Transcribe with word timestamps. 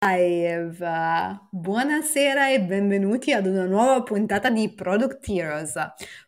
Live! 0.00 0.78
Buonasera 1.50 2.50
e 2.50 2.60
benvenuti 2.60 3.32
ad 3.32 3.46
una 3.46 3.64
nuova 3.64 4.04
puntata 4.04 4.48
di 4.48 4.72
Product 4.72 5.28
Heroes. 5.28 5.74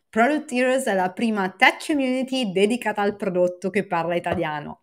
Product 0.09 0.51
Heroes 0.51 0.83
è 0.87 0.93
la 0.93 1.13
prima 1.13 1.49
tech 1.51 1.85
community 1.85 2.51
dedicata 2.51 3.01
al 3.01 3.15
prodotto 3.15 3.69
che 3.69 3.87
parla 3.87 4.15
italiano. 4.15 4.81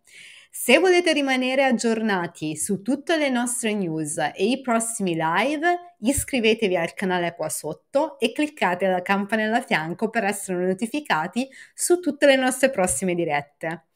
Se 0.49 0.79
volete 0.79 1.13
rimanere 1.13 1.65
aggiornati 1.65 2.57
su 2.57 2.81
tutte 2.81 3.15
le 3.15 3.29
nostre 3.29 3.75
news 3.75 4.17
e 4.17 4.33
i 4.49 4.59
prossimi 4.59 5.13
live, 5.15 5.95
iscrivetevi 5.99 6.75
al 6.75 6.95
canale 6.95 7.35
qua 7.35 7.47
sotto 7.47 8.17
e 8.17 8.31
cliccate 8.31 8.87
la 8.87 9.03
campanella 9.03 9.57
a 9.57 9.61
fianco 9.61 10.09
per 10.09 10.23
essere 10.23 10.65
notificati 10.65 11.47
su 11.75 11.99
tutte 11.99 12.25
le 12.25 12.37
nostre 12.37 12.71
prossime 12.71 13.13
dirette. 13.13 13.88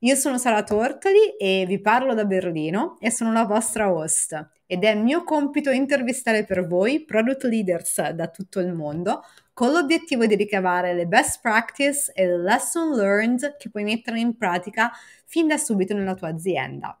Io 0.00 0.14
sono 0.14 0.38
Sara 0.38 0.62
Tortoli 0.62 1.36
e 1.38 1.64
vi 1.66 1.80
parlo 1.80 2.14
da 2.14 2.24
Berlino 2.24 2.96
e 3.00 3.10
sono 3.10 3.32
la 3.32 3.44
vostra 3.44 3.92
host 3.92 4.50
ed 4.66 4.84
è 4.84 4.94
mio 4.94 5.22
compito 5.22 5.70
intervistare 5.70 6.44
per 6.44 6.66
voi 6.66 7.04
product 7.04 7.44
leaders 7.44 8.10
da 8.10 8.28
tutto 8.28 8.60
il 8.60 8.72
mondo 8.72 9.22
con 9.52 9.72
l'obiettivo 9.72 10.26
di 10.26 10.34
ricavare 10.34 10.92
le 10.94 11.06
best 11.06 11.40
practice 11.40 12.12
e 12.14 12.26
le 12.26 12.38
lesson 12.38 12.94
learned 12.94 13.56
che 13.56 13.70
puoi 13.70 13.84
mettere 13.84 14.18
in 14.18 14.36
pratica 14.36 14.90
fin 15.24 15.46
da 15.46 15.56
subito 15.56 15.94
nella 15.94 16.14
tua 16.14 16.28
azienda. 16.28 16.98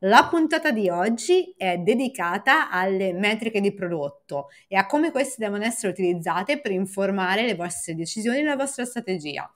La 0.00 0.26
puntata 0.28 0.70
di 0.70 0.88
oggi 0.88 1.54
è 1.56 1.78
dedicata 1.78 2.70
alle 2.70 3.12
metriche 3.12 3.60
di 3.60 3.72
prodotto 3.72 4.48
e 4.68 4.76
a 4.76 4.86
come 4.86 5.10
queste 5.10 5.36
devono 5.38 5.64
essere 5.64 5.92
utilizzate 5.92 6.60
per 6.60 6.70
informare 6.70 7.44
le 7.44 7.54
vostre 7.54 7.94
decisioni 7.94 8.38
e 8.38 8.44
la 8.44 8.56
vostra 8.56 8.84
strategia. 8.84 9.50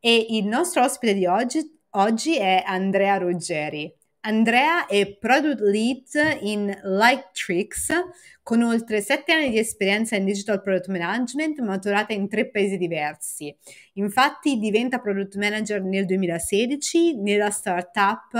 E 0.00 0.26
il 0.30 0.46
nostro 0.46 0.82
ospite 0.84 1.12
di 1.12 1.26
oggi 1.26 1.77
Oggi 1.98 2.38
è 2.38 2.62
Andrea 2.64 3.16
Ruggeri. 3.16 3.92
Andrea 4.20 4.86
è 4.86 5.16
Product 5.16 5.58
Lead 5.58 6.42
in 6.42 6.72
Lightrix 6.84 7.92
con 8.40 8.62
oltre 8.62 9.00
sette 9.00 9.32
anni 9.32 9.50
di 9.50 9.58
esperienza 9.58 10.14
in 10.14 10.24
Digital 10.24 10.62
Product 10.62 10.86
Management 10.86 11.58
maturata 11.58 12.12
in 12.12 12.28
tre 12.28 12.50
paesi 12.50 12.76
diversi. 12.76 13.52
Infatti 13.94 14.58
diventa 14.58 15.00
Product 15.00 15.34
Manager 15.38 15.82
nel 15.82 16.04
2016 16.04 17.16
nella 17.16 17.50
startup 17.50 18.30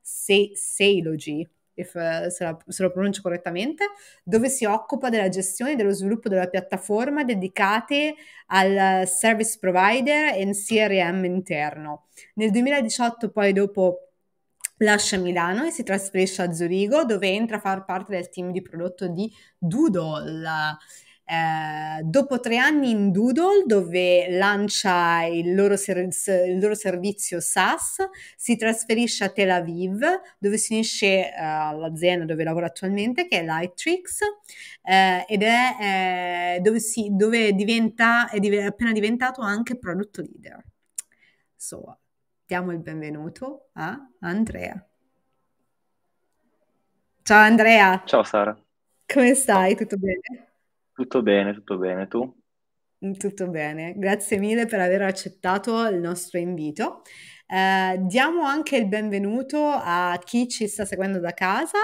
Seilogy, 0.00 1.44
if, 1.78 1.94
uh, 1.94 2.28
se, 2.28 2.44
la, 2.44 2.58
se, 2.66 2.82
lo 2.82 2.90
pronuncio 2.90 3.22
correttamente, 3.22 3.84
dove 4.22 4.48
si 4.48 4.64
occupa 4.64 5.08
della 5.08 5.28
gestione 5.28 5.72
e 5.72 5.76
dello 5.76 5.92
sviluppo 5.92 6.28
della 6.28 6.48
piattaforma 6.48 7.24
dedicate 7.24 8.14
al 8.46 9.06
service 9.06 9.58
provider 9.58 10.34
e 10.34 10.50
CRM 10.52 11.24
interno. 11.24 12.06
Nel 12.34 12.50
2018 12.50 13.30
poi 13.30 13.52
dopo 13.52 14.08
lascia 14.78 15.16
Milano 15.16 15.64
e 15.64 15.70
si 15.70 15.82
trasferisce 15.82 16.42
a 16.42 16.52
Zurigo 16.52 17.04
dove 17.04 17.28
entra 17.28 17.56
a 17.56 17.60
far 17.60 17.84
parte 17.84 18.12
del 18.12 18.28
team 18.28 18.50
di 18.50 18.62
prodotto 18.62 19.08
di 19.08 19.32
Doodle. 19.56 20.76
Eh, 21.30 22.02
dopo 22.04 22.40
tre 22.40 22.56
anni 22.56 22.88
in 22.88 23.12
Doodle, 23.12 23.64
dove 23.66 24.30
lancia 24.30 25.24
il 25.24 25.54
loro, 25.54 25.76
ser- 25.76 26.08
il 26.46 26.58
loro, 26.58 26.74
servizio 26.74 27.38
SaaS, 27.38 28.08
si 28.34 28.56
trasferisce 28.56 29.24
a 29.24 29.28
Tel 29.28 29.50
Aviv, 29.50 30.02
dove 30.38 30.56
si 30.56 30.72
unisce 30.72 31.30
uh, 31.30 31.42
all'azienda 31.42 32.24
dove 32.24 32.44
lavora 32.44 32.66
attualmente, 32.66 33.28
che 33.28 33.40
è 33.40 33.44
Lightrix, 33.44 34.20
eh, 34.82 35.26
ed 35.28 35.42
è 35.42 36.56
eh, 36.56 36.60
dove, 36.60 36.80
si, 36.80 37.08
dove 37.10 37.52
diventa, 37.52 38.30
è, 38.30 38.38
div- 38.38 38.54
è 38.54 38.64
appena 38.64 38.92
diventato 38.92 39.42
anche 39.42 39.76
product 39.76 40.16
leader. 40.20 40.64
So, 41.54 41.98
diamo 42.46 42.72
il 42.72 42.78
benvenuto 42.78 43.68
a 43.74 43.98
Andrea. 44.20 44.82
Ciao 47.22 47.42
Andrea. 47.42 48.02
Ciao 48.06 48.22
Sara. 48.22 48.58
Come 49.04 49.34
stai? 49.34 49.76
Tutto 49.76 49.98
bene? 49.98 50.47
Tutto 50.98 51.22
bene, 51.22 51.54
tutto 51.54 51.78
bene. 51.78 52.08
Tu? 52.08 52.42
Mm, 53.04 53.12
tutto 53.12 53.48
bene, 53.48 53.94
grazie 53.96 54.38
mille 54.38 54.66
per 54.66 54.80
aver 54.80 55.02
accettato 55.02 55.86
il 55.86 56.00
nostro 56.00 56.38
invito. 56.40 57.02
Eh, 57.46 57.98
diamo 58.02 58.42
anche 58.42 58.76
il 58.76 58.88
benvenuto 58.88 59.58
a 59.64 60.18
chi 60.24 60.48
ci 60.48 60.66
sta 60.66 60.84
seguendo 60.84 61.20
da 61.20 61.32
casa, 61.32 61.78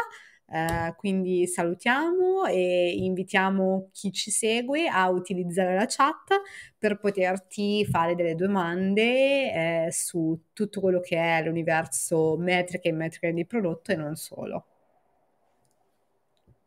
eh, 0.48 0.92
quindi 0.96 1.46
salutiamo 1.46 2.46
e 2.46 2.92
invitiamo 2.96 3.90
chi 3.92 4.10
ci 4.10 4.32
segue 4.32 4.88
a 4.88 5.08
utilizzare 5.08 5.76
la 5.76 5.86
chat 5.86 6.40
per 6.76 6.98
poterti 6.98 7.84
fare 7.86 8.16
delle 8.16 8.34
domande 8.34 9.84
eh, 9.86 9.92
su 9.92 10.36
tutto 10.52 10.80
quello 10.80 10.98
che 10.98 11.16
è 11.16 11.44
l'universo 11.44 12.36
metriche 12.36 12.88
e 12.88 12.92
metriche 12.92 13.32
di 13.32 13.46
prodotto 13.46 13.92
e 13.92 13.96
non 13.96 14.16
solo. 14.16 14.66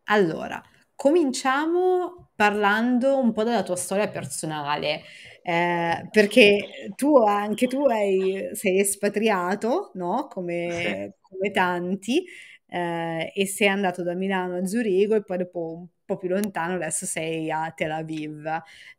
Allora, 0.05 0.61
cominciamo 0.97 2.31
parlando 2.35 3.19
un 3.19 3.31
po' 3.31 3.43
della 3.43 3.63
tua 3.63 3.77
storia 3.77 4.09
personale, 4.09 5.03
eh, 5.43 6.09
perché 6.11 6.91
tu, 6.95 7.17
anche 7.17 7.67
tu 7.67 7.85
hai, 7.87 8.49
sei 8.53 8.79
espatriato, 8.81 9.91
no? 9.95 10.27
Come, 10.27 11.17
come 11.21 11.51
tanti, 11.51 12.25
eh, 12.67 13.31
e 13.35 13.45
sei 13.47 13.67
andato 13.67 14.03
da 14.03 14.15
Milano 14.15 14.57
a 14.57 14.65
Zurigo 14.65 15.15
e 15.15 15.23
poi 15.23 15.37
dopo 15.37 15.73
un 15.77 15.87
po' 16.05 16.17
più 16.17 16.29
lontano 16.29 16.73
adesso 16.75 17.05
sei 17.05 17.51
a 17.51 17.71
Tel 17.75 17.91
Aviv. 17.91 18.45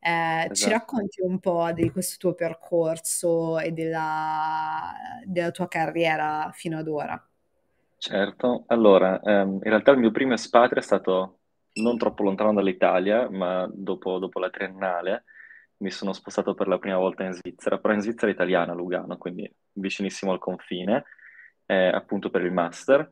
Eh, 0.01 0.51
ci 0.53 0.71
Esatto. 0.71 0.71
racconti 0.71 1.21
un 1.23 1.41
po' 1.41 1.73
di 1.73 1.91
questo 1.91 2.17
tuo 2.19 2.35
percorso 2.35 3.59
e 3.59 3.73
della, 3.73 4.93
della 5.25 5.51
tua 5.51 5.69
carriera 5.69 6.51
fino 6.55 6.79
ad 6.79 6.89
ora? 6.89 7.23
Certo, 8.01 8.65
allora, 8.69 9.21
ehm, 9.21 9.55
in 9.55 9.61
realtà 9.63 9.91
il 9.91 9.99
mio 9.99 10.11
primo 10.13 10.33
espatrio 10.35 10.79
è 10.81 10.83
stato 10.85 11.38
non 11.83 11.99
troppo 11.99 12.23
lontano 12.23 12.53
dall'Italia, 12.53 13.29
ma 13.31 13.69
dopo, 13.73 14.19
dopo 14.19 14.39
la 14.39 14.51
triennale 14.51 15.25
mi 15.79 15.91
sono 15.91 16.13
spostato 16.13 16.55
per 16.55 16.67
la 16.67 16.79
prima 16.79 16.97
volta 16.97 17.25
in 17.25 17.33
Svizzera, 17.33 17.79
però 17.79 17.95
in 17.95 18.01
Svizzera 18.01 18.31
italiana, 18.31 18.75
Lugano, 18.75 19.17
quindi 19.17 19.51
vicinissimo 19.73 20.33
al 20.33 20.39
confine, 20.39 21.05
eh, 21.67 21.89
appunto 21.89 22.31
per 22.31 22.43
il 22.43 22.53
master. 22.53 23.11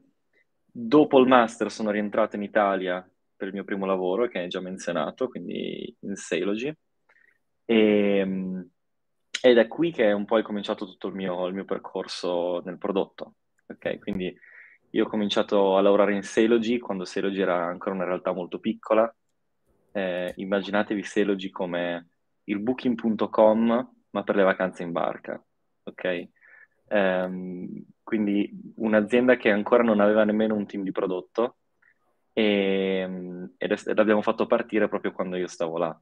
Dopo 0.64 1.18
il 1.20 1.28
master 1.28 1.70
sono 1.70 1.90
rientrato 1.90 2.36
in 2.36 2.42
Italia 2.42 3.08
per 3.36 3.48
il 3.48 3.54
mio 3.54 3.64
primo 3.64 3.86
lavoro, 3.86 4.26
che 4.26 4.38
hai 4.38 4.48
già 4.48 4.60
menzionato, 4.60 5.28
quindi 5.28 5.94
in 6.00 6.16
Sailogy, 6.16 6.72
e, 7.64 8.66
ed 9.42 9.58
è 9.58 9.66
qui 9.68 9.92
che 9.92 10.08
è 10.08 10.12
un 10.12 10.24
po' 10.24 10.40
cominciato 10.42 10.86
tutto 10.86 11.08
il 11.08 11.14
mio, 11.14 11.46
il 11.46 11.54
mio 11.54 11.64
percorso 11.64 12.60
nel 12.64 12.78
prodotto. 12.78 13.34
Ok, 13.68 13.98
quindi 13.98 14.36
io 14.90 15.04
ho 15.04 15.08
cominciato 15.08 15.76
a 15.76 15.80
lavorare 15.80 16.14
in 16.14 16.22
Sailogy 16.22 16.78
quando 16.78 17.04
Sailogy 17.04 17.40
era 17.40 17.66
ancora 17.66 17.94
una 17.94 18.04
realtà 18.04 18.32
molto 18.32 18.58
piccola. 18.58 19.12
Eh, 19.92 20.32
immaginatevi 20.36 21.02
Sailogy 21.02 21.50
come 21.50 22.08
il 22.44 22.60
booking.com, 22.60 23.92
ma 24.10 24.22
per 24.22 24.36
le 24.36 24.42
vacanze 24.42 24.82
in 24.82 24.92
barca. 24.92 25.42
Ok? 25.84 26.28
Ehm, 26.88 27.84
quindi 28.02 28.50
un'azienda 28.76 29.36
che 29.36 29.50
ancora 29.50 29.82
non 29.82 30.00
aveva 30.00 30.24
nemmeno 30.24 30.54
un 30.54 30.66
team 30.66 30.82
di 30.82 30.92
prodotto 30.92 31.56
e, 32.32 33.50
ed 33.56 33.72
è- 33.72 34.20
fatto 34.22 34.46
partire 34.46 34.88
proprio 34.88 35.12
quando 35.12 35.36
io 35.36 35.46
stavo 35.46 35.78
là. 35.78 36.00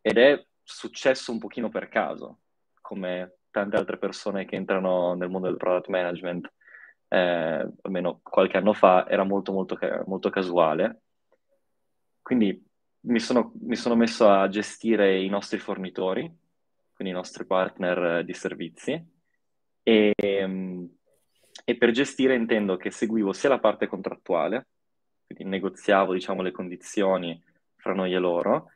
Ed 0.00 0.18
è 0.18 0.46
successo 0.62 1.32
un 1.32 1.38
pochino 1.38 1.68
per 1.68 1.88
caso, 1.88 2.40
come 2.80 3.36
tante 3.50 3.76
altre 3.76 3.98
persone 3.98 4.44
che 4.44 4.56
entrano 4.56 5.14
nel 5.14 5.28
mondo 5.28 5.48
del 5.48 5.56
product 5.56 5.88
management, 5.88 6.52
eh, 7.12 7.68
almeno 7.82 8.20
qualche 8.22 8.56
anno 8.56 8.72
fa, 8.72 9.08
era 9.08 9.24
molto, 9.24 9.52
molto, 9.52 9.76
molto 10.06 10.30
casuale. 10.30 11.02
Quindi 12.22 12.64
mi 13.02 13.18
sono, 13.18 13.52
mi 13.62 13.74
sono 13.74 13.96
messo 13.96 14.28
a 14.28 14.48
gestire 14.48 15.20
i 15.20 15.28
nostri 15.28 15.58
fornitori, 15.58 16.22
quindi 16.92 17.12
i 17.12 17.16
nostri 17.16 17.44
partner 17.46 18.18
eh, 18.18 18.24
di 18.24 18.32
servizi, 18.32 19.04
e, 19.82 20.12
ehm, 20.14 20.88
e 21.64 21.76
per 21.76 21.90
gestire 21.90 22.34
intendo 22.36 22.76
che 22.76 22.92
seguivo 22.92 23.32
sia 23.32 23.48
la 23.48 23.58
parte 23.58 23.88
contrattuale, 23.88 24.68
quindi 25.26 25.44
negoziavo, 25.44 26.12
diciamo, 26.12 26.42
le 26.42 26.52
condizioni 26.52 27.42
fra 27.76 27.92
noi 27.92 28.14
e 28.14 28.18
loro, 28.18 28.70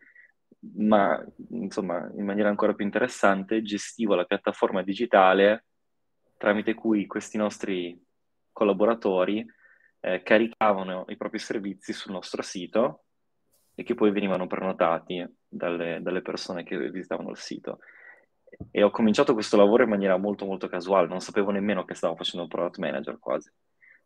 ma 0.77 1.23
insomma, 1.51 2.11
in 2.17 2.25
maniera 2.25 2.49
ancora 2.49 2.75
più 2.75 2.85
interessante, 2.85 3.63
gestivo 3.63 4.15
la 4.17 4.25
piattaforma 4.25 4.83
digitale 4.83 5.67
tramite 6.37 6.75
cui 6.75 7.07
questi 7.07 7.37
nostri 7.37 7.97
collaboratori 8.55 9.45
eh, 10.01 10.23
caricavano 10.23 11.05
i 11.09 11.17
propri 11.19 11.39
servizi 11.39 11.93
sul 11.93 12.13
nostro 12.13 12.41
sito 12.41 13.05
e 13.75 13.83
che 13.83 13.95
poi 13.95 14.11
venivano 14.11 14.47
prenotati 14.47 15.27
dalle, 15.47 15.99
dalle 16.01 16.23
persone 16.23 16.63
che 16.63 16.79
visitavano 16.91 17.31
il 17.31 17.37
sito. 17.37 17.81
E 18.71 18.83
ho 18.83 18.91
cominciato 18.91 19.35
questo 19.35 19.57
lavoro 19.57 19.83
in 19.83 19.89
maniera 19.89 20.17
molto 20.17 20.47
molto 20.47 20.69
casuale, 20.69 21.09
non 21.09 21.21
sapevo 21.21 21.51
nemmeno 21.51 21.85
che 21.85 21.95
stavo 21.95 22.15
facendo 22.15 22.43
un 22.43 22.49
product 22.49 22.79
manager 22.79 23.19
quasi. 23.19 23.51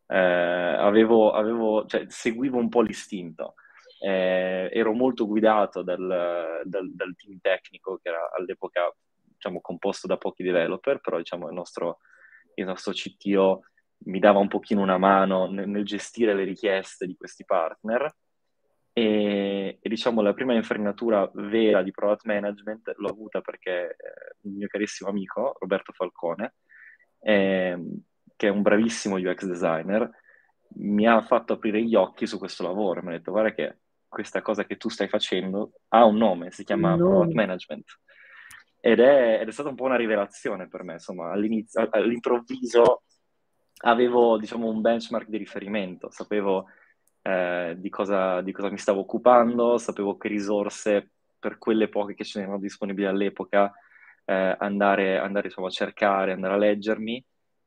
Eh, 0.06 0.16
avevo, 0.16 1.32
avevo, 1.32 1.84
cioè, 1.84 2.06
seguivo 2.08 2.58
un 2.58 2.68
po' 2.68 2.80
l'istinto. 2.80 3.54
Eh, 4.00 4.70
ero 4.72 4.92
molto 4.92 5.26
guidato 5.26 5.82
dal, 5.82 6.62
dal, 6.64 6.90
dal, 6.94 7.14
team 7.16 7.38
tecnico 7.40 7.98
che 8.00 8.08
era 8.08 8.30
all'epoca 8.32 8.94
diciamo, 9.34 9.60
composto 9.60 10.06
da 10.06 10.16
pochi 10.16 10.44
developer, 10.44 11.00
però 11.00 11.18
diciamo, 11.18 11.48
il, 11.48 11.54
nostro, 11.54 11.98
il 12.54 12.64
nostro 12.64 12.92
CTO 12.92 13.64
mi 14.04 14.18
dava 14.18 14.38
un 14.38 14.48
pochino 14.48 14.82
una 14.82 14.98
mano 14.98 15.50
nel, 15.50 15.68
nel 15.68 15.84
gestire 15.84 16.34
le 16.34 16.44
richieste 16.44 17.06
di 17.06 17.16
questi 17.16 17.44
partner. 17.44 18.14
E, 18.92 19.78
e, 19.80 19.88
diciamo 19.88 20.22
la 20.22 20.34
prima 20.34 20.54
infarinatura 20.54 21.30
vera 21.34 21.82
di 21.82 21.92
product 21.92 22.24
management 22.24 22.94
l'ho 22.96 23.08
avuta 23.08 23.40
perché 23.40 23.90
eh, 23.90 24.36
un 24.42 24.54
mio 24.54 24.66
carissimo 24.66 25.10
amico, 25.10 25.56
Roberto 25.60 25.92
Falcone, 25.92 26.54
eh, 27.20 27.78
che 28.34 28.46
è 28.48 28.50
un 28.50 28.62
bravissimo 28.62 29.16
UX 29.16 29.44
designer, 29.44 30.10
mi 30.76 31.06
ha 31.06 31.20
fatto 31.22 31.54
aprire 31.54 31.82
gli 31.82 31.94
occhi 31.94 32.26
su 32.26 32.38
questo 32.38 32.62
lavoro. 32.62 33.02
Mi 33.02 33.08
ha 33.08 33.18
detto, 33.18 33.30
guarda 33.30 33.52
che 33.52 33.78
questa 34.08 34.42
cosa 34.42 34.64
che 34.64 34.76
tu 34.76 34.88
stai 34.88 35.08
facendo 35.08 35.72
ha 35.88 36.04
un 36.04 36.16
nome, 36.16 36.50
si 36.50 36.64
chiama 36.64 36.94
no. 36.94 37.08
product 37.08 37.34
management. 37.34 37.84
Ed 38.80 39.00
è, 39.00 39.40
ed 39.40 39.48
è, 39.48 39.52
stata 39.52 39.68
un 39.68 39.74
po' 39.74 39.84
una 39.84 39.96
rivelazione 39.96 40.68
per 40.68 40.84
me, 40.84 40.94
insomma, 40.94 41.32
all'improvviso 41.32 43.02
avevo, 43.78 44.38
diciamo, 44.38 44.68
un 44.68 44.80
benchmark 44.80 45.28
di 45.28 45.36
riferimento, 45.36 46.10
sapevo 46.10 46.66
eh, 47.22 47.74
di, 47.78 47.88
cosa, 47.88 48.40
di, 48.40 48.52
cosa, 48.52 48.70
mi 48.70 48.78
stavo 48.78 49.00
occupando, 49.00 49.78
sapevo 49.78 50.16
che 50.16 50.28
risorse, 50.28 51.10
per 51.38 51.58
quelle 51.58 51.88
poche 51.88 52.14
che 52.14 52.24
ce 52.24 52.40
n'erano 52.40 52.58
disponibili 52.58 53.06
all'epoca, 53.06 53.72
eh, 54.24 54.56
andare, 54.58 55.18
andare 55.18 55.46
insomma, 55.46 55.68
a 55.68 55.70
cercare, 55.70 56.32
andare 56.32 56.54
a 56.54 56.58
leggermi. 56.58 57.24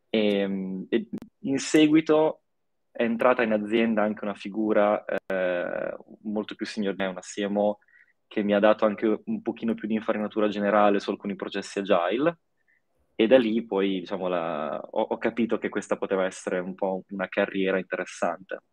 E, 0.10 0.86
e, 0.90 1.08
in 1.44 1.58
seguito 1.60 2.42
è 2.92 3.04
entrata 3.04 3.44
in 3.44 3.54
azienda 3.54 4.04
anche 4.04 4.26
una 4.26 4.34
figura 4.34 5.04
eh, 5.06 5.96
molto 6.24 6.56
più 6.56 6.66
di 6.76 6.94
me, 6.98 7.06
una 7.06 7.22
CMO, 7.22 7.80
che 8.28 8.44
mi 8.44 8.54
ha 8.54 8.60
dato 8.60 8.86
anche 8.86 9.22
un 9.26 9.42
pochino 9.42 9.74
più 9.74 9.88
di 9.88 9.96
infarinatura 9.96 10.48
generale 10.48 11.00
su 11.00 11.10
alcuni 11.12 11.36
processi 11.36 11.80
agile 11.80 12.40
e 13.16 13.28
da 13.28 13.38
lì 13.38 13.64
poi 13.66 14.00
diciamo, 14.00 14.28
la, 14.28 14.80
ho, 14.80 15.02
ho, 15.02 15.18
capito 15.18 15.58
che 15.58 15.70
questa 15.70 15.98
poteva 15.98 16.26
essere 16.26 16.60
un 16.60 16.74
po' 16.76 17.04
una 17.10 17.28
carriera 17.28 17.78
interessante. 17.78 18.64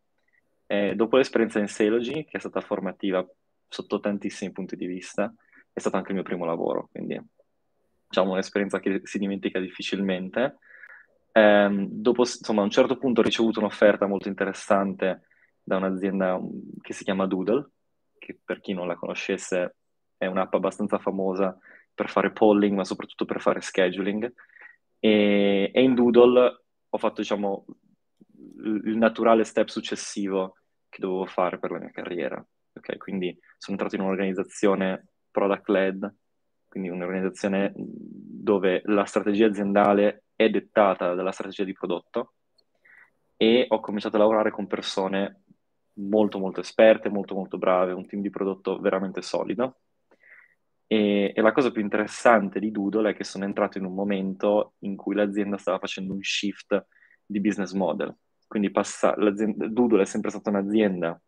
E 0.66 0.94
dopo 0.94 1.16
l'esperienza 1.16 1.58
in 1.58 1.68
Selogy, 1.68 2.24
che 2.24 2.36
è 2.36 2.40
stata 2.40 2.60
formativa 2.60 3.26
sotto 3.68 4.00
tantissimi 4.00 4.52
punti 4.52 4.76
di 4.76 4.86
vista, 4.86 5.32
è 5.72 5.80
stato 5.80 5.96
anche 5.96 6.08
il 6.08 6.14
mio 6.14 6.24
primo 6.24 6.44
lavoro, 6.44 6.88
quindi 6.90 7.20
diciamo 8.08 8.32
un'esperienza 8.32 8.80
che 8.80 9.00
si 9.04 9.18
dimentica 9.18 9.60
difficilmente. 9.60 10.58
Ehm, 11.32 11.86
dopo, 11.90 12.22
insomma, 12.22 12.62
a 12.62 12.64
un 12.64 12.70
certo 12.70 12.96
punto 12.96 13.20
ho 13.20 13.24
ricevuto 13.24 13.60
un'offerta 13.60 14.06
molto 14.06 14.28
interessante 14.28 15.22
da 15.62 15.76
un'azienda 15.76 16.40
che 16.80 16.92
si 16.94 17.04
chiama 17.04 17.26
Doodle, 17.26 17.70
che 18.18 18.38
per 18.42 18.60
chi 18.60 18.72
non 18.72 18.86
la 18.86 18.96
conoscesse 18.96 19.76
è 20.16 20.26
un'app 20.26 20.54
abbastanza 20.54 20.98
famosa 20.98 21.56
per 21.98 22.10
fare 22.10 22.30
polling, 22.30 22.76
ma 22.76 22.84
soprattutto 22.84 23.24
per 23.24 23.40
fare 23.40 23.60
scheduling. 23.60 24.32
E, 25.00 25.72
e 25.74 25.82
in 25.82 25.94
Doodle 25.96 26.62
ho 26.88 26.96
fatto, 26.96 27.20
diciamo, 27.22 27.66
il 28.62 28.96
naturale 28.96 29.42
step 29.42 29.66
successivo 29.66 30.54
che 30.88 31.00
dovevo 31.00 31.26
fare 31.26 31.58
per 31.58 31.72
la 31.72 31.80
mia 31.80 31.90
carriera. 31.90 32.44
Okay? 32.72 32.96
Quindi 32.98 33.36
sono 33.56 33.76
entrato 33.76 33.96
in 33.96 34.02
un'organizzazione 34.02 35.08
product-led, 35.32 36.14
quindi 36.68 36.88
un'organizzazione 36.88 37.72
dove 37.74 38.82
la 38.84 39.04
strategia 39.04 39.46
aziendale 39.46 40.26
è 40.36 40.48
dettata 40.48 41.14
dalla 41.14 41.32
strategia 41.32 41.64
di 41.64 41.72
prodotto 41.72 42.34
e 43.36 43.66
ho 43.68 43.80
cominciato 43.80 44.14
a 44.16 44.20
lavorare 44.20 44.52
con 44.52 44.68
persone 44.68 45.42
molto 45.94 46.38
molto 46.38 46.60
esperte, 46.60 47.08
molto 47.08 47.34
molto 47.34 47.58
brave, 47.58 47.92
un 47.92 48.06
team 48.06 48.22
di 48.22 48.30
prodotto 48.30 48.78
veramente 48.78 49.20
solido. 49.20 49.80
E, 50.90 51.32
e, 51.34 51.40
la 51.42 51.52
cosa 51.52 51.70
più 51.70 51.82
interessante 51.82 52.58
di 52.58 52.70
Doodle 52.70 53.10
è 53.10 53.14
che 53.14 53.22
sono 53.22 53.44
entrato 53.44 53.78
in 53.78 53.84
un 53.84 53.94
momento 53.94 54.74
in 54.80 54.96
cui 54.96 55.14
l'azienda 55.14 55.58
stava 55.58 55.78
facendo 55.78 56.14
un 56.14 56.22
shift 56.22 56.86
di 57.24 57.40
business 57.40 57.72
model. 57.72 58.14
Quindi 58.46 58.70
passa, 58.70 59.14
Doodle 59.14 60.02
è 60.02 60.06
sempre 60.06 60.30
stata 60.30 60.48
un'azienda 60.48 61.20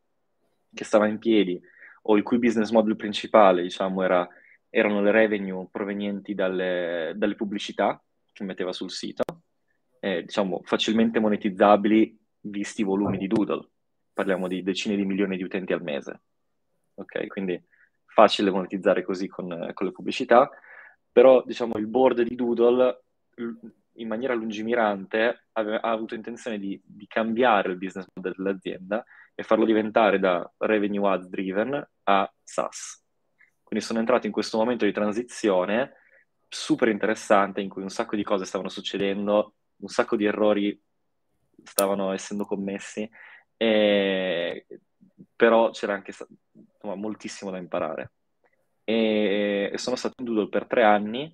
che 0.73 0.85
stava 0.85 1.07
in 1.07 1.19
piedi 1.19 1.61
o 2.03 2.17
il 2.17 2.23
cui 2.23 2.39
business 2.39 2.71
model 2.71 2.97
principale, 2.97 3.62
diciamo, 3.62 4.03
era, 4.03 4.27
erano 4.71 5.03
le 5.03 5.11
revenue 5.11 5.69
provenienti 5.71 6.35
dalle, 6.35 7.13
dalle 7.17 7.35
pubblicità 7.35 8.03
che 8.33 8.45
metteva 8.45 8.73
sul 8.73 8.91
sito, 8.91 9.23
eh, 10.01 10.23
diciamo, 10.23 10.63
facilmente 10.65 11.21
monetizzabili 11.21 12.19
visti 12.43 12.81
i 12.81 12.85
volumi 12.85 13.19
di 13.19 13.27
Doodle 13.27 13.69
parliamo 14.21 14.49
di 14.49 14.63
decine 14.63 14.97
di 14.97 15.06
milioni 15.06 15.39
di 15.39 15.43
utenti 15.43 15.73
al 15.73 15.83
mese. 15.83 16.21
Ok, 16.95 17.27
quindi 17.29 17.61
facile 18.12 18.51
monetizzare 18.51 19.03
così 19.03 19.29
con, 19.29 19.71
con 19.73 19.87
le 19.87 19.93
pubblicità, 19.93 20.51
però 21.11 21.43
diciamo 21.45 21.75
il 21.77 21.87
board 21.87 22.23
di 22.23 22.35
Doodle 22.35 23.03
in 23.95 24.09
maniera 24.09 24.35
lungimirante 24.35 25.47
aveva, 25.53 25.81
ha 25.81 25.91
avuto 25.91 26.15
intenzione 26.15 26.59
di, 26.59 26.81
di, 26.85 27.07
cambiare 27.07 27.71
il 27.71 27.77
business 27.77 28.07
model 28.15 28.35
dell'azienda 28.37 29.05
e 29.35 29.43
farlo 29.43 29.65
diventare 29.65 30.19
da 30.19 30.51
revenue 30.59 31.09
ads 31.09 31.29
driven 31.29 31.89
a 32.05 32.33
SaaS. 32.43 33.05
Quindi 33.62 33.85
sono 33.85 33.99
entrato 33.99 34.27
in 34.27 34.33
questo 34.33 34.59
momento 34.59 34.85
di 34.85 34.93
transizione 34.93 35.95
super 36.49 36.89
interessante 36.89 37.61
in 37.61 37.69
cui 37.69 37.83
un 37.83 37.91
sacco 37.91 38.17
di 38.17 38.25
cose 38.25 38.45
stavano 38.45 38.69
succedendo, 38.69 39.55
un 39.77 39.89
sacco 39.89 40.17
di 40.17 40.25
errori 40.25 40.81
stavano 41.63 42.13
essendo 42.13 42.45
commessi 42.45 43.09
e, 43.56 44.67
però 45.34 45.70
c'era 45.70 45.94
anche 45.94 46.12
insomma, 46.52 46.94
moltissimo 46.94 47.50
da 47.50 47.58
imparare. 47.58 48.12
E, 48.84 49.70
e, 49.72 49.78
sono 49.78 49.96
stato 49.96 50.14
in 50.19 50.25
Doodle 50.25 50.49
per 50.49 50.67
tre 50.67 50.82
anni, 50.82 51.32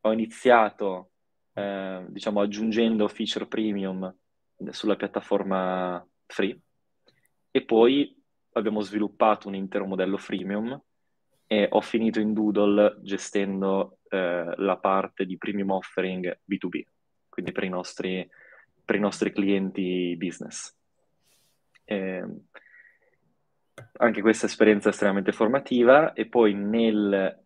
ho 0.00 0.12
iniziato 0.12 1.12
eh, 1.54 2.04
diciamo 2.08 2.40
aggiungendo 2.40 3.08
feature 3.08 3.46
premium 3.46 4.14
sulla 4.70 4.96
piattaforma 4.96 6.06
free 6.26 6.58
e 7.50 7.64
poi 7.64 8.20
abbiamo 8.52 8.80
sviluppato 8.80 9.48
un 9.48 9.54
intero 9.54 9.86
modello 9.86 10.16
freemium 10.16 10.80
e 11.46 11.68
ho 11.70 11.80
finito 11.80 12.20
in 12.20 12.32
Doodle 12.32 12.98
gestendo 13.02 13.98
eh, 14.08 14.54
la 14.56 14.76
parte 14.78 15.24
di 15.24 15.36
premium 15.36 15.70
offering 15.70 16.40
B2B, 16.48 16.82
quindi 17.28 17.52
per 17.52 17.64
i 17.64 17.68
nostri, 17.68 18.28
per 18.84 18.96
i 18.96 19.00
nostri 19.00 19.32
clienti 19.32 20.16
business. 20.18 20.74
Eh, 21.84 22.24
anche 23.98 24.20
questa 24.20 24.46
esperienza 24.46 24.88
estremamente 24.88 25.32
formativa 25.32 26.12
e 26.12 26.26
poi 26.26 26.54
nel, 26.54 27.44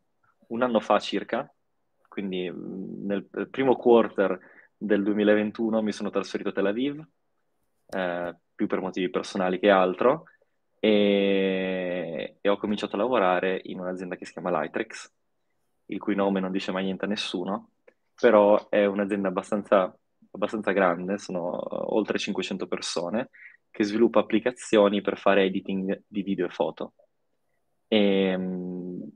un 0.48 0.62
anno 0.62 0.80
fa 0.80 0.98
circa, 0.98 1.50
quindi 2.08 2.50
nel 2.50 3.26
primo 3.50 3.76
quarter 3.76 4.38
del 4.76 5.02
2021 5.02 5.82
mi 5.82 5.92
sono 5.92 6.10
trasferito 6.10 6.50
a 6.50 6.52
Tel 6.52 6.66
Aviv, 6.66 7.04
eh, 7.90 8.36
più 8.54 8.66
per 8.66 8.80
motivi 8.80 9.10
personali 9.10 9.58
che 9.58 9.70
altro, 9.70 10.24
e, 10.80 12.36
e, 12.40 12.48
ho 12.48 12.56
cominciato 12.56 12.94
a 12.94 12.98
lavorare 12.98 13.60
in 13.64 13.80
un'azienda 13.80 14.16
che 14.16 14.24
si 14.24 14.32
chiama 14.32 14.50
Lightrix, 14.50 15.12
il 15.86 15.98
cui 15.98 16.14
nome 16.14 16.40
non 16.40 16.52
dice 16.52 16.72
mai 16.72 16.84
niente 16.84 17.04
a 17.04 17.08
nessuno, 17.08 17.70
però 18.14 18.68
è 18.68 18.84
un'azienda 18.84 19.28
abbastanza, 19.28 19.96
abbastanza 20.30 20.72
grande, 20.72 21.18
sono 21.18 21.94
oltre 21.94 22.18
500 22.18 22.66
persone, 22.66 23.30
che 23.78 23.84
sviluppa 23.84 24.18
applicazioni 24.18 25.00
per 25.00 25.16
fare 25.16 25.44
editing 25.44 26.02
di 26.08 26.22
video 26.22 26.46
e 26.46 26.48
foto. 26.48 26.94
E, 27.86 28.36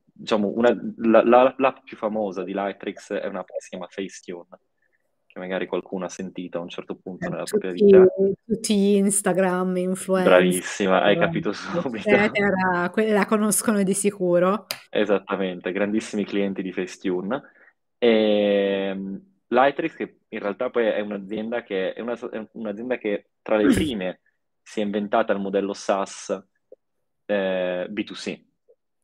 diciamo, 0.04 0.52
una, 0.54 0.73
la, 0.99 1.25
la, 1.25 1.52
l'app 1.59 1.78
più 1.83 1.97
famosa 1.97 2.45
di 2.45 2.52
Lightrix 2.52 3.12
è 3.12 3.26
un'app 3.26 3.49
che 3.49 3.57
si 3.59 3.71
chiama 3.71 3.88
Facetune, 3.88 4.61
che 5.26 5.40
magari 5.40 5.66
qualcuno 5.66 6.04
ha 6.04 6.09
sentito 6.09 6.59
a 6.59 6.61
un 6.61 6.69
certo 6.69 6.95
punto 6.95 7.28
nella 7.28 7.42
tutti, 7.42 7.59
propria 7.59 7.73
vita. 7.73 8.07
Tutti 8.47 8.97
Instagram, 8.99 9.76
influencer. 9.78 10.33
Bravissima, 10.33 11.02
hai 11.02 11.19
capito 11.19 11.52
subito. 11.52 12.07
Eccetera, 12.09 12.92
la 12.95 13.26
conoscono 13.26 13.83
di 13.83 13.95
sicuro. 13.95 14.66
Esattamente, 14.90 15.73
grandissimi 15.73 16.25
clienti 16.25 16.62
di 16.62 16.71
Facetune. 16.71 17.42
E, 17.99 18.97
Lightrix, 19.49 19.97
che 19.97 20.19
in 20.28 20.38
realtà 20.38 20.71
poi 20.71 20.87
è 20.87 21.00
un'azienda 21.00 21.64
che, 21.64 21.95
è 21.95 22.00
una, 22.00 22.14
è 22.14 22.47
un'azienda 22.52 22.97
che 22.97 23.31
tra 23.42 23.57
le 23.57 23.66
prime 23.75 24.21
si 24.62 24.81
è 24.81 24.83
inventata 24.85 25.33
il 25.33 25.40
modello 25.40 25.73
SaaS 25.73 26.45
eh, 27.26 27.87
B2C, 27.90 28.42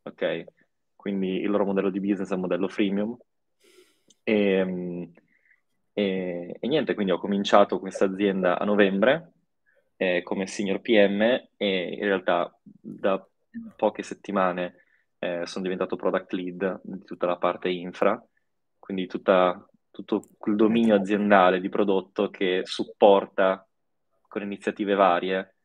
ok? 0.03 0.45
Quindi 0.95 1.41
il 1.41 1.50
loro 1.50 1.65
modello 1.65 1.91
di 1.91 2.00
business 2.00 2.31
è 2.31 2.35
il 2.35 2.41
modello 2.41 2.69
freemium. 2.69 3.17
E, 4.23 5.11
e, 5.93 6.57
e 6.61 6.69
niente, 6.69 6.95
quindi 6.95 7.12
ho 7.12 7.19
cominciato 7.19 7.79
questa 7.79 8.05
azienda 8.05 8.59
a 8.59 8.65
novembre 8.65 9.33
eh, 9.97 10.23
come 10.23 10.47
senior 10.47 10.81
PM 10.81 11.21
e 11.57 11.95
in 11.95 12.05
realtà 12.05 12.57
da 12.62 13.27
poche 13.77 14.03
settimane 14.03 14.85
eh, 15.19 15.45
sono 15.47 15.65
diventato 15.65 15.97
product 15.97 16.33
lead 16.33 16.81
di 16.85 17.05
tutta 17.05 17.27
la 17.27 17.37
parte 17.37 17.69
infra, 17.69 18.25
quindi 18.79 19.07
tutta, 19.07 19.69
tutto 19.91 20.29
quel 20.38 20.55
dominio 20.55 20.95
aziendale 20.95 21.61
di 21.61 21.69
prodotto 21.69 22.31
che 22.31 22.62
supporta 22.65 23.68
con 24.29 24.43
iniziative 24.43 24.95
varie 24.95 25.57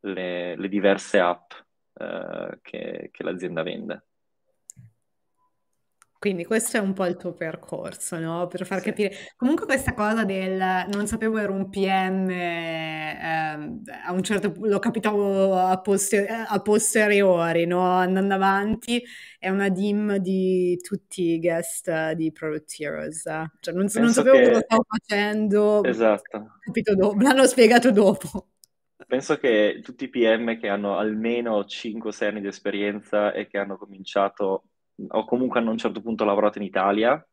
le, 0.00 0.56
le 0.56 0.68
diverse 0.68 1.18
app 1.20 1.52
eh, 1.94 2.58
che, 2.62 3.08
che 3.10 3.22
l'azienda 3.22 3.62
vende. 3.62 4.07
Quindi 6.18 6.44
questo 6.44 6.78
è 6.78 6.80
un 6.80 6.94
po' 6.94 7.06
il 7.06 7.16
tuo 7.16 7.32
percorso, 7.32 8.18
no? 8.18 8.48
Per 8.48 8.66
far 8.66 8.80
sì. 8.80 8.86
capire. 8.86 9.14
Comunque 9.36 9.66
questa 9.66 9.94
cosa 9.94 10.24
del 10.24 10.58
non 10.92 11.06
sapevo 11.06 11.38
ero 11.38 11.52
un 11.52 11.70
PM, 11.70 12.28
eh, 12.28 13.16
a 14.04 14.12
un 14.12 14.22
certo 14.24 14.50
punto 14.50 14.68
lo 14.68 14.80
capitavo 14.80 15.54
a, 15.54 15.80
poster- 15.80 16.46
a, 16.48 16.60
posteriori, 16.60 17.66
no? 17.66 17.82
Andando 17.82 18.34
avanti, 18.34 19.00
è 19.38 19.48
una 19.48 19.68
dim 19.68 20.16
di 20.16 20.76
tutti 20.82 21.34
i 21.34 21.38
guest 21.38 22.12
di 22.14 22.32
Product 22.32 22.74
Heroes. 22.80 23.22
Cioè 23.60 23.72
non, 23.72 23.86
non 23.92 24.10
sapevo 24.10 24.38
che... 24.38 24.48
cosa 24.48 24.60
stavo 24.60 24.84
facendo. 24.88 25.84
Esatto. 25.84 26.56
Capito 26.64 26.94
dopo, 26.96 27.20
l'hanno 27.20 27.46
spiegato 27.46 27.92
dopo. 27.92 28.48
Penso 29.06 29.38
che 29.38 29.80
tutti 29.84 30.04
i 30.04 30.08
PM 30.08 30.58
che 30.58 30.66
hanno 30.66 30.98
almeno 30.98 31.60
5-6 31.60 32.24
anni 32.26 32.40
di 32.40 32.48
esperienza 32.48 33.32
e 33.32 33.46
che 33.46 33.58
hanno 33.58 33.76
cominciato 33.76 34.64
o 35.06 35.24
comunque 35.24 35.60
hanno 35.60 35.68
a 35.68 35.72
un 35.72 35.78
certo 35.78 36.00
punto 36.00 36.24
lavorato 36.24 36.58
in 36.58 36.64
Italia, 36.64 37.24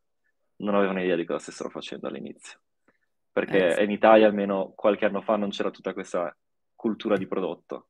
non 0.57 0.75
avevano 0.75 1.01
idea 1.01 1.15
di 1.15 1.25
cosa 1.25 1.39
stessero 1.39 1.69
facendo 1.69 2.07
all'inizio. 2.07 2.59
Perché 3.31 3.67
eh, 3.67 3.73
sì. 3.73 3.83
in 3.83 3.91
Italia 3.91 4.27
almeno 4.27 4.73
qualche 4.75 5.05
anno 5.05 5.21
fa 5.21 5.35
non 5.35 5.49
c'era 5.49 5.71
tutta 5.71 5.93
questa 5.93 6.35
cultura 6.75 7.17
di 7.17 7.27
prodotto, 7.27 7.89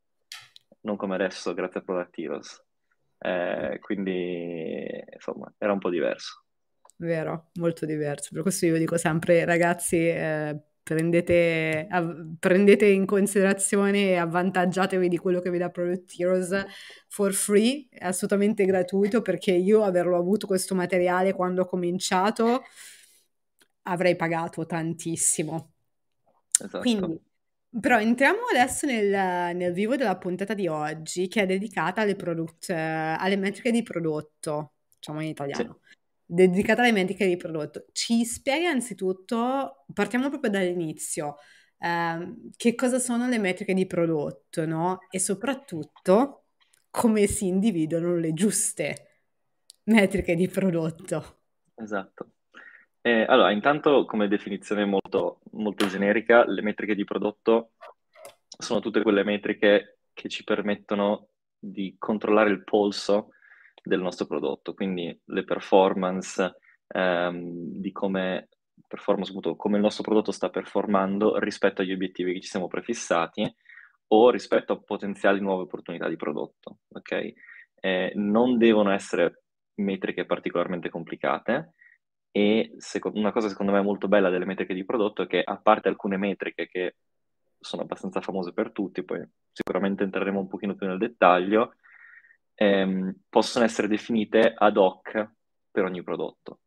non 0.82 0.96
come 0.96 1.16
adesso 1.16 1.54
grazie 1.54 1.82
a 1.82 1.84
Product 1.84 2.18
Heroes. 2.18 2.64
Eh, 3.18 3.80
quindi 3.82 5.04
insomma 5.14 5.52
era 5.58 5.72
un 5.72 5.80
po' 5.80 5.90
diverso. 5.90 6.44
Vero, 6.98 7.50
molto 7.56 7.86
diverso. 7.86 8.30
Per 8.32 8.42
questo 8.42 8.66
io 8.66 8.78
dico 8.78 8.98
sempre, 8.98 9.44
ragazzi, 9.46 10.08
eh, 10.08 10.60
prendete, 10.86 11.88
av- 11.90 12.36
prendete 12.38 12.86
in 12.86 13.08
considerazione 13.08 14.10
e 14.10 14.16
avvantaggiatevi 14.18 15.10
di 15.10 15.18
quello 15.18 15.40
che 15.40 15.50
vi 15.50 15.58
dà 15.58 15.72
Product 15.72 16.14
Heroes 16.16 16.66
for 17.08 17.34
free, 17.34 17.88
è 17.90 18.06
assolutamente 18.06 18.66
gratuito 18.66 19.24
perché 19.24 19.52
io 19.52 19.82
averlo 19.82 20.16
avuto 20.16 20.46
questo 20.46 20.76
materiale 20.76 21.34
quando 21.34 21.64
ho 21.64 21.66
cominciato 21.66 22.62
avrei 23.88 24.16
pagato 24.16 24.68
tantissimo. 24.68 25.74
Esatto. 26.52 26.80
Quindi, 26.82 27.20
però 27.80 28.00
entriamo 28.00 28.46
adesso 28.52 28.86
nel, 28.86 29.56
nel, 29.56 29.74
vivo 29.74 29.96
della 29.96 30.18
puntata 30.20 30.54
di 30.54 30.68
oggi 30.68 31.28
che 31.28 31.42
è 31.42 31.46
dedicata 31.48 32.02
alle, 32.02 32.16
product, 32.16 32.70
alle 32.70 33.38
metriche 33.38 33.72
di 33.72 33.82
prodotto, 33.82 34.74
diciamo 35.00 35.22
in 35.22 35.30
italiano. 35.30 35.80
Sì 35.82 35.94
dedicata 36.26 36.82
alle 36.82 36.92
metriche 36.92 37.28
di 37.28 37.38
prodotto. 37.38 37.86
Ci 37.92 38.26
spiega 38.26 38.70
innanzitutto, 38.70 39.86
partiamo 39.94 40.30
proprio 40.30 40.50
dall'inizio, 40.50 41.36
eh, 41.78 42.36
che 42.56 42.76
cosa 42.76 43.00
sono 43.00 43.28
le 43.28 43.38
metriche 43.38 43.74
di 43.74 43.86
prodotto, 43.86 44.66
no? 44.66 45.00
E 45.10 45.20
soprattutto 45.20 46.46
come 46.90 47.28
si 47.28 47.48
individuano 47.48 48.16
le 48.16 48.34
giuste 48.34 49.24
metriche 49.84 50.36
di 50.36 50.48
prodotto. 50.48 51.40
Esatto. 51.76 52.32
Eh, 53.02 53.24
allora, 53.28 53.52
intanto 53.52 54.06
come 54.06 54.28
definizione 54.28 54.86
molto, 54.86 55.42
molto 55.52 55.86
generica, 55.88 56.44
le 56.46 56.62
metriche 56.62 56.96
di 56.96 57.04
prodotto 57.04 57.74
sono 58.58 58.80
tutte 58.80 59.04
quelle 59.04 59.24
metriche 59.24 60.00
che 60.14 60.30
ci 60.30 60.44
permettono 60.44 61.28
di 61.60 61.96
controllare 62.00 62.50
il 62.50 62.64
polso 62.64 63.35
del 63.86 64.02
nostro 64.02 64.26
prodotto, 64.26 64.74
quindi 64.74 65.18
le 65.26 65.44
performance 65.44 66.58
ehm, 66.88 67.80
di 67.80 67.92
come, 67.92 68.50
performance, 68.88 69.34
come 69.56 69.78
il 69.78 69.84
nostro 69.84 70.04
prodotto 70.04 70.32
sta 70.32 70.50
performando 70.50 71.38
rispetto 71.38 71.82
agli 71.82 71.94
obiettivi 71.94 72.34
che 72.34 72.42
ci 72.42 72.50
siamo 72.50 72.68
prefissati 72.68 73.56
o 74.08 74.30
rispetto 74.30 74.74
a 74.74 74.80
potenziali 74.80 75.40
nuove 75.40 75.64
opportunità 75.64 76.08
di 76.08 76.16
prodotto. 76.16 76.80
ok? 76.90 77.34
Eh, 77.76 78.12
non 78.16 78.58
devono 78.58 78.92
essere 78.92 79.44
metriche 79.76 80.26
particolarmente 80.26 80.90
complicate 80.90 81.74
e 82.32 82.74
seco- 82.78 83.12
una 83.14 83.32
cosa 83.32 83.50
secondo 83.50 83.72
me 83.72 83.82
molto 83.82 84.08
bella 84.08 84.30
delle 84.30 84.46
metriche 84.46 84.74
di 84.74 84.86
prodotto 84.86 85.24
è 85.24 85.28
che 85.28 85.42
a 85.44 85.58
parte 85.58 85.90
alcune 85.90 86.18
metriche 86.18 86.68
che 86.68 86.96
sono 87.60 87.84
abbastanza 87.84 88.22
famose 88.22 88.54
per 88.54 88.72
tutti, 88.72 89.04
poi 89.04 89.26
sicuramente 89.52 90.04
entreremo 90.04 90.40
un 90.40 90.48
pochino 90.48 90.76
più 90.76 90.88
nel 90.88 90.98
dettaglio, 90.98 91.76
ehm, 92.56 93.14
possono 93.30 93.66
essere 93.66 93.88
definite 93.88 94.54
ad 94.56 94.78
hoc 94.78 95.32
per 95.70 95.84
ogni 95.84 96.04
prodotto. 96.04 96.60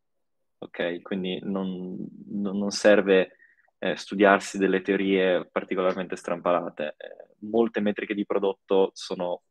Ok? 0.59 1.01
Quindi 1.01 1.39
non, 1.43 1.97
non 2.27 2.69
serve 2.69 3.37
eh, 3.79 3.95
studiarsi 3.95 4.57
delle 4.57 4.81
teorie 4.81 5.47
particolarmente 5.51 6.15
strampalate. 6.15 6.95
Eh, 6.97 7.35
molte 7.47 7.79
metriche 7.79 8.13
di 8.13 8.25
prodotto 8.25 8.91
sono 8.93 9.43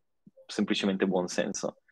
semplicemente 0.47 1.07
buon 1.07 1.28
senso. 1.28 1.83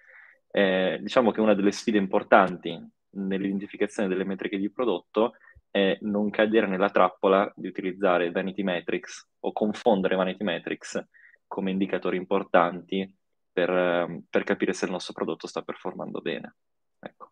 Eh, 0.51 0.99
diciamo 1.03 1.31
che 1.33 1.41
una 1.41 1.55
delle 1.55 1.73
sfide 1.73 1.99
importanti 1.99 2.79
nell'identificazione 3.11 4.09
delle 4.09 4.25
metriche 4.25 4.59
di 4.59 4.71
prodotto 4.71 5.35
è 5.71 5.99
non 6.03 6.31
cadere 6.31 6.67
nella 6.67 6.91
trappola 6.91 7.51
di 7.55 7.67
utilizzare 7.67 8.31
vanity 8.31 8.63
metrics 8.63 9.29
o 9.41 9.53
confondere 9.53 10.17
vanity 10.17 10.45
metrics 10.45 11.05
come 11.47 11.71
indicatori 11.71 12.17
importanti 12.17 13.11
per, 13.57 13.71
ehm, 13.71 14.25
per 14.29 14.45
capire 14.45 14.75
se 14.75 14.85
il 14.85 14.91
nostro 14.91 15.15
prodotto 15.15 15.47
sta 15.47 15.63
performando 15.63 16.21
bene. 16.21 16.57
Ecco. 16.99 17.31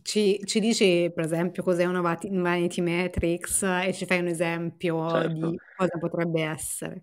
Ci, 0.00 0.40
ci, 0.46 0.58
dici, 0.58 1.12
per 1.14 1.26
esempio, 1.26 1.62
cos'è 1.62 1.84
una 1.84 2.00
vanity 2.00 2.80
metrics 2.80 3.62
e 3.62 3.92
ci 3.92 4.06
fai 4.06 4.20
un 4.20 4.28
esempio 4.28 5.06
certo. 5.10 5.50
di 5.50 5.58
cosa 5.76 5.98
potrebbe 5.98 6.44
essere? 6.44 7.02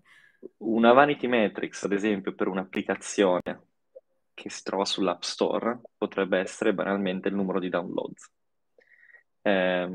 Una 0.56 0.92
vanity 0.92 1.28
metrics, 1.28 1.84
ad 1.84 1.92
esempio, 1.92 2.34
per 2.34 2.48
un'applicazione 2.48 3.60
che 4.34 4.50
si 4.50 4.64
trova 4.64 4.84
sull'App 4.84 5.22
Store 5.22 5.80
potrebbe 5.96 6.40
essere 6.40 6.74
banalmente 6.74 7.28
il 7.28 7.36
numero 7.36 7.60
di 7.60 7.68
downloads. 7.68 8.28
Eh, 9.42 9.88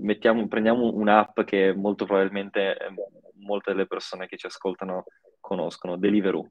mettiamo, 0.00 0.48
prendiamo 0.48 0.90
un'app 0.94 1.42
che 1.42 1.74
molto 1.74 2.06
probabilmente 2.06 2.78
eh, 2.78 2.94
molte 3.40 3.72
delle 3.72 3.86
persone 3.86 4.26
che 4.26 4.38
ci 4.38 4.46
ascoltano 4.46 5.04
conoscono, 5.38 5.98
Deliveroo. 5.98 6.48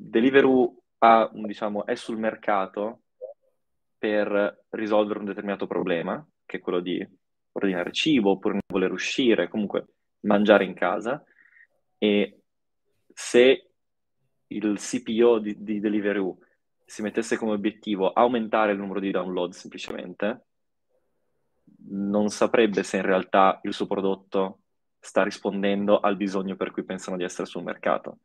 Deliveroo 0.00 0.84
ha, 0.98 1.28
diciamo, 1.32 1.84
è 1.84 1.96
sul 1.96 2.18
mercato 2.18 3.02
per 3.98 4.66
risolvere 4.70 5.18
un 5.18 5.24
determinato 5.24 5.66
problema, 5.66 6.24
che 6.46 6.58
è 6.58 6.60
quello 6.60 6.78
di 6.78 7.04
ordinare 7.52 7.90
cibo 7.90 8.30
oppure 8.30 8.54
non 8.54 8.62
voler 8.68 8.92
uscire, 8.92 9.48
comunque 9.48 9.86
mangiare 10.20 10.64
in 10.64 10.74
casa. 10.74 11.22
E 11.98 12.42
se 13.12 13.70
il 14.46 14.78
CPO 14.78 15.40
di, 15.40 15.62
di 15.64 15.80
Deliveroo 15.80 16.38
si 16.84 17.02
mettesse 17.02 17.36
come 17.36 17.52
obiettivo 17.52 18.12
aumentare 18.12 18.72
il 18.72 18.78
numero 18.78 19.00
di 19.00 19.10
download 19.10 19.50
semplicemente, 19.50 20.44
non 21.88 22.28
saprebbe 22.28 22.84
se 22.84 22.98
in 22.98 23.02
realtà 23.02 23.58
il 23.64 23.74
suo 23.74 23.88
prodotto 23.88 24.60
sta 25.00 25.24
rispondendo 25.24 25.98
al 25.98 26.16
bisogno 26.16 26.54
per 26.54 26.70
cui 26.70 26.84
pensano 26.84 27.16
di 27.16 27.24
essere 27.24 27.46
sul 27.46 27.64
mercato 27.64 28.18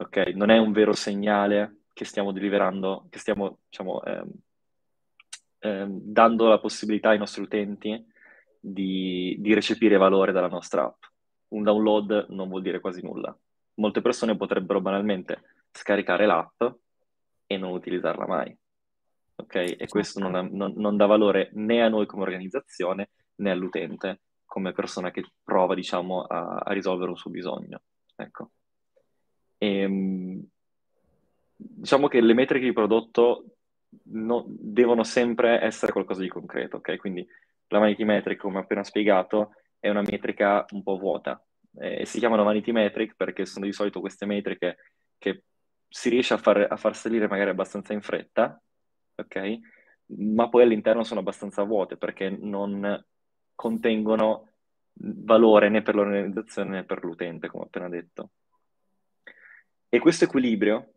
ok? 0.00 0.16
Non 0.34 0.50
è 0.50 0.58
un 0.58 0.72
vero 0.72 0.92
segnale 0.92 1.82
che 1.92 2.04
stiamo 2.04 2.32
deliverando, 2.32 3.06
che 3.10 3.18
stiamo, 3.18 3.58
diciamo, 3.68 4.02
ehm, 4.02 4.30
ehm, 5.58 6.00
dando 6.02 6.48
la 6.48 6.58
possibilità 6.58 7.10
ai 7.10 7.18
nostri 7.18 7.42
utenti 7.42 8.02
di, 8.58 9.36
di 9.38 9.54
recepire 9.54 9.96
valore 9.96 10.32
dalla 10.32 10.48
nostra 10.48 10.84
app. 10.84 11.02
Un 11.48 11.62
download 11.62 12.26
non 12.30 12.48
vuol 12.48 12.62
dire 12.62 12.80
quasi 12.80 13.02
nulla. 13.02 13.36
Molte 13.74 14.00
persone 14.00 14.36
potrebbero 14.36 14.80
banalmente 14.80 15.42
scaricare 15.72 16.26
l'app 16.26 16.62
e 17.46 17.56
non 17.56 17.72
utilizzarla 17.72 18.26
mai. 18.26 18.56
Ok? 19.36 19.54
E 19.54 19.86
questo 19.88 20.20
non, 20.20 20.48
non, 20.52 20.72
non, 20.76 20.96
dà 20.96 21.06
valore 21.06 21.50
né 21.54 21.82
a 21.82 21.88
noi 21.88 22.06
come 22.06 22.22
organizzazione 22.22 23.10
né 23.36 23.50
all'utente 23.50 24.20
come 24.44 24.72
persona 24.72 25.10
che 25.10 25.24
prova, 25.42 25.74
diciamo, 25.74 26.22
a, 26.22 26.56
a 26.56 26.72
risolvere 26.72 27.10
un 27.10 27.16
suo 27.16 27.30
bisogno. 27.30 27.82
Ecco. 28.16 28.50
E, 29.62 29.80
ehm, 29.80 30.42
diciamo 31.54 32.08
che 32.08 32.20
le 32.22 32.32
metriche 32.32 32.64
di 32.64 32.72
prodotto 32.72 33.44
no, 34.04 34.44
devono 34.48 35.04
sempre 35.04 35.60
essere 35.60 35.92
qualcosa 35.92 36.22
di 36.22 36.28
concreto, 36.28 36.78
ok? 36.78 36.96
Quindi 36.96 37.26
la 37.68 37.78
vanity 37.78 38.04
metric, 38.04 38.40
come 38.40 38.58
ho 38.58 38.60
appena 38.62 38.82
spiegato, 38.82 39.50
è 39.78 39.90
una 39.90 40.00
metrica 40.02 40.64
un 40.70 40.82
po' 40.82 40.96
vuota. 40.96 41.42
Eh, 41.78 42.06
si 42.06 42.18
chiamano 42.18 42.42
vanity 42.42 42.72
metric 42.72 43.14
perché 43.16 43.44
sono 43.44 43.66
di 43.66 43.72
solito 43.72 44.00
queste 44.00 44.24
metriche 44.24 44.76
che 45.18 45.44
si 45.88 46.08
riesce 46.08 46.34
a 46.34 46.38
far, 46.38 46.66
a 46.68 46.76
far 46.76 46.96
salire 46.96 47.28
magari 47.28 47.50
abbastanza 47.50 47.92
in 47.92 48.00
fretta, 48.00 48.60
ok? 49.16 49.58
Ma 50.16 50.48
poi 50.48 50.62
all'interno 50.62 51.04
sono 51.04 51.20
abbastanza 51.20 51.62
vuote 51.64 51.96
perché 51.96 52.30
non 52.30 53.04
contengono 53.54 54.48
valore 54.94 55.68
né 55.68 55.82
per 55.82 55.94
l'organizzazione 55.94 56.70
né 56.70 56.84
per 56.84 57.04
l'utente, 57.04 57.48
come 57.48 57.64
ho 57.64 57.66
appena 57.66 57.88
detto. 57.90 58.30
E 59.92 59.98
questo 59.98 60.22
equilibrio 60.22 60.92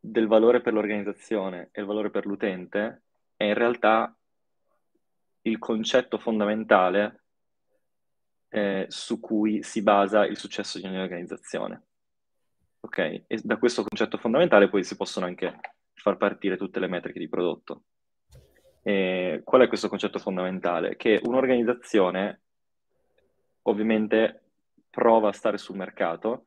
del 0.00 0.26
valore 0.26 0.60
per 0.60 0.72
l'organizzazione 0.72 1.68
e 1.70 1.80
il 1.80 1.86
valore 1.86 2.10
per 2.10 2.26
l'utente 2.26 3.02
è 3.36 3.44
in 3.44 3.54
realtà 3.54 4.12
il 5.42 5.58
concetto 5.58 6.18
fondamentale 6.18 7.22
eh, 8.48 8.86
su 8.88 9.20
cui 9.20 9.62
si 9.62 9.80
basa 9.82 10.26
il 10.26 10.36
successo 10.36 10.80
di 10.80 10.86
ogni 10.86 10.98
organizzazione. 10.98 11.82
Ok? 12.80 12.98
E 12.98 13.40
da 13.44 13.58
questo 13.58 13.84
concetto 13.84 14.18
fondamentale 14.18 14.68
poi 14.68 14.82
si 14.82 14.96
possono 14.96 15.26
anche 15.26 15.60
far 15.94 16.16
partire 16.16 16.56
tutte 16.56 16.80
le 16.80 16.88
metriche 16.88 17.20
di 17.20 17.28
prodotto. 17.28 17.84
E 18.82 19.42
qual 19.44 19.62
è 19.62 19.68
questo 19.68 19.88
concetto 19.88 20.18
fondamentale? 20.18 20.96
Che 20.96 21.20
un'organizzazione 21.22 22.40
ovviamente 23.62 24.42
prova 24.90 25.28
a 25.28 25.32
stare 25.32 25.58
sul 25.58 25.76
mercato 25.76 26.46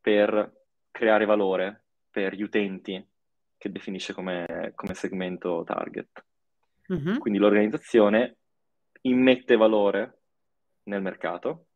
per 0.00 0.58
creare 0.90 1.24
valore 1.24 1.84
per 2.10 2.34
gli 2.34 2.42
utenti 2.42 3.04
che 3.56 3.70
definisce 3.70 4.12
come, 4.12 4.72
come 4.74 4.94
segmento 4.94 5.62
target. 5.64 6.24
Mm-hmm. 6.92 7.18
Quindi 7.18 7.38
l'organizzazione 7.38 8.36
immette 9.02 9.56
valore 9.56 10.18
nel 10.84 11.02
mercato 11.02 11.66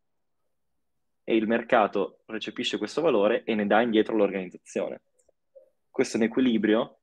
e 1.23 1.37
il 1.37 1.47
mercato 1.47 2.23
recepisce 2.27 2.79
questo 2.79 3.01
valore 3.01 3.45
e 3.45 3.55
ne 3.55 3.67
dà 3.67 3.81
indietro 3.81 4.15
all'organizzazione. 4.15 5.03
Questo 5.91 6.17
è 6.17 6.21
un 6.21 6.27
equilibrio 6.27 6.99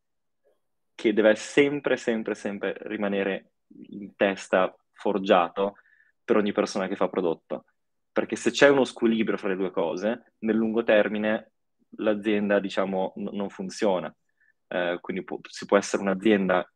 che 0.93 1.13
deve 1.13 1.35
sempre, 1.35 1.97
sempre, 1.97 2.35
sempre 2.35 2.75
rimanere 2.81 3.53
in 3.89 4.15
testa, 4.15 4.75
forgiato 4.91 5.77
per 6.23 6.35
ogni 6.35 6.51
persona 6.51 6.87
che 6.87 6.95
fa 6.95 7.07
prodotto. 7.07 7.65
Perché 8.11 8.35
se 8.35 8.51
c'è 8.51 8.67
uno 8.69 8.83
squilibrio 8.83 9.37
fra 9.37 9.47
le 9.47 9.55
due 9.55 9.71
cose, 9.71 10.33
nel 10.39 10.55
lungo 10.55 10.83
termine 10.83 11.53
l'azienda, 11.97 12.59
diciamo, 12.59 13.13
n- 13.17 13.29
non 13.33 13.49
funziona. 13.49 14.13
Eh, 14.67 14.97
quindi 15.01 15.23
pu- 15.23 15.41
si 15.47 15.65
può 15.65 15.77
essere 15.77 16.01
un'azienda 16.01 16.69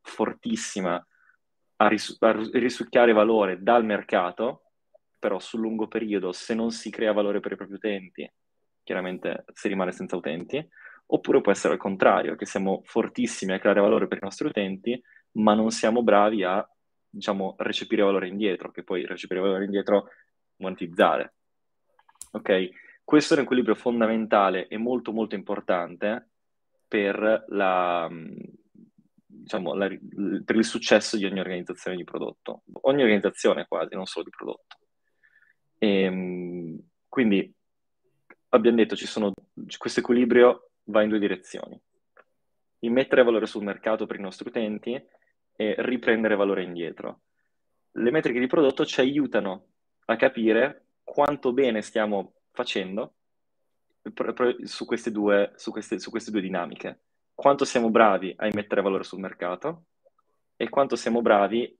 fortissima 0.00 1.04
a, 1.76 1.88
ris- 1.88 2.16
a 2.20 2.32
risucchiare 2.52 3.12
valore 3.12 3.62
dal 3.62 3.84
mercato, 3.84 4.62
però 5.18 5.38
sul 5.38 5.60
lungo 5.60 5.86
periodo, 5.88 6.32
se 6.32 6.54
non 6.54 6.70
si 6.70 6.90
crea 6.90 7.12
valore 7.12 7.40
per 7.40 7.52
i 7.52 7.56
propri 7.56 7.74
utenti, 7.74 8.30
chiaramente 8.82 9.44
si 9.52 9.68
rimane 9.68 9.92
senza 9.92 10.16
utenti, 10.16 10.66
oppure 11.06 11.40
può 11.40 11.52
essere 11.52 11.74
al 11.74 11.78
contrario, 11.78 12.36
che 12.36 12.46
siamo 12.46 12.82
fortissimi 12.84 13.52
a 13.52 13.58
creare 13.58 13.80
valore 13.80 14.08
per 14.08 14.18
i 14.18 14.24
nostri 14.24 14.48
utenti, 14.48 15.00
ma 15.32 15.54
non 15.54 15.70
siamo 15.70 16.02
bravi 16.02 16.42
a, 16.42 16.66
diciamo, 17.08 17.54
recepire 17.58 18.02
valore 18.02 18.28
indietro, 18.28 18.70
che 18.70 18.82
poi 18.82 19.06
recepire 19.06 19.40
valore 19.40 19.64
indietro 19.64 20.08
monetizzare. 20.56 21.34
Ok? 22.32 22.70
Questo 23.04 23.34
è 23.34 23.36
un 23.36 23.42
equilibrio 23.42 23.74
fondamentale 23.74 24.68
e 24.68 24.78
molto 24.78 25.12
molto 25.12 25.34
importante 25.34 26.30
per 26.86 27.44
la, 27.48 28.08
diciamo, 29.32 29.74
la, 29.74 29.88
per 30.44 30.56
il 30.56 30.64
successo 30.64 31.16
di 31.16 31.24
ogni 31.24 31.40
organizzazione 31.40 31.96
di 31.96 32.04
prodotto, 32.04 32.62
ogni 32.82 33.02
organizzazione 33.02 33.66
quasi, 33.66 33.94
non 33.94 34.06
solo 34.06 34.24
di 34.24 34.30
prodotto. 34.30 34.76
E, 35.78 36.02
ehm, 36.02 36.78
quindi 37.08 37.52
abbiamo 38.50 38.76
detto 38.76 38.94
sono, 38.96 39.32
questo 39.76 40.00
equilibrio 40.00 40.70
va 40.84 41.02
in 41.02 41.08
due 41.08 41.18
direzioni. 41.18 41.80
Immettere 42.80 43.22
valore 43.22 43.46
sul 43.46 43.64
mercato 43.64 44.06
per 44.06 44.16
i 44.16 44.22
nostri 44.22 44.48
utenti 44.48 45.00
e 45.54 45.74
riprendere 45.78 46.36
valore 46.36 46.62
indietro. 46.62 47.22
Le 47.92 48.10
metriche 48.10 48.40
di 48.40 48.46
prodotto 48.46 48.84
ci 48.84 49.00
aiutano 49.00 49.66
a 50.06 50.16
capire 50.16 50.86
quanto 51.02 51.52
bene 51.52 51.82
stiamo 51.82 52.34
facendo 52.52 53.14
su 54.64 54.84
queste 54.84 55.10
due, 55.10 55.52
su 55.56 55.70
queste, 55.70 55.98
su 55.98 56.10
queste 56.10 56.30
due 56.30 56.40
dinamiche 56.40 57.00
quanto 57.34 57.64
siamo 57.64 57.90
bravi 57.90 58.34
a 58.36 58.46
immettere 58.46 58.82
valore 58.82 59.04
sul 59.04 59.20
mercato 59.20 59.86
e 60.56 60.68
quanto 60.68 60.96
siamo 60.96 61.22
bravi 61.22 61.76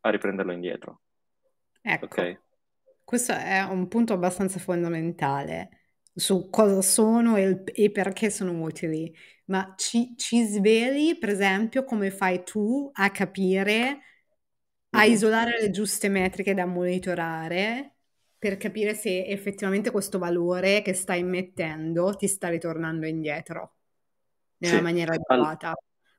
a 0.00 0.10
riprenderlo 0.10 0.52
indietro. 0.52 1.00
Ecco, 1.80 2.04
okay? 2.04 2.38
questo 3.02 3.32
è 3.32 3.60
un 3.62 3.88
punto 3.88 4.12
abbastanza 4.12 4.58
fondamentale 4.58 5.80
su 6.14 6.50
cosa 6.50 6.82
sono 6.82 7.36
e, 7.36 7.62
e 7.64 7.90
perché 7.90 8.30
sono 8.30 8.60
utili, 8.62 9.12
ma 9.46 9.74
ci, 9.76 10.14
ci, 10.16 10.44
sveli, 10.44 11.16
per 11.18 11.30
esempio, 11.30 11.84
come 11.84 12.10
fai 12.10 12.44
tu 12.44 12.90
a 12.92 13.10
capire, 13.10 13.98
a 14.90 15.00
mm-hmm. 15.00 15.10
isolare 15.10 15.60
le 15.60 15.70
giuste 15.70 16.08
metriche 16.08 16.54
da 16.54 16.66
monitorare 16.66 17.91
per 18.42 18.56
capire 18.56 18.92
se 18.94 19.24
effettivamente 19.24 19.92
questo 19.92 20.18
valore 20.18 20.82
che 20.82 20.94
stai 20.94 21.20
immettendo 21.20 22.16
ti 22.16 22.26
sta 22.26 22.48
ritornando 22.48 23.06
indietro 23.06 23.76
nella 24.56 24.78
sì. 24.78 24.82
maniera 24.82 25.14
adeguata. 25.14 25.72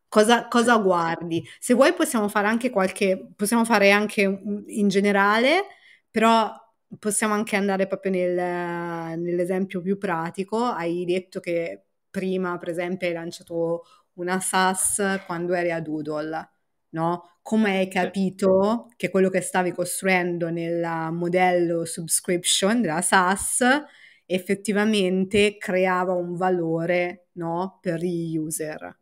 Cosa, 0.07 0.48
cosa, 0.48 0.77
guardi? 0.77 1.46
Se 1.59 1.74
vuoi 1.74 1.92
possiamo 1.92 2.29
fare 2.29 2.48
anche 2.48 2.70
qualche, 2.70 3.33
possiamo 3.36 3.66
fare 3.66 3.92
anche 3.92 4.22
in 4.22 4.88
generale, 4.88 5.66
però 6.09 6.50
possiamo 6.98 7.33
anche 7.33 7.57
andare 7.57 7.88
proprio 7.88 8.14
nel, 8.14 9.20
nell'esempio 9.20 9.81
più 9.81 9.98
pratico. 9.98 10.64
Hai 10.64 11.03
detto 11.03 11.42
che 11.42 11.88
prima, 12.09 12.57
per 12.57 12.70
esempio, 12.70 13.05
hai 13.05 13.14
lanciato 13.14 13.83
una 14.14 14.40
SaaS 14.40 15.24
quando 15.25 15.53
eri 15.55 15.72
a 15.72 15.81
Doodle, 15.81 16.52
no? 16.94 17.38
Come 17.42 17.77
hai 17.77 17.90
capito 17.90 18.90
che 18.96 19.10
quello 19.10 19.29
che 19.29 19.42
stavi 19.42 19.72
costruendo 19.72 20.50
nel 20.50 21.12
modello 21.12 21.86
subscription 21.86 22.82
della 22.82 23.01
SaaS 23.01 23.64
effettivamente 24.25 25.58
creava 25.58 26.14
un 26.14 26.36
valore 26.36 27.27
no, 27.34 27.79
per 27.82 28.00
gli 28.00 28.38
user. 28.38 28.98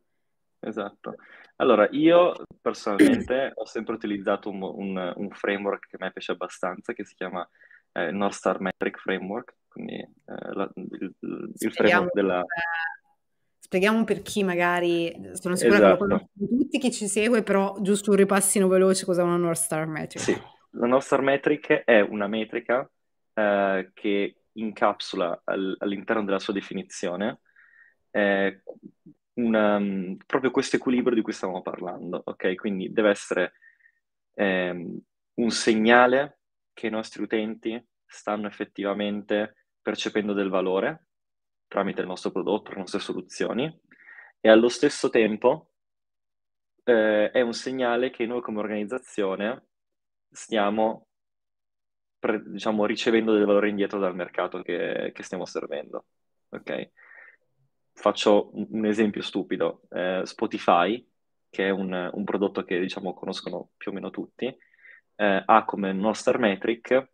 Esatto. 0.59 1.15
Allora, 1.57 1.87
io 1.91 2.33
personalmente 2.59 3.51
ho 3.55 3.65
sempre 3.65 3.93
utilizzato 3.93 4.49
un, 4.49 4.61
un, 4.63 5.13
un, 5.15 5.29
framework 5.29 5.87
che 5.87 5.97
a 5.99 6.05
me 6.05 6.11
piace 6.11 6.31
abbastanza, 6.31 6.93
che 6.93 7.05
si 7.05 7.13
chiama 7.15 7.47
eh, 7.93 8.11
North 8.11 8.33
Star 8.33 8.59
Metric 8.59 8.97
Framework, 8.99 9.55
quindi 9.67 9.95
eh, 9.95 10.53
la, 10.53 10.69
il, 10.75 11.13
il 11.19 11.71
framework 11.71 12.13
della... 12.13 12.43
Spieghiamo 13.71 14.03
per 14.03 14.21
chi 14.21 14.43
magari, 14.43 15.13
sono 15.31 15.55
sicura 15.55 15.77
esatto. 15.77 16.03
che 16.03 16.09
lo 16.09 16.15
esatto. 16.15 16.29
conoscono 16.35 16.59
tutti 16.61 16.77
chi 16.77 16.91
ci 16.91 17.07
segue, 17.07 17.41
però 17.41 17.77
giusto 17.79 18.09
un 18.09 18.17
ripassino 18.17 18.67
veloce 18.67 19.05
cosa 19.05 19.21
è 19.21 19.23
una 19.23 19.37
North 19.37 19.61
Star 19.61 19.87
Metric. 19.87 20.21
Sì, 20.21 20.37
la 20.71 20.87
North 20.87 21.05
Star 21.05 21.21
Metric 21.21 21.83
è 21.85 22.01
una 22.01 22.27
metrica 22.27 22.91
eh, 23.33 23.91
che 23.93 24.35
incapsula 24.51 25.43
all- 25.45 25.77
all'interno 25.79 26.25
della 26.25 26.39
sua 26.39 26.51
definizione 26.51 27.39
eh, 28.09 28.61
una, 29.35 29.77
um, 29.77 30.17
proprio 30.25 30.51
questo 30.51 30.75
equilibrio 30.75 31.15
di 31.15 31.21
cui 31.21 31.31
stavamo 31.31 31.61
parlando, 31.61 32.21
ok? 32.25 32.55
Quindi 32.55 32.91
deve 32.91 33.11
essere 33.11 33.53
ehm, 34.33 34.99
un 35.35 35.49
segnale 35.49 36.39
che 36.73 36.87
i 36.87 36.91
nostri 36.91 37.23
utenti 37.23 37.81
stanno 38.05 38.47
effettivamente 38.47 39.67
percependo 39.81 40.33
del 40.33 40.49
valore 40.49 41.05
tramite 41.71 42.01
il 42.01 42.07
nostro 42.07 42.31
prodotto, 42.31 42.71
le 42.71 42.79
nostre 42.79 42.99
soluzioni, 42.99 43.79
e 44.41 44.49
allo 44.49 44.67
stesso 44.67 45.09
tempo 45.09 45.71
eh, 46.83 47.31
è 47.31 47.39
un 47.39 47.53
segnale 47.53 48.09
che 48.09 48.25
noi 48.25 48.41
come 48.41 48.59
organizzazione 48.59 49.67
stiamo 50.29 51.07
pre, 52.19 52.43
diciamo, 52.45 52.85
ricevendo 52.85 53.33
del 53.33 53.45
valore 53.45 53.69
indietro 53.69 53.99
dal 53.99 54.15
mercato 54.15 54.61
che, 54.61 55.11
che 55.13 55.23
stiamo 55.23 55.45
servendo. 55.45 56.07
Ok? 56.49 56.89
Faccio 57.93 58.53
un, 58.53 58.67
un 58.71 58.85
esempio 58.85 59.21
stupido. 59.21 59.83
Eh, 59.91 60.23
Spotify, 60.25 61.07
che 61.49 61.67
è 61.67 61.69
un, 61.69 62.09
un, 62.11 62.23
prodotto 62.25 62.65
che 62.65 62.81
diciamo 62.81 63.13
conoscono 63.13 63.69
più 63.77 63.91
o 63.91 63.93
meno 63.93 64.09
tutti, 64.09 64.45
eh, 64.45 65.43
ha 65.45 65.63
come 65.63 65.93
nostra 65.93 66.37
metric 66.37 67.09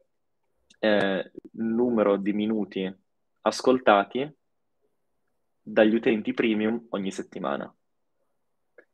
eh, 0.80 1.32
il 1.54 1.64
numero 1.64 2.18
di 2.18 2.34
minuti 2.34 2.92
ascoltati 3.42 4.37
dagli 5.70 5.96
utenti 5.96 6.34
premium 6.34 6.88
ogni 6.90 7.12
settimana. 7.12 7.74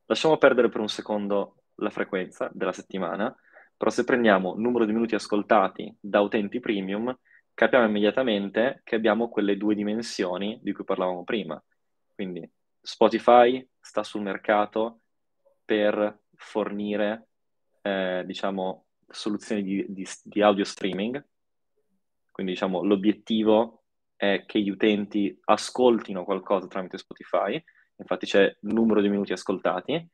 Lasciamo 0.06 0.38
perdere 0.38 0.70
per 0.70 0.82
un 0.82 0.90
secondo 0.90 1.64
la 1.76 1.90
frequenza 1.90 2.50
della 2.54 2.74
settimana 2.74 3.36
però 3.84 3.94
se 3.94 4.06
prendiamo 4.06 4.56
numero 4.56 4.86
di 4.86 4.94
minuti 4.94 5.14
ascoltati 5.14 5.94
da 6.00 6.22
utenti 6.22 6.62
premium, 6.62 7.14
capiamo 7.54 7.86
immediatamente 7.86 8.80
che 8.86 8.96
abbiamo 8.96 9.28
quelle 9.28 9.58
due 9.58 9.76
dimensioni 9.76 10.58
di 10.62 10.72
cui 10.72 10.86
parlavamo 10.86 11.26
prima. 11.26 11.62
Quindi 12.16 12.50
Spotify 12.82 13.68
sta 13.82 14.04
sul 14.04 14.22
mercato 14.22 15.02
per 15.66 16.22
fornire, 16.36 17.28
eh, 17.82 18.24
diciamo, 18.26 18.86
soluzioni 19.06 19.64
di, 19.64 19.86
di, 19.90 20.08
di 20.24 20.42
audio 20.42 20.64
streaming. 20.64 21.22
Quindi, 22.32 22.54
diciamo, 22.54 22.84
l'obiettivo 22.84 23.83
è 24.16 24.44
che 24.46 24.62
gli 24.62 24.70
utenti 24.70 25.38
ascoltino 25.46 26.24
qualcosa 26.24 26.68
tramite 26.68 26.98
Spotify. 26.98 27.62
Infatti 27.98 28.26
c'è 28.26 28.44
il 28.44 28.74
numero 28.74 29.02
di 29.02 29.10
minuti 29.10 29.34
ascoltati 29.34 30.10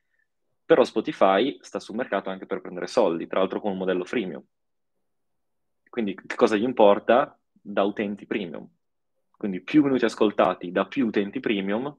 però 0.70 0.84
Spotify 0.84 1.58
sta 1.62 1.80
sul 1.80 1.96
mercato 1.96 2.30
anche 2.30 2.46
per 2.46 2.62
prendere 2.62 2.86
soldi, 2.86 3.26
tra 3.26 3.40
l'altro 3.40 3.60
con 3.60 3.72
un 3.72 3.80
modello 3.80 4.06
freemium. 4.06 4.44
Quindi 5.90 6.14
che 6.14 6.36
cosa 6.36 6.56
gli 6.58 6.62
importa? 6.62 7.36
Da 7.52 7.82
utenti 7.82 8.28
premium. 8.28 8.70
Quindi 9.32 9.62
più 9.64 9.82
minuti 9.82 10.06
ascoltati 10.06 10.72
da 10.72 10.86
più 10.86 11.08
utenti 11.08 11.40
premium 11.40 11.98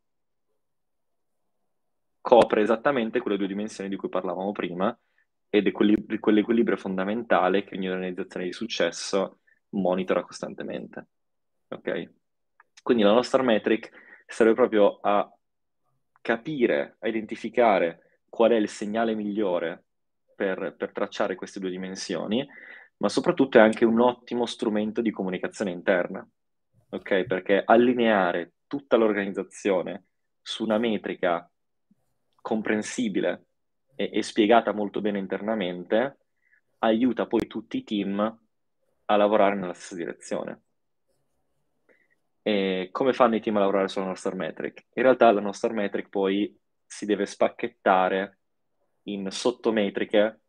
copre 2.20 2.62
esattamente 2.62 3.18
quelle 3.18 3.36
due 3.36 3.48
dimensioni 3.48 3.90
di 3.90 3.96
cui 3.96 4.08
parlavamo 4.08 4.52
prima 4.52 4.96
ed 5.48 5.66
è 5.66 5.72
quell'equilibrio 5.72 6.76
fondamentale 6.76 7.64
che 7.64 7.74
ogni 7.74 7.88
organizzazione 7.88 8.46
di 8.46 8.52
successo 8.52 9.40
monitora 9.70 10.22
costantemente. 10.22 11.08
Ok? 11.70 12.10
Quindi 12.82 13.02
la 13.02 13.12
nostra 13.12 13.42
metric 13.42 13.90
serve 14.26 14.54
proprio 14.54 14.98
a 15.00 15.30
capire, 16.20 16.96
a 17.00 17.08
identificare 17.08 18.20
qual 18.28 18.52
è 18.52 18.56
il 18.56 18.68
segnale 18.68 19.14
migliore 19.14 19.84
per, 20.34 20.74
per 20.76 20.92
tracciare 20.92 21.34
queste 21.34 21.60
due 21.60 21.70
dimensioni, 21.70 22.46
ma 22.98 23.08
soprattutto 23.08 23.58
è 23.58 23.60
anche 23.60 23.84
un 23.84 24.00
ottimo 24.00 24.46
strumento 24.46 25.00
di 25.00 25.10
comunicazione 25.10 25.70
interna, 25.70 26.26
ok? 26.90 27.24
Perché 27.24 27.62
allineare 27.64 28.52
tutta 28.66 28.96
l'organizzazione 28.96 30.04
su 30.40 30.64
una 30.64 30.78
metrica 30.78 31.50
comprensibile 32.40 33.46
e, 33.94 34.10
e 34.12 34.22
spiegata 34.22 34.72
molto 34.72 35.00
bene 35.00 35.18
internamente 35.18 36.18
aiuta 36.78 37.26
poi 37.26 37.46
tutti 37.46 37.78
i 37.78 37.84
team 37.84 38.38
a 39.06 39.16
lavorare 39.16 39.56
nella 39.56 39.74
stessa 39.74 39.96
direzione. 39.96 40.62
E 42.42 42.88
come 42.90 43.12
fanno 43.12 43.36
i 43.36 43.40
team 43.40 43.56
a 43.56 43.60
lavorare 43.60 43.88
sulla 43.88 44.06
nostra 44.06 44.34
metric? 44.34 44.86
In 44.94 45.02
realtà 45.02 45.30
la 45.30 45.40
nostra 45.40 45.72
metric 45.72 46.08
poi 46.08 46.58
si 46.86 47.06
deve 47.06 47.26
spacchettare 47.26 48.38
in 49.04 49.30
sottometriche 49.30 50.40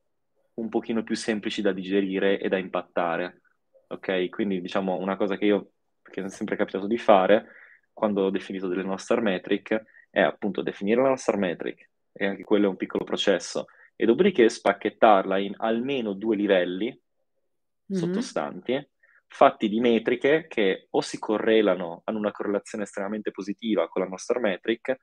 un 0.55 0.69
pochino 0.69 1.03
più 1.03 1.15
semplici 1.15 1.61
da 1.61 1.71
digerire 1.71 2.39
e 2.39 2.49
da 2.49 2.57
impattare. 2.57 3.41
Ok? 3.87 4.29
Quindi 4.29 4.61
diciamo 4.61 4.97
una 4.97 5.17
cosa 5.17 5.37
che 5.37 5.45
io, 5.45 5.71
che 6.01 6.21
mi 6.21 6.27
è 6.27 6.29
sempre 6.29 6.55
capitato 6.55 6.87
di 6.87 6.97
fare 6.97 7.47
quando 7.93 8.23
ho 8.23 8.29
definito 8.29 8.67
delle 8.67 8.83
nostre 8.83 9.21
metric, 9.21 9.83
è 10.09 10.21
appunto 10.21 10.61
definire 10.61 11.01
la 11.01 11.09
nostra 11.09 11.37
metric, 11.37 11.89
e 12.11 12.25
anche 12.25 12.43
quello 12.43 12.65
è 12.65 12.69
un 12.69 12.77
piccolo 12.77 13.03
processo, 13.03 13.65
e 13.95 14.05
dopodiché 14.05 14.49
spacchettarla 14.49 15.37
in 15.37 15.53
almeno 15.57 16.13
due 16.13 16.35
livelli 16.35 16.85
mm-hmm. 16.87 18.01
sottostanti, 18.01 18.89
fatti 19.31 19.69
di 19.69 19.79
metriche 19.79 20.45
che 20.47 20.87
o 20.91 21.01
si 21.01 21.17
correlano, 21.17 22.01
hanno 22.05 22.17
una 22.17 22.31
correlazione 22.31 22.83
estremamente 22.83 23.31
positiva 23.31 23.87
con 23.87 24.01
la 24.01 24.07
nostra 24.09 24.39
metric, 24.39 24.95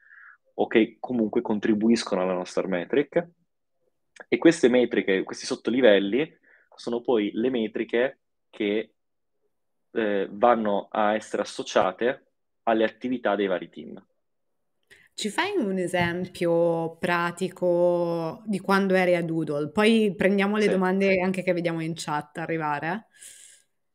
o 0.55 0.67
che 0.67 0.97
comunque 1.01 1.41
contribuiscono 1.41 2.23
alla 2.23 2.35
nostra 2.35 2.67
metric. 2.67 3.27
E 4.29 4.39
queste 4.39 4.69
metriche, 4.69 5.23
questi 5.23 5.47
sottolivelli, 5.47 6.31
sono 6.75 7.01
poi 7.01 7.31
le 7.33 7.51
metriche 7.51 8.21
che 8.51 8.95
eh, 9.93 10.29
vanno 10.31 10.89
a 10.91 11.15
essere 11.15 11.43
associate 11.43 12.27
alle 12.65 12.85
attività 12.85 13.35
dei 13.37 13.47
vari 13.47 13.71
team. 13.71 14.05
Ci 15.15 15.31
fai 15.31 15.57
un 15.57 15.77
esempio 15.79 16.97
pratico 16.99 18.43
di 18.47 18.61
quando 18.61 18.95
eri 18.95 19.17
a 19.17 19.23
Doodle? 19.23 19.71
Poi 19.73 20.15
prendiamo 20.17 20.57
le 20.57 20.69
Sì, 20.69 20.69
domande 20.69 21.21
anche 21.21 21.43
che 21.43 21.53
vediamo 21.53 21.81
in 21.83 21.93
chat 21.97 22.39
arrivare. 22.39 23.09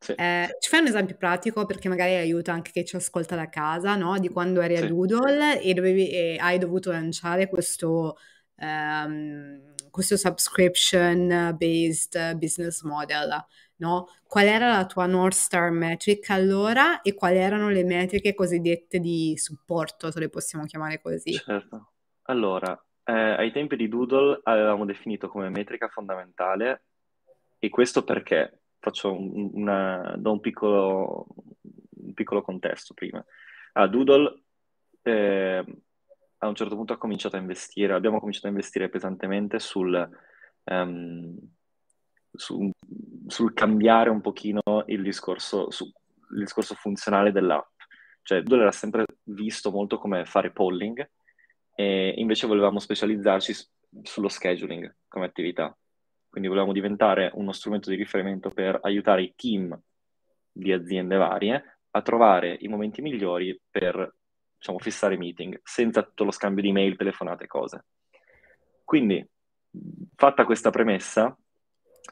Sì, 0.04 0.12
Eh, 0.16 0.56
ci 0.60 0.68
fai 0.70 0.80
un 0.80 0.86
esempio 0.86 1.16
pratico 1.16 1.64
perché 1.66 1.88
magari 1.88 2.14
aiuta 2.14 2.52
anche 2.52 2.70
chi 2.70 2.84
ci 2.84 2.94
ascolta 2.96 3.34
da 3.36 3.48
casa, 3.48 3.96
no? 3.96 4.18
Di 4.18 4.28
quando 4.28 4.60
eri 4.60 4.76
a 4.76 4.80
sì. 4.80 4.86
Doodle 4.86 5.60
e, 5.60 5.74
dovevi- 5.74 6.10
e 6.10 6.36
hai 6.40 6.58
dovuto 6.58 6.90
lanciare 6.92 7.48
questo, 7.48 8.16
ehm, 8.56 9.74
questo 9.90 10.16
subscription-based 10.16 12.36
business 12.36 12.82
model, 12.82 13.44
no? 13.76 14.06
Qual 14.26 14.46
era 14.46 14.68
la 14.68 14.86
tua 14.86 15.06
North 15.06 15.36
Star 15.36 15.70
metric 15.70 16.30
allora 16.30 17.02
e 17.02 17.14
quali 17.14 17.38
erano 17.38 17.68
le 17.70 17.84
metriche 17.84 18.34
cosiddette 18.34 18.98
di 19.00 19.34
supporto, 19.36 20.10
se 20.10 20.20
le 20.20 20.28
possiamo 20.28 20.64
chiamare 20.64 21.00
così? 21.00 21.32
Certo. 21.44 21.92
Allora, 22.22 22.72
eh, 23.04 23.12
ai 23.12 23.52
tempi 23.52 23.76
di 23.76 23.88
Doodle 23.88 24.40
avevamo 24.44 24.84
definito 24.84 25.28
come 25.28 25.48
metrica 25.50 25.88
fondamentale, 25.88 26.84
e 27.58 27.68
questo 27.68 28.04
perché 28.04 28.60
faccio 28.84 29.12
un, 29.12 29.50
una, 29.54 30.14
do 30.18 30.32
un 30.32 30.40
piccolo, 30.40 31.26
un 31.96 32.12
piccolo 32.12 32.42
contesto 32.42 32.92
prima. 32.92 33.24
A 33.72 33.86
Doodle 33.88 34.42
eh, 35.02 35.64
a 36.38 36.46
un 36.46 36.54
certo 36.54 36.76
punto 36.76 36.92
ha 36.92 36.98
cominciato 36.98 37.36
a 37.36 37.40
investire, 37.40 37.94
abbiamo 37.94 38.18
cominciato 38.18 38.46
a 38.46 38.50
investire 38.50 38.90
pesantemente 38.90 39.58
sul, 39.58 40.08
um, 40.64 41.38
su, 42.30 42.70
sul 43.26 43.54
cambiare 43.54 44.10
un 44.10 44.20
pochino 44.20 44.60
il 44.86 45.02
discorso, 45.02 45.70
su, 45.70 45.84
il 45.84 46.38
discorso 46.38 46.74
funzionale 46.74 47.32
dell'app. 47.32 47.72
Cioè, 48.20 48.42
Doodle 48.42 48.62
era 48.62 48.72
sempre 48.72 49.04
visto 49.24 49.70
molto 49.70 49.98
come 49.98 50.26
fare 50.26 50.52
polling, 50.52 51.10
e 51.74 52.14
invece 52.18 52.46
volevamo 52.46 52.78
specializzarci 52.78 53.52
sullo 54.02 54.28
scheduling 54.28 54.94
come 55.08 55.24
attività. 55.24 55.76
Quindi 56.34 56.50
volevamo 56.50 56.74
diventare 56.74 57.30
uno 57.34 57.52
strumento 57.52 57.90
di 57.90 57.94
riferimento 57.94 58.50
per 58.50 58.80
aiutare 58.82 59.22
i 59.22 59.34
team 59.36 59.80
di 60.50 60.72
aziende 60.72 61.14
varie 61.14 61.78
a 61.92 62.02
trovare 62.02 62.56
i 62.58 62.66
momenti 62.66 63.02
migliori 63.02 63.56
per 63.70 64.16
diciamo, 64.58 64.80
fissare 64.80 65.16
meeting, 65.16 65.60
senza 65.62 66.02
tutto 66.02 66.24
lo 66.24 66.32
scambio 66.32 66.64
di 66.64 66.72
mail, 66.72 66.96
telefonate, 66.96 67.46
cose. 67.46 67.84
Quindi, 68.82 69.24
fatta 70.16 70.44
questa 70.44 70.70
premessa, 70.70 71.38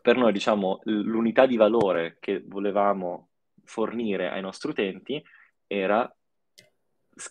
per 0.00 0.16
noi, 0.16 0.30
diciamo, 0.30 0.82
l'unità 0.84 1.44
di 1.44 1.56
valore 1.56 2.18
che 2.20 2.44
volevamo 2.46 3.30
fornire 3.64 4.30
ai 4.30 4.40
nostri 4.40 4.70
utenti 4.70 5.20
era 5.66 6.08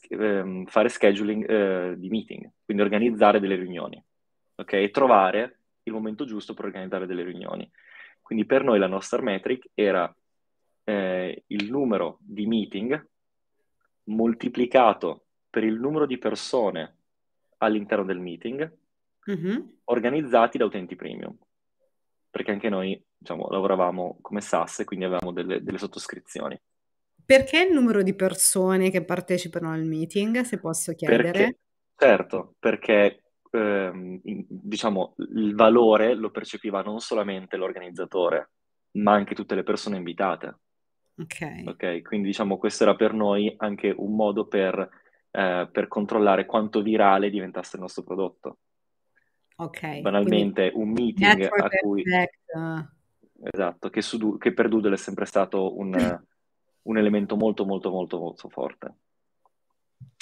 ehm, 0.09 0.65
fare 0.65 0.89
scheduling 0.89 1.49
eh, 1.49 1.95
di 1.97 2.09
meeting, 2.09 2.51
quindi 2.65 2.83
organizzare 2.83 3.39
delle 3.39 3.55
riunioni, 3.55 4.03
ok? 4.55 4.73
E 4.73 4.89
trovare 4.89 5.60
il 5.83 5.93
momento 5.93 6.25
giusto 6.25 6.53
per 6.53 6.65
organizzare 6.65 7.05
delle 7.05 7.23
riunioni. 7.23 7.69
Quindi 8.21 8.45
per 8.45 8.63
noi 8.63 8.79
la 8.79 8.87
nostra 8.87 9.21
metric 9.21 9.69
era 9.73 10.13
eh, 10.83 11.43
il 11.47 11.69
numero 11.69 12.17
di 12.21 12.45
meeting 12.47 13.09
moltiplicato 14.05 15.25
per 15.49 15.63
il 15.63 15.79
numero 15.79 16.05
di 16.05 16.17
persone 16.17 16.95
all'interno 17.57 18.05
del 18.05 18.19
meeting 18.19 18.77
mm-hmm. 19.29 19.59
organizzati 19.85 20.57
da 20.57 20.65
utenti 20.65 20.95
premium. 20.95 21.37
Perché 22.29 22.51
anche 22.51 22.69
noi 22.69 23.01
diciamo, 23.17 23.49
lavoravamo 23.49 24.19
come 24.21 24.41
SAS 24.41 24.79
e 24.79 24.85
quindi 24.85 25.05
avevamo 25.05 25.33
delle, 25.33 25.61
delle 25.61 25.77
sottoscrizioni. 25.77 26.59
Perché 27.23 27.61
il 27.61 27.73
numero 27.73 28.01
di 28.01 28.15
persone 28.15 28.89
che 28.89 29.03
partecipano 29.03 29.71
al 29.71 29.83
meeting, 29.83 30.41
se 30.41 30.59
posso 30.59 30.93
chiedere? 30.93 31.31
Perché, 31.31 31.59
certo, 31.95 32.55
perché 32.59 33.21
ehm, 33.51 34.19
diciamo, 34.23 35.15
il 35.33 35.55
valore 35.55 36.13
lo 36.15 36.31
percepiva 36.31 36.81
non 36.81 36.99
solamente 36.99 37.57
l'organizzatore, 37.57 38.49
ma 38.93 39.13
anche 39.13 39.35
tutte 39.35 39.55
le 39.55 39.63
persone 39.63 39.97
invitate. 39.97 40.57
Ok. 41.17 41.63
Ok, 41.65 42.01
quindi 42.01 42.27
diciamo 42.27 42.57
questo 42.57 42.83
era 42.83 42.95
per 42.95 43.13
noi 43.13 43.53
anche 43.57 43.93
un 43.95 44.15
modo 44.15 44.47
per, 44.47 44.89
eh, 45.29 45.69
per 45.71 45.87
controllare 45.87 46.45
quanto 46.45 46.81
virale 46.81 47.29
diventasse 47.29 47.75
il 47.75 47.81
nostro 47.83 48.03
prodotto. 48.03 48.57
Ok. 49.57 49.99
Banalmente 49.99 50.71
un 50.73 50.89
meeting 50.89 51.43
a 51.43 51.69
cui... 51.81 52.01
Effect. 52.01 52.89
Esatto, 53.43 53.89
che, 53.89 54.01
su, 54.01 54.37
che 54.37 54.53
per 54.53 54.69
Doodle 54.69 54.93
è 54.93 54.97
sempre 54.97 55.25
stato 55.25 55.77
un, 55.77 55.93
un 56.83 56.97
elemento 56.97 57.35
molto 57.35 57.65
molto 57.65 57.89
molto 57.89 58.19
molto 58.19 58.49
forte. 58.49 58.95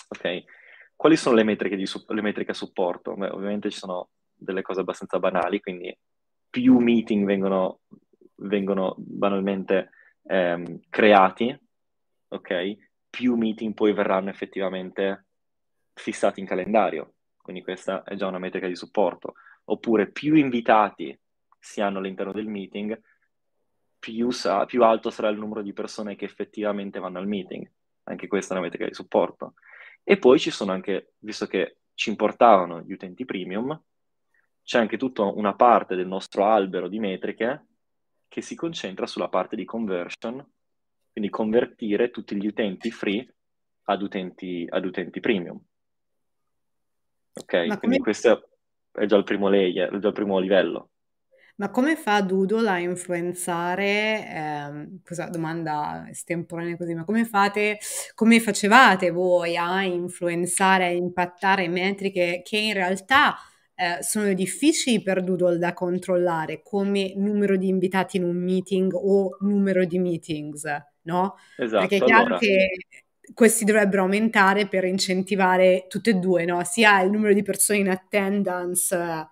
Ok, 0.07 0.43
quali 0.99 1.15
sono 1.15 1.37
le 1.37 1.45
metriche, 1.45 1.77
di, 1.77 1.85
le 2.07 2.21
metriche 2.21 2.51
a 2.51 2.53
supporto? 2.53 3.13
Beh, 3.13 3.29
ovviamente 3.29 3.71
ci 3.71 3.77
sono 3.77 4.09
delle 4.35 4.61
cose 4.61 4.81
abbastanza 4.81 5.17
banali, 5.17 5.61
quindi 5.61 5.97
più 6.49 6.77
meeting 6.79 7.25
vengono, 7.25 7.83
vengono 8.35 8.95
banalmente 8.97 9.91
ehm, 10.23 10.81
creati, 10.89 11.57
ok? 12.27 12.75
Più 13.09 13.35
meeting 13.35 13.73
poi 13.73 13.93
verranno 13.93 14.29
effettivamente 14.29 15.27
fissati 15.93 16.41
in 16.41 16.45
calendario. 16.45 17.13
Quindi 17.41 17.63
questa 17.63 18.03
è 18.03 18.15
già 18.15 18.27
una 18.27 18.37
metrica 18.37 18.67
di 18.67 18.75
supporto. 18.75 19.35
Oppure 19.63 20.11
più 20.11 20.35
invitati 20.35 21.17
si 21.57 21.79
hanno 21.79 21.99
all'interno 21.99 22.33
del 22.33 22.47
meeting, 22.47 22.99
più, 23.97 24.31
sa- 24.31 24.65
più 24.65 24.83
alto 24.83 25.11
sarà 25.11 25.29
il 25.29 25.39
numero 25.39 25.61
di 25.61 25.71
persone 25.71 26.17
che 26.17 26.25
effettivamente 26.25 26.99
vanno 26.99 27.19
al 27.19 27.27
meeting. 27.27 27.65
Anche 28.03 28.27
questa 28.27 28.53
è 28.53 28.57
una 28.57 28.65
metrica 28.65 28.85
di 28.85 28.93
supporto. 28.93 29.53
E 30.09 30.17
poi 30.17 30.39
ci 30.39 30.49
sono 30.49 30.71
anche, 30.71 31.13
visto 31.19 31.45
che 31.45 31.81
ci 31.93 32.09
importavano 32.09 32.81
gli 32.81 32.93
utenti 32.93 33.25
premium, 33.25 33.79
c'è 34.63 34.79
anche 34.79 34.97
tutta 34.97 35.21
una 35.21 35.53
parte 35.53 35.95
del 35.95 36.07
nostro 36.07 36.45
albero 36.45 36.87
di 36.87 36.97
metriche 36.97 37.65
che 38.27 38.41
si 38.41 38.55
concentra 38.55 39.05
sulla 39.05 39.27
parte 39.27 39.55
di 39.55 39.65
conversion, 39.65 40.43
quindi 41.11 41.29
convertire 41.29 42.09
tutti 42.09 42.35
gli 42.35 42.47
utenti 42.47 42.89
free 42.89 43.35
ad 43.83 44.01
utenti, 44.01 44.65
ad 44.67 44.83
utenti 44.83 45.19
premium. 45.19 45.61
Ok, 47.33 47.53
Ma 47.53 47.77
quindi 47.77 47.97
come... 47.97 47.99
questo 47.99 48.49
è 48.91 49.05
già 49.05 49.15
il 49.15 49.23
primo 49.23 49.47
layer, 49.47 49.93
è 49.93 49.99
già 49.99 50.07
il 50.07 50.13
primo 50.13 50.39
livello. 50.39 50.88
Ma 51.59 51.69
come 51.71 51.97
fa 51.97 52.21
Doodle 52.21 52.69
a 52.69 52.79
influenzare, 52.79 54.25
ehm, 54.29 54.99
cosa, 55.03 55.25
domanda 55.25 56.05
estemporanea 56.09 56.77
così, 56.77 56.93
ma 56.93 57.03
come 57.03 57.25
fate, 57.25 57.79
come 58.15 58.39
facevate 58.39 59.11
voi 59.11 59.57
a 59.57 59.83
influenzare, 59.83 60.85
a 60.85 60.91
impattare 60.91 61.67
metriche 61.67 62.41
che 62.45 62.57
in 62.57 62.73
realtà 62.73 63.35
eh, 63.75 64.01
sono 64.01 64.31
difficili 64.33 65.01
per 65.01 65.21
Doodle 65.21 65.57
da 65.57 65.73
controllare, 65.73 66.61
come 66.63 67.13
numero 67.17 67.57
di 67.57 67.67
invitati 67.67 68.15
in 68.15 68.23
un 68.23 68.37
meeting 68.37 68.93
o 68.93 69.35
numero 69.41 69.83
di 69.83 69.99
meetings, 69.99 70.63
no? 71.03 71.35
Esatto, 71.57 71.87
Perché 71.87 71.97
è 71.97 72.07
chiaro 72.07 72.23
allora... 72.23 72.37
che 72.39 72.69
questi 73.33 73.65
dovrebbero 73.65 74.03
aumentare 74.03 74.67
per 74.67 74.85
incentivare 74.85 75.87
tutte 75.89 76.11
e 76.11 76.13
due, 76.13 76.45
no? 76.45 76.63
sia 76.63 77.01
il 77.01 77.11
numero 77.11 77.33
di 77.33 77.43
persone 77.43 77.79
in 77.79 77.89
attendance 77.89 79.27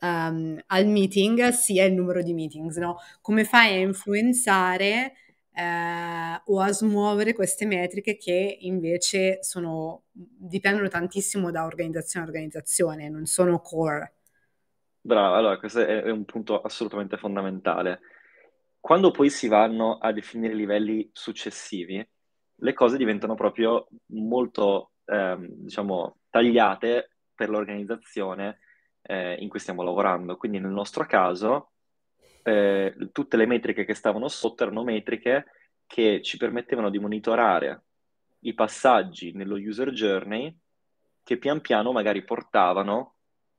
um, 0.00 0.58
al 0.66 0.86
meeting, 0.86 1.48
sia 1.48 1.84
il 1.84 1.94
numero 1.94 2.22
di 2.22 2.32
meetings. 2.32 2.76
No? 2.76 2.98
Come 3.20 3.44
fai 3.44 3.74
a 3.74 3.78
influenzare 3.78 5.12
eh, 5.52 6.40
o 6.44 6.60
a 6.60 6.72
smuovere 6.72 7.32
queste 7.32 7.66
metriche 7.66 8.16
che 8.16 8.58
invece 8.60 9.42
sono, 9.42 10.04
dipendono 10.12 10.88
tantissimo 10.88 11.50
da 11.50 11.64
organizzazione 11.64 12.24
a 12.24 12.28
organizzazione, 12.28 13.08
non 13.08 13.26
sono 13.26 13.60
core? 13.60 14.14
Brava, 15.00 15.36
allora 15.36 15.58
questo 15.58 15.80
è, 15.80 16.02
è 16.02 16.10
un 16.10 16.24
punto 16.24 16.60
assolutamente 16.60 17.16
fondamentale. 17.16 18.00
Quando 18.80 19.10
poi 19.10 19.30
si 19.30 19.48
vanno 19.48 19.98
a 19.98 20.12
definire 20.12 20.54
livelli 20.54 21.08
successivi, 21.12 22.06
le 22.60 22.72
cose 22.72 22.96
diventano 22.96 23.34
proprio 23.34 23.88
molto, 24.06 24.92
ehm, 25.04 25.46
diciamo, 25.48 26.18
tagliate 26.30 27.10
per 27.34 27.48
l'organizzazione 27.48 28.58
eh, 29.10 29.36
in 29.40 29.48
cui 29.48 29.58
stiamo 29.58 29.82
lavorando. 29.82 30.36
Quindi 30.36 30.58
nel 30.58 30.70
nostro 30.70 31.06
caso, 31.06 31.70
eh, 32.42 32.94
tutte 33.10 33.36
le 33.36 33.46
metriche 33.46 33.84
che 33.84 33.94
stavano 33.94 34.28
sotto 34.28 34.62
erano 34.62 34.84
metriche 34.84 35.46
che 35.86 36.20
ci 36.22 36.36
permettevano 36.36 36.90
di 36.90 36.98
monitorare 36.98 37.84
i 38.40 38.52
passaggi 38.52 39.32
nello 39.32 39.56
user 39.56 39.90
journey 39.90 40.54
che 41.24 41.38
pian 41.38 41.60
piano 41.60 41.90
magari 41.92 42.22
portavano 42.22 43.16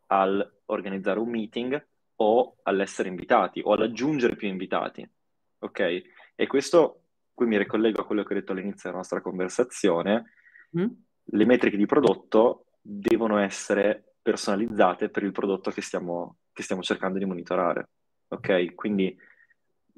all'organizzare 0.08 1.20
un 1.20 1.30
meeting 1.30 1.88
o 2.18 2.58
all'essere 2.64 3.10
invitati 3.10 3.62
o 3.64 3.74
all'aggiungere 3.74 4.36
più 4.36 4.48
invitati. 4.48 5.08
Ok? 5.60 6.02
E 6.36 6.48
questo 6.48 7.04
qui 7.34 7.48
mi 7.48 7.58
ricollego 7.58 8.02
a 8.02 8.06
quello 8.06 8.24
che 8.24 8.34
ho 8.34 8.38
detto 8.38 8.52
all'inizio 8.52 8.84
della 8.84 8.98
nostra 8.98 9.22
conversazione. 9.22 10.34
Mm. 10.78 10.88
Le 11.24 11.46
metriche 11.46 11.78
di 11.78 11.86
prodotto 11.86 12.66
devono 12.82 13.38
essere 13.38 14.09
personalizzate 14.22 15.10
per 15.10 15.24
il 15.24 15.32
prodotto 15.32 15.72
che 15.72 15.82
stiamo, 15.82 16.38
che 16.52 16.64
stiamo 16.64 16.82
cercando 16.82 17.18
di 17.18 17.26
monitorare. 17.26 17.90
Ok? 18.30 18.76
Quindi 18.76 19.18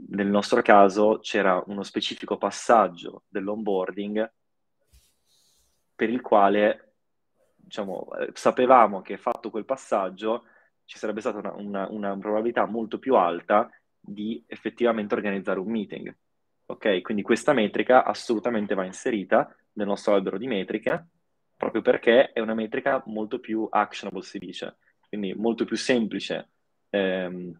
nel 0.10 0.28
nostro 0.28 0.62
caso 0.62 1.20
c'era 1.22 1.62
uno 1.68 1.84
specifico 1.84 2.38
passaggio 2.38 3.24
dell'onboarding 3.28 4.32
per 5.96 6.10
il 6.10 6.22
quale 6.22 6.96
diciamo, 7.56 8.08
sapevamo 8.34 9.02
che 9.02 9.18
fatto 9.18 9.50
quel 9.50 9.66
passaggio 9.66 10.46
ci 10.86 10.98
sarebbe 10.98 11.22
stata 11.22 11.38
una, 11.38 11.54
una, 11.54 11.88
una 11.90 12.18
probabilità 12.18 12.66
molto 12.66 13.00
più 13.00 13.16
alta 13.16 13.70
di 14.00 14.44
effettivamente 14.48 15.14
organizzare 15.14 15.60
un 15.60 15.70
meeting. 15.70 16.16
Ok, 16.66 17.02
quindi 17.02 17.22
questa 17.22 17.54
metrica 17.54 18.04
assolutamente 18.04 18.74
va 18.74 18.86
inserita 18.86 19.56
nel 19.74 19.88
nostro 19.88 20.14
albero 20.14 20.38
di 20.38 20.48
metriche, 20.48 21.08
proprio 21.62 21.84
perché 21.84 22.32
è 22.32 22.40
una 22.40 22.56
metrica 22.56 23.04
molto 23.06 23.40
più 23.40 23.68
actionable, 23.70 24.24
si 24.24 24.40
dice, 24.40 24.78
quindi 25.08 25.36
molto 25.36 25.64
più 25.64 25.78
semplice 25.78 26.50
ehm, 26.90 27.54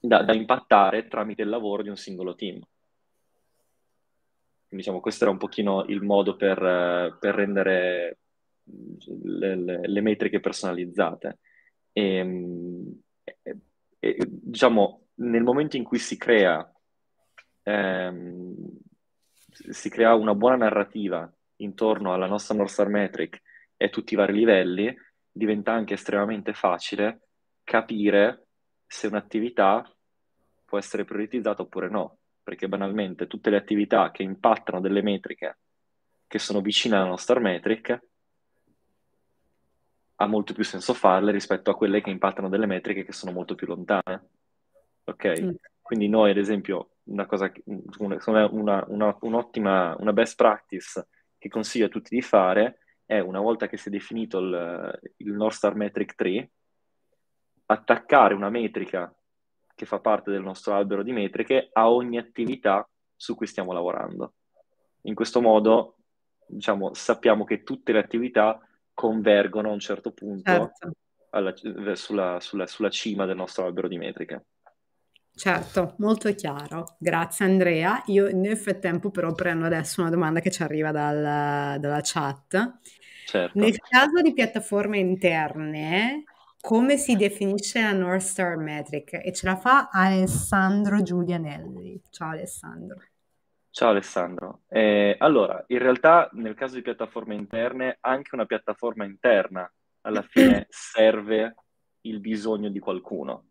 da, 0.00 0.22
da, 0.22 0.32
impattare 0.32 1.08
tramite 1.08 1.42
il 1.42 1.50
lavoro 1.50 1.82
di 1.82 1.90
un 1.90 1.96
singolo 1.96 2.34
team. 2.34 2.54
Quindi 4.66 4.76
diciamo, 4.76 5.00
questo 5.00 5.24
era 5.24 5.32
un 5.32 5.38
pochino 5.38 5.84
il 5.88 6.00
modo 6.00 6.36
per, 6.36 7.18
per 7.20 7.34
rendere 7.34 8.18
le, 9.24 9.56
le, 9.56 9.80
le, 9.88 10.00
metriche 10.00 10.40
personalizzate. 10.40 11.38
E, 11.92 12.18
e, 13.42 13.58
e, 13.98 14.16
diciamo, 14.26 15.08
nel 15.16 15.42
momento 15.42 15.76
in 15.76 15.84
cui 15.84 15.98
si 15.98 16.16
crea, 16.16 16.66
ehm, 17.62 18.54
si 19.68 19.90
crea 19.90 20.14
una 20.14 20.34
buona 20.34 20.56
narrativa 20.56 21.30
intorno 21.64 22.12
alla 22.12 22.26
nostra 22.26 22.54
North 22.54 22.70
Star 22.70 22.88
Metric 22.88 23.40
e 23.76 23.90
tutti 23.90 24.14
i 24.14 24.16
vari 24.16 24.32
livelli, 24.32 24.94
diventa 25.30 25.72
anche 25.72 25.94
estremamente 25.94 26.52
facile 26.52 27.20
capire 27.64 28.46
se 28.86 29.06
un'attività 29.08 29.90
può 30.64 30.78
essere 30.78 31.04
prioritizzata 31.04 31.62
oppure 31.62 31.88
no, 31.88 32.18
perché 32.42 32.68
banalmente 32.68 33.26
tutte 33.26 33.50
le 33.50 33.56
attività 33.56 34.10
che 34.10 34.22
impattano 34.22 34.80
delle 34.80 35.02
metriche 35.02 35.58
che 36.26 36.38
sono 36.38 36.60
vicine 36.60 36.96
alla 36.96 37.06
nostra 37.06 37.40
metric 37.40 38.00
ha 40.16 40.26
molto 40.26 40.52
più 40.52 40.62
senso 40.64 40.94
farle 40.94 41.32
rispetto 41.32 41.70
a 41.70 41.76
quelle 41.76 42.00
che 42.00 42.10
impattano 42.10 42.48
delle 42.48 42.66
metriche 42.66 43.04
che 43.04 43.12
sono 43.12 43.32
molto 43.32 43.54
più 43.54 43.66
lontane. 43.66 44.28
Ok? 45.04 45.40
Mm. 45.40 45.50
Quindi 45.82 46.08
noi, 46.08 46.30
ad 46.30 46.36
esempio, 46.36 46.96
una 47.04 47.26
cosa, 47.26 47.52
una, 47.98 48.48
una, 48.50 48.84
una, 48.88 49.16
un'ottima, 49.20 49.96
una 49.98 50.12
best 50.12 50.36
practice 50.36 51.06
che 51.44 51.50
consiglio 51.50 51.84
a 51.84 51.90
tutti 51.90 52.14
di 52.14 52.22
fare 52.22 52.78
è, 53.04 53.18
una 53.18 53.38
volta 53.38 53.66
che 53.66 53.76
si 53.76 53.88
è 53.88 53.90
definito 53.90 54.38
il, 54.38 55.00
il 55.18 55.32
North 55.34 55.56
Star 55.56 55.74
Metric 55.74 56.14
3, 56.14 56.50
attaccare 57.66 58.32
una 58.32 58.48
metrica 58.48 59.14
che 59.74 59.84
fa 59.84 60.00
parte 60.00 60.30
del 60.30 60.40
nostro 60.40 60.72
albero 60.72 61.02
di 61.02 61.12
metriche 61.12 61.68
a 61.70 61.90
ogni 61.90 62.16
attività 62.16 62.88
su 63.14 63.34
cui 63.34 63.46
stiamo 63.46 63.74
lavorando. 63.74 64.36
In 65.02 65.14
questo 65.14 65.42
modo, 65.42 65.96
diciamo, 66.46 66.94
sappiamo 66.94 67.44
che 67.44 67.62
tutte 67.62 67.92
le 67.92 67.98
attività 67.98 68.58
convergono 68.94 69.68
a 69.68 69.72
un 69.72 69.80
certo 69.80 70.12
punto 70.12 70.50
certo. 70.50 70.92
alla, 71.28 71.52
sulla, 71.94 72.40
sulla, 72.40 72.66
sulla 72.66 72.88
cima 72.88 73.26
del 73.26 73.36
nostro 73.36 73.66
albero 73.66 73.86
di 73.86 73.98
metriche. 73.98 74.46
Certo, 75.36 75.94
molto 75.98 76.32
chiaro. 76.32 76.96
Grazie 76.98 77.44
Andrea. 77.44 78.02
Io 78.06 78.30
nel 78.32 78.56
frattempo 78.56 79.10
però 79.10 79.32
prendo 79.32 79.66
adesso 79.66 80.00
una 80.00 80.10
domanda 80.10 80.40
che 80.40 80.50
ci 80.50 80.62
arriva 80.62 80.92
dal, 80.92 81.80
dalla 81.80 82.00
chat. 82.02 82.78
Certo. 83.26 83.58
Nel 83.58 83.76
caso 83.78 84.20
di 84.22 84.32
piattaforme 84.32 84.98
interne, 84.98 86.24
come 86.60 86.96
si 86.96 87.16
definisce 87.16 87.82
la 87.82 87.92
North 87.92 88.20
Star 88.20 88.56
Metric? 88.56 89.14
E 89.14 89.32
ce 89.32 89.46
la 89.46 89.56
fa 89.56 89.88
Alessandro 89.90 91.02
Giulianelli. 91.02 92.00
Ciao 92.10 92.30
Alessandro. 92.30 93.02
Ciao 93.70 93.90
Alessandro. 93.90 94.60
Eh, 94.68 95.16
allora, 95.18 95.64
in 95.66 95.78
realtà 95.78 96.28
nel 96.34 96.54
caso 96.54 96.76
di 96.76 96.82
piattaforme 96.82 97.34
interne, 97.34 97.98
anche 98.00 98.36
una 98.36 98.46
piattaforma 98.46 99.04
interna 99.04 99.68
alla 100.02 100.22
fine 100.22 100.66
serve 100.70 101.56
il 102.02 102.20
bisogno 102.20 102.68
di 102.68 102.78
qualcuno. 102.78 103.48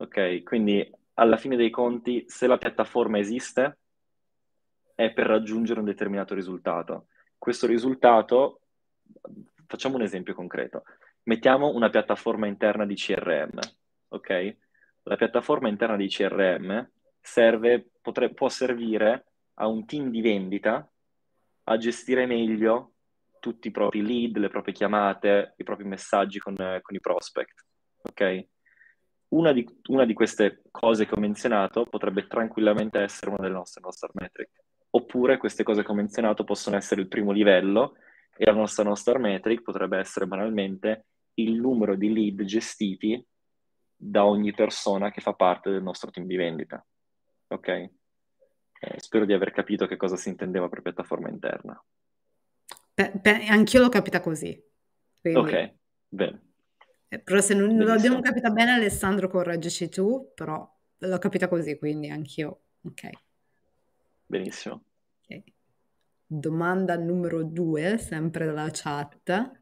Ok, 0.00 0.42
quindi 0.44 0.90
alla 1.14 1.36
fine 1.36 1.56
dei 1.56 1.68
conti, 1.68 2.24
se 2.26 2.46
la 2.46 2.56
piattaforma 2.56 3.18
esiste, 3.18 3.80
è 4.94 5.12
per 5.12 5.26
raggiungere 5.26 5.80
un 5.80 5.84
determinato 5.84 6.34
risultato. 6.34 7.08
Questo 7.36 7.66
risultato, 7.66 8.62
facciamo 9.66 9.96
un 9.96 10.02
esempio 10.02 10.34
concreto. 10.34 10.84
Mettiamo 11.24 11.68
una 11.74 11.90
piattaforma 11.90 12.46
interna 12.46 12.86
di 12.86 12.94
CRM, 12.94 13.58
ok? 14.08 14.56
La 15.02 15.16
piattaforma 15.16 15.68
interna 15.68 15.96
di 15.96 16.08
CRM 16.08 16.90
serve, 17.20 17.90
potre, 18.00 18.32
può 18.32 18.48
servire 18.48 19.26
a 19.54 19.66
un 19.66 19.84
team 19.84 20.08
di 20.08 20.22
vendita 20.22 20.90
a 21.64 21.76
gestire 21.76 22.24
meglio 22.24 22.94
tutti 23.38 23.68
i 23.68 23.70
propri 23.70 24.00
lead, 24.00 24.38
le 24.38 24.48
proprie 24.48 24.72
chiamate, 24.72 25.52
i 25.58 25.62
propri 25.62 25.84
messaggi 25.84 26.38
con, 26.38 26.54
con 26.54 26.94
i 26.94 27.00
prospect, 27.00 27.66
ok? 28.00 28.46
Una 29.30 29.52
di, 29.52 29.66
una 29.88 30.04
di, 30.04 30.12
queste 30.12 30.62
cose 30.70 31.06
che 31.06 31.14
ho 31.14 31.20
menzionato 31.20 31.84
potrebbe 31.84 32.26
tranquillamente 32.26 32.98
essere 32.98 33.30
una 33.30 33.40
delle 33.40 33.54
nostre 33.54 33.80
Nostar 33.80 34.10
Metric. 34.14 34.50
Oppure 34.90 35.36
queste 35.36 35.62
cose 35.62 35.84
che 35.84 35.90
ho 35.90 35.94
menzionato 35.94 36.42
possono 36.42 36.76
essere 36.76 37.00
il 37.00 37.08
primo 37.08 37.30
livello 37.30 37.94
e 38.36 38.44
la 38.44 38.52
nostra 38.52 38.82
Nostar 38.82 39.18
Metric 39.18 39.62
potrebbe 39.62 39.98
essere 39.98 40.26
banalmente 40.26 41.06
il 41.34 41.60
numero 41.60 41.94
di 41.94 42.12
lead 42.12 42.42
gestiti 42.42 43.24
da 43.94 44.24
ogni 44.24 44.52
persona 44.52 45.10
che 45.10 45.20
fa 45.20 45.34
parte 45.34 45.70
del 45.70 45.82
nostro 45.82 46.10
team 46.10 46.26
di 46.26 46.36
vendita. 46.36 46.84
Ok? 47.48 47.68
Eh, 47.68 48.94
spero 48.96 49.26
di 49.26 49.32
aver 49.32 49.52
capito 49.52 49.86
che 49.86 49.96
cosa 49.96 50.16
si 50.16 50.30
intendeva 50.30 50.68
per 50.68 50.80
piattaforma 50.80 51.28
interna. 51.28 51.80
Beh, 52.94 53.12
beh, 53.14 53.46
anch'io 53.46 53.80
l'ho 53.80 53.88
capita 53.90 54.20
così. 54.20 54.58
Quindi... 55.20 55.38
Ok, 55.38 55.74
bene. 56.08 56.49
Eh, 57.12 57.18
però 57.18 57.40
se 57.40 57.54
non 57.54 57.76
l'abbiamo 57.76 58.20
capita 58.20 58.50
bene, 58.50 58.70
Alessandro, 58.70 59.28
correggici 59.28 59.88
tu, 59.88 60.30
però 60.32 60.64
l'ho 60.98 61.18
capita 61.18 61.48
così, 61.48 61.76
quindi 61.76 62.08
anch'io. 62.08 62.60
Ok. 62.82 63.10
Benissimo. 64.26 64.84
Okay. 65.24 65.42
Domanda 66.24 66.96
numero 66.96 67.42
due, 67.42 67.98
sempre 67.98 68.46
dalla 68.46 68.70
chat. 68.72 69.59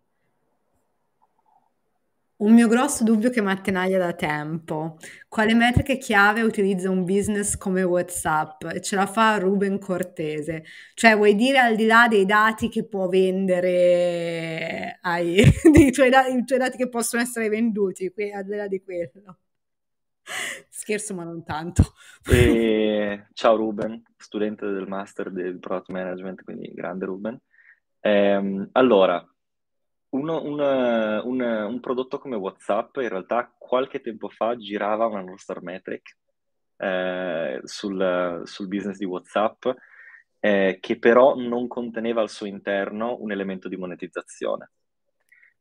Un 2.39 2.55
mio 2.55 2.69
grosso 2.69 3.03
dubbio 3.03 3.31
che 3.31 3.43
mi 3.43 3.51
attenaglia 3.51 3.99
da 3.99 4.13
tempo. 4.13 4.99
Quale 5.29 5.55
metriche 5.55 5.99
chiave 5.99 6.43
utilizza 6.43 6.89
un 6.89 7.05
business 7.05 7.57
come 7.57 7.83
WhatsApp? 7.83 8.63
E 8.75 8.81
ce 8.81 8.95
la 8.95 9.07
fa 9.07 9.39
Ruben 9.39 9.81
Cortese. 9.81 10.63
Cioè, 10.95 11.17
vuoi 11.17 11.35
dire 11.35 11.59
al 11.59 11.75
di 11.75 11.87
là 11.87 12.07
dei 12.09 12.25
dati 12.27 12.69
che 12.69 12.87
può 12.87 13.09
vendere 13.09 14.99
ai, 15.03 15.43
dei 15.73 15.91
tuoi, 15.91 16.11
dati, 16.11 16.45
tuoi 16.45 16.59
dati 16.61 16.77
che 16.77 16.89
possono 16.89 17.23
essere 17.23 17.49
venduti, 17.49 18.13
al 18.33 18.45
di 18.45 18.55
là 18.55 18.69
di 18.69 18.81
quello. 18.85 19.39
Scherzo, 20.69 21.15
ma 21.15 21.25
non 21.25 21.43
tanto. 21.43 21.95
E, 22.31 23.27
ciao 23.35 23.57
Ruben, 23.57 24.01
studente 24.17 24.65
del 24.71 24.87
master 24.87 25.33
del 25.33 25.59
product 25.59 25.89
management, 25.89 26.45
quindi 26.45 26.73
grande 26.73 27.05
Ruben. 27.05 27.41
Ehm, 28.01 28.69
allora, 28.73 29.27
uno- 30.11 30.43
un, 30.43 30.59
un- 31.25 31.41
un 31.41 31.81
prodotto 31.81 32.19
come 32.19 32.37
WhatsApp 32.37 32.97
in 32.97 33.09
realtà 33.09 33.53
qualche 33.59 34.01
tempo 34.01 34.29
fa 34.29 34.57
girava 34.57 35.07
una 35.07 35.23
nostra 35.23 35.61
metric 35.61 36.17
eh, 36.79 37.61
sul, 37.65 38.43
sul 38.45 38.69
business 38.69 38.97
di 38.99 39.05
WhatsApp 39.05 39.67
eh, 40.41 40.79
che 40.81 40.99
però 40.99 41.35
non 41.37 41.67
conteneva 41.67 42.21
al 42.23 42.31
suo 42.31 42.47
interno 42.47 43.17
un 43.21 43.33
elemento 43.33 43.69
di 43.69 43.77
monetizzazione. 43.77 44.71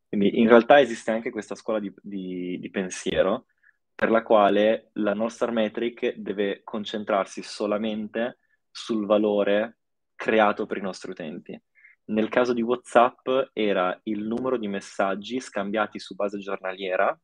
Quindi 0.07 0.39
in 0.39 0.47
realtà 0.47 0.79
esiste 0.79 1.11
anche 1.11 1.31
questa 1.31 1.55
scuola 1.55 1.79
di, 1.79 1.93
di- 2.01 2.57
di 2.59 2.69
pensiero 2.69 3.47
per 3.93 4.09
la 4.11 4.23
quale 4.23 4.89
la 4.93 5.13
nostra 5.13 5.51
metric 5.51 6.13
deve 6.15 6.61
concentrarsi 6.63 7.41
solamente 7.41 8.37
sul 8.71 9.05
valore 9.05 9.79
creato 10.15 10.65
per 10.65 10.77
i 10.77 10.81
nostri 10.81 11.11
utenti. 11.11 11.59
Nel 12.09 12.29
caso 12.29 12.53
di 12.53 12.61
WhatsApp 12.61 13.27
era 13.51 13.97
il 14.03 14.23
numero 14.23 14.57
di 14.57 14.67
messaggi 14.67 15.39
scambiati 15.41 15.99
su 15.99 16.15
base 16.15 16.39
giornaliera 16.39 17.17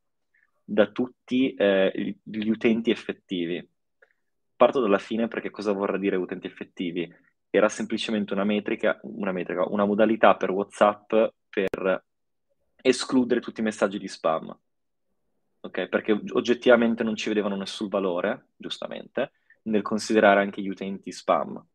da 0.63 0.87
tutti 0.87 1.53
eh, 1.53 2.17
gli 2.21 2.49
utenti 2.49 2.91
effettivi. 2.91 3.65
Parto 4.55 4.81
dalla 4.81 4.97
fine 4.97 5.27
perché 5.27 5.49
cosa 5.49 5.71
vorrà 5.71 5.97
dire 5.97 6.17
utenti 6.17 6.47
effettivi? 6.47 7.09
Era 7.49 7.69
semplicemente 7.69 8.33
una 8.33 8.43
metrica, 8.43 8.99
una 9.03 9.31
metrica, 9.31 9.69
una 9.69 9.85
modalità 9.85 10.35
per 10.35 10.51
WhatsApp 10.51 11.13
per 11.49 12.03
escludere 12.81 13.39
tutti 13.39 13.61
i 13.61 13.63
messaggi 13.63 13.99
di 13.99 14.07
spam. 14.07 14.57
Ok? 15.61 15.87
Perché 15.87 16.19
oggettivamente 16.31 17.03
non 17.03 17.15
ci 17.15 17.29
vedevano 17.29 17.55
nessun 17.55 17.87
valore, 17.87 18.49
giustamente, 18.57 19.31
nel 19.63 19.81
considerare 19.81 20.41
anche 20.41 20.61
gli 20.61 20.67
utenti 20.67 21.11
spam. 21.13 21.65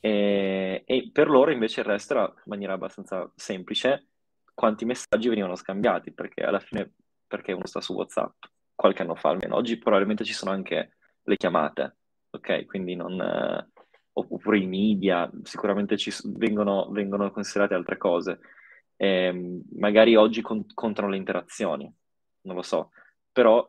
E, 0.00 0.82
e 0.86 1.10
per 1.12 1.28
loro 1.28 1.50
invece 1.50 1.80
il 1.80 1.86
resto 1.86 2.14
era 2.14 2.24
in 2.24 2.42
maniera 2.44 2.74
abbastanza 2.74 3.30
semplice. 3.34 4.06
Quanti 4.54 4.84
messaggi 4.84 5.28
venivano 5.28 5.54
scambiati, 5.54 6.12
perché 6.12 6.42
alla 6.42 6.60
fine, 6.60 6.92
perché 7.26 7.52
uno 7.52 7.66
sta 7.66 7.80
su 7.80 7.94
WhatsApp, 7.94 8.44
qualche 8.74 9.02
anno 9.02 9.14
fa 9.14 9.30
almeno, 9.30 9.54
oggi 9.56 9.78
probabilmente 9.78 10.24
ci 10.24 10.32
sono 10.32 10.50
anche 10.50 10.96
le 11.22 11.36
chiamate, 11.36 11.96
ok? 12.30 12.66
Quindi 12.66 12.96
non... 12.96 13.20
eh, 13.20 13.68
oppure 14.12 14.58
i 14.58 14.66
media, 14.66 15.30
sicuramente 15.44 15.96
ci 15.96 16.12
vengono, 16.24 16.88
vengono 16.90 17.30
considerate 17.30 17.74
altre 17.74 17.96
cose. 17.96 18.40
Ehm, 18.96 19.62
magari 19.76 20.16
oggi 20.16 20.40
con- 20.42 20.66
contano 20.74 21.08
le 21.08 21.16
interazioni, 21.16 21.84
non 22.42 22.56
lo 22.56 22.62
so, 22.62 22.90
però 23.30 23.64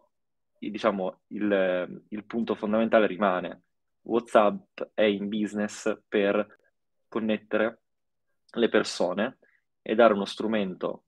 diciamo 0.58 1.22
il, 1.28 2.04
il 2.10 2.26
punto 2.26 2.56
fondamentale 2.56 3.06
rimane 3.06 3.62
WhatsApp 4.04 4.82
è 4.94 5.04
in 5.04 5.30
business 5.30 6.00
per 6.08 6.58
connettere 7.08 7.82
le 8.52 8.70
persone 8.70 9.38
e 9.82 9.96
dare 9.96 10.14
uno 10.14 10.26
strumento 10.26 11.04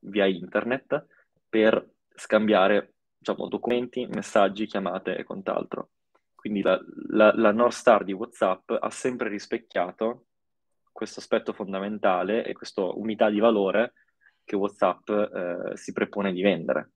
via 0.00 0.26
internet 0.26 1.06
per 1.48 1.86
scambiare, 2.14 2.94
diciamo, 3.18 3.48
documenti, 3.48 4.06
messaggi, 4.06 4.66
chiamate 4.66 5.16
e 5.16 5.24
quant'altro. 5.24 5.90
Quindi 6.34 6.62
la, 6.62 6.78
la, 7.10 7.32
la 7.34 7.52
North 7.52 7.74
Star 7.74 8.04
di 8.04 8.12
WhatsApp 8.12 8.70
ha 8.70 8.90
sempre 8.90 9.28
rispecchiato 9.28 10.26
questo 10.90 11.20
aspetto 11.20 11.52
fondamentale 11.52 12.44
e 12.44 12.52
questa 12.52 12.82
unità 12.82 13.30
di 13.30 13.38
valore 13.38 13.94
che 14.44 14.56
WhatsApp 14.56 15.08
eh, 15.08 15.70
si 15.74 15.92
prepone 15.92 16.32
di 16.32 16.42
vendere. 16.42 16.92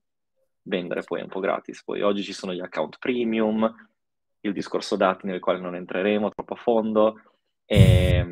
Vendere 0.63 1.03
poi 1.03 1.21
è 1.21 1.23
un 1.23 1.29
po' 1.29 1.41
gratis. 1.41 1.85
Poi 1.85 2.03
oggi 2.03 2.23
ci 2.23 2.33
sono 2.33 2.53
gli 2.53 2.61
account 2.61 2.99
premium, 2.99 3.73
il 4.49 4.55
discorso 4.55 4.97
dati 4.97 5.27
nel 5.27 5.41
quale 5.41 5.61
non 5.61 5.75
entreremo 5.75 6.31
troppo 6.31 6.55
a 6.55 6.57
fondo, 6.57 7.21
e, 7.67 8.25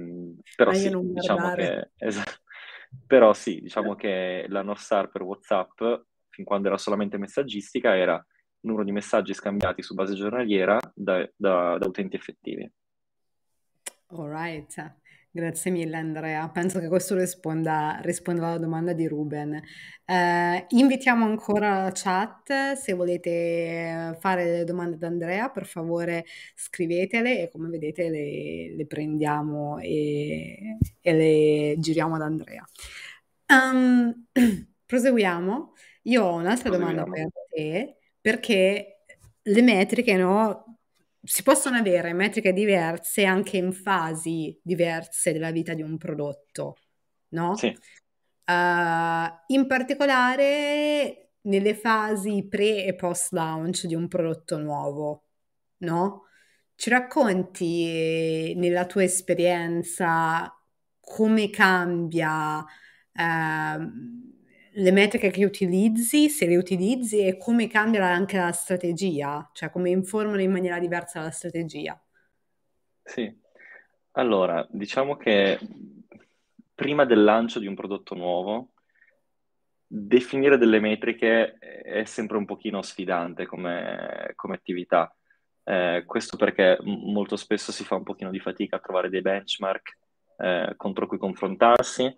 però 0.57 0.71
Meglio 0.71 1.01
sì, 1.01 1.13
diciamo 1.13 1.55
che, 1.55 1.91
esatto. 1.97 2.33
però 3.07 3.33
sì, 3.33 3.61
diciamo 3.61 3.95
che 3.95 4.47
la 4.49 4.63
North 4.63 4.81
Star 4.81 5.11
per 5.11 5.23
WhatsApp, 5.23 5.81
fin 6.29 6.45
quando 6.45 6.69
era 6.69 6.79
solamente 6.79 7.19
messaggistica, 7.19 7.97
era 7.97 8.15
il 8.15 8.71
numero 8.71 8.85
di 8.85 8.93
messaggi 8.93 9.35
scambiati 9.35 9.83
su 9.83 9.95
base 9.95 10.15
giornaliera 10.15 10.79
da, 10.95 11.29
da- 11.37 11.77
da 11.79 11.87
utenti 11.87 12.17
effettivi. 12.17 12.71
All 14.09 14.29
right, 14.29 14.95
grazie 15.35 15.73
mille 15.73 15.97
Andrea. 15.97 16.49
Penso 16.49 16.79
che 16.79 16.87
questo 16.87 17.17
risponda, 17.17 17.99
risponda 18.03 18.47
alla 18.47 18.59
domanda 18.59 18.93
di 18.93 19.09
Ruben. 19.09 19.61
Eh, 20.05 20.67
invitiamo 20.69 21.25
ancora 21.25 21.83
la 21.83 21.91
chat, 21.93 22.75
se 22.75 22.93
volete 22.93 24.17
fare 24.21 24.45
delle 24.45 24.65
domande 24.65 24.95
ad 24.95 25.03
Andrea, 25.03 25.51
per 25.51 25.67
favore 25.67 26.25
scrivetele 26.55 27.43
e 27.43 27.51
come 27.51 27.69
vedete 27.69 28.09
le, 28.11 28.77
le 28.77 28.87
prendiamo 28.87 29.79
e, 29.79 30.79
e 31.01 31.13
le 31.13 31.75
giriamo 31.81 32.15
ad 32.15 32.23
Andrea. 32.23 32.65
Um, 33.49 34.27
proseguiamo. 34.87 35.73
Io 36.03 36.23
ho 36.23 36.35
un'altra 36.37 36.71
domanda 36.71 37.03
per 37.05 37.29
te, 37.51 37.97
perché 38.21 38.99
le 39.43 39.63
metriche, 39.63 40.17
no? 40.17 40.79
Si 41.27 41.43
possono 41.43 41.77
avere 41.79 42.13
metriche 42.13 42.53
diverse 42.53 43.25
anche 43.25 43.57
in 43.57 43.73
fasi 43.73 44.59
diverse 44.63 45.33
della 45.33 45.51
vita 45.53 45.73
di 45.75 45.83
un 45.83 45.97
prodotto, 45.97 46.77
no? 47.31 47.61
Sì, 47.61 47.75
Eh, 48.45 49.33
in 49.49 49.67
particolare 49.67 51.33
nelle 51.43 51.75
fasi 51.75 52.47
pre 52.49 52.85
e 52.87 52.95
post 52.95 53.33
launch 53.33 53.87
di 53.87 53.95
un 53.95 54.09
prodotto 54.09 54.59
nuovo, 54.59 55.25
no? 55.79 56.25
Ci 56.75 56.91
racconti 56.91 58.51
eh, 58.51 58.55
nella 58.57 58.87
tua 58.87 59.05
esperienza 59.05 60.53
come 61.01 61.51
cambia 61.51 62.65
ehm, 63.13 64.34
le 64.77 64.91
metriche 64.91 65.31
che 65.31 65.45
utilizzi, 65.45 66.29
se 66.29 66.47
le 66.47 66.57
utilizzi 66.57 67.25
e 67.27 67.37
come 67.37 67.69
cambia 67.69 68.05
anche 68.07 68.37
la 68.37 68.53
strategia, 68.53 69.49
cioè 69.53 69.71
come 69.71 69.91
informano 69.91 70.41
in 70.41 70.51
maniera 70.51 70.79
diversa 70.79 71.21
la 71.21 71.31
strategia. 71.31 72.01
sì. 73.03 73.43
Allora, 74.17 74.65
diciamo 74.71 75.17
che 75.17 75.59
prima 76.73 77.05
del 77.05 77.25
lancio 77.25 77.59
di 77.59 77.67
un 77.67 77.75
prodotto 77.75 78.15
nuovo, 78.15 78.75
definire 79.87 80.57
delle 80.57 80.79
metriche 80.79 81.59
è 81.59 82.05
sempre 82.05 82.37
un 82.37 82.45
pochino 82.45 82.81
sfidante 82.83 83.47
come, 83.47 84.33
come 84.37 84.55
attività. 84.55 85.13
Eh, 85.65 86.05
questo 86.07 86.37
perché 86.37 86.79
molto 86.83 87.37
spesso 87.37 87.73
si 87.73 87.85
fa 87.85 87.97
un 87.97 88.05
pochino 88.05 88.31
di 88.31 88.39
fatica 88.39 88.77
a 88.77 88.81
trovare 88.81 89.09
dei 89.09 89.23
benchmark 89.23 89.99
eh, 90.39 90.75
contro 90.77 91.07
cui 91.07 91.19
confrontarsi 91.19 92.15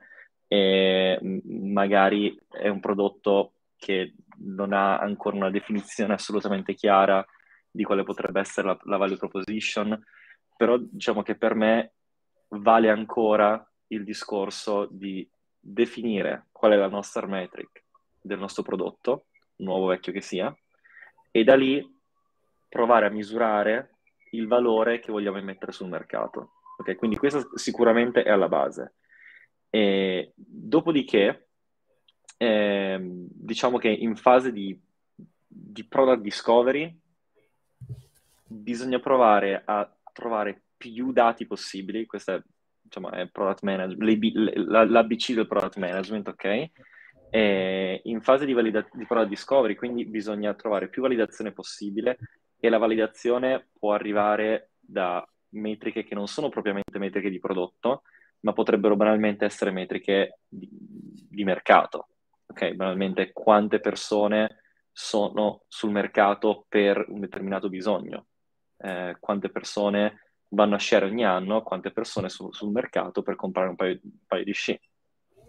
e 0.48 1.18
magari 1.44 2.38
è 2.50 2.68
un 2.68 2.80
prodotto 2.80 3.52
che 3.76 4.14
non 4.38 4.72
ha 4.72 4.98
ancora 4.98 5.36
una 5.36 5.50
definizione 5.50 6.14
assolutamente 6.14 6.74
chiara 6.74 7.24
di 7.70 7.84
quale 7.84 8.04
potrebbe 8.04 8.40
essere 8.40 8.68
la, 8.68 8.78
la 8.84 8.96
value 8.96 9.16
proposition, 9.16 10.00
però 10.56 10.76
diciamo 10.78 11.22
che 11.22 11.36
per 11.36 11.54
me 11.54 11.92
vale 12.48 12.88
ancora 12.90 13.64
il 13.88 14.04
discorso 14.04 14.88
di 14.90 15.28
definire 15.58 16.46
qual 16.52 16.72
è 16.72 16.76
la 16.76 16.88
nostra 16.88 17.26
metric 17.26 17.84
del 18.20 18.38
nostro 18.38 18.62
prodotto, 18.62 19.26
nuovo 19.56 19.84
o 19.84 19.88
vecchio 19.88 20.12
che 20.12 20.20
sia, 20.20 20.56
e 21.30 21.44
da 21.44 21.54
lì 21.54 21.84
provare 22.68 23.06
a 23.06 23.10
misurare 23.10 23.96
il 24.30 24.46
valore 24.46 25.00
che 25.00 25.12
vogliamo 25.12 25.38
immettere 25.38 25.72
sul 25.72 25.88
mercato. 25.88 26.52
Ok, 26.78 26.96
Quindi 26.96 27.16
questa 27.16 27.46
sicuramente 27.54 28.22
è 28.22 28.30
alla 28.30 28.48
base. 28.48 28.94
E 29.76 30.32
dopodiché, 30.34 31.48
ehm, 32.38 33.28
diciamo 33.30 33.76
che 33.76 33.90
in 33.90 34.16
fase 34.16 34.50
di, 34.50 34.80
di 35.46 35.84
product 35.84 36.22
discovery 36.22 36.98
bisogna 38.46 38.98
provare 39.00 39.60
a 39.66 39.94
trovare 40.14 40.62
più 40.78 41.12
dati 41.12 41.46
possibili, 41.46 42.06
questa 42.06 42.36
è, 42.36 42.42
diciamo, 42.80 43.10
è 43.10 43.28
product 43.28 43.64
management, 43.64 44.88
l'ABC 44.88 45.34
del 45.34 45.46
product 45.46 45.76
management, 45.76 46.28
ok? 46.28 46.70
E 47.28 48.00
in 48.04 48.22
fase 48.22 48.46
di, 48.46 48.54
valida- 48.54 48.88
di 48.94 49.04
product 49.04 49.28
discovery, 49.28 49.74
quindi 49.74 50.06
bisogna 50.06 50.54
trovare 50.54 50.88
più 50.88 51.02
validazione 51.02 51.52
possibile 51.52 52.16
e 52.58 52.70
la 52.70 52.78
validazione 52.78 53.68
può 53.78 53.92
arrivare 53.92 54.70
da 54.80 55.22
metriche 55.50 56.02
che 56.02 56.14
non 56.14 56.28
sono 56.28 56.48
propriamente 56.48 56.98
metriche 56.98 57.28
di 57.28 57.38
prodotto, 57.38 58.04
ma 58.40 58.52
potrebbero 58.52 58.96
banalmente 58.96 59.44
essere 59.44 59.70
metriche 59.70 60.40
di, 60.48 60.68
di 60.70 61.44
mercato. 61.44 62.08
Ok, 62.46 62.72
banalmente 62.72 63.32
quante 63.32 63.80
persone 63.80 64.62
sono 64.92 65.64
sul 65.68 65.90
mercato 65.90 66.64
per 66.68 67.04
un 67.08 67.20
determinato 67.20 67.68
bisogno, 67.68 68.26
eh, 68.78 69.16
quante 69.20 69.50
persone 69.50 70.32
vanno 70.50 70.76
a 70.76 70.78
share 70.78 71.04
ogni 71.06 71.24
anno, 71.24 71.62
quante 71.62 71.90
persone 71.90 72.28
su- 72.28 72.52
sul 72.52 72.70
mercato 72.70 73.22
per 73.22 73.36
comprare 73.36 73.68
un 73.68 73.76
paio, 73.76 73.98
un 74.02 74.10
paio 74.26 74.44
di 74.44 74.52
sci 74.52 74.80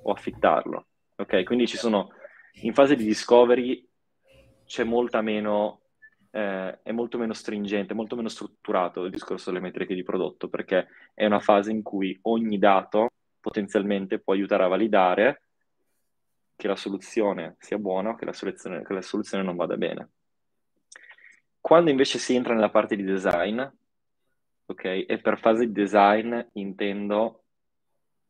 o 0.01 0.11
affittarlo. 0.11 0.87
Ok, 1.15 1.43
quindi 1.43 1.67
ci 1.67 1.77
sono 1.77 2.09
in 2.61 2.73
fase 2.73 2.95
di 2.95 3.05
discovery 3.05 3.87
c'è 4.65 4.83
molta 4.83 5.21
meno, 5.21 5.81
eh, 6.37 6.81
è 6.83 6.91
molto 6.91 7.17
meno 7.17 7.33
stringente, 7.33 7.95
molto 7.95 8.15
meno 8.15 8.29
strutturato 8.29 9.03
il 9.03 9.11
discorso 9.11 9.49
delle 9.49 9.61
metriche 9.61 9.95
di 9.95 10.03
prodotto, 10.03 10.49
perché 10.49 10.87
è 11.15 11.25
una 11.25 11.39
fase 11.39 11.71
in 11.71 11.81
cui 11.81 12.17
ogni 12.23 12.59
dato 12.59 13.09
potenzialmente 13.39 14.19
può 14.19 14.33
aiutare 14.33 14.63
a 14.63 14.67
validare 14.67 15.41
che 16.55 16.67
la 16.67 16.75
soluzione 16.75 17.55
sia 17.57 17.79
buona 17.79 18.11
o 18.11 18.15
che 18.15 18.25
la 18.25 18.33
soluzione, 18.33 18.83
che 18.83 18.93
la 18.93 19.01
soluzione 19.01 19.43
non 19.43 19.55
vada 19.55 19.77
bene. 19.77 20.11
Quando 21.59 21.89
invece 21.89 22.19
si 22.19 22.35
entra 22.35 22.53
nella 22.53 22.69
parte 22.69 22.95
di 22.95 23.03
design, 23.03 23.59
ok, 24.65 25.05
e 25.07 25.19
per 25.19 25.39
fase 25.39 25.65
di 25.65 25.71
design 25.71 26.39
intendo 26.53 27.45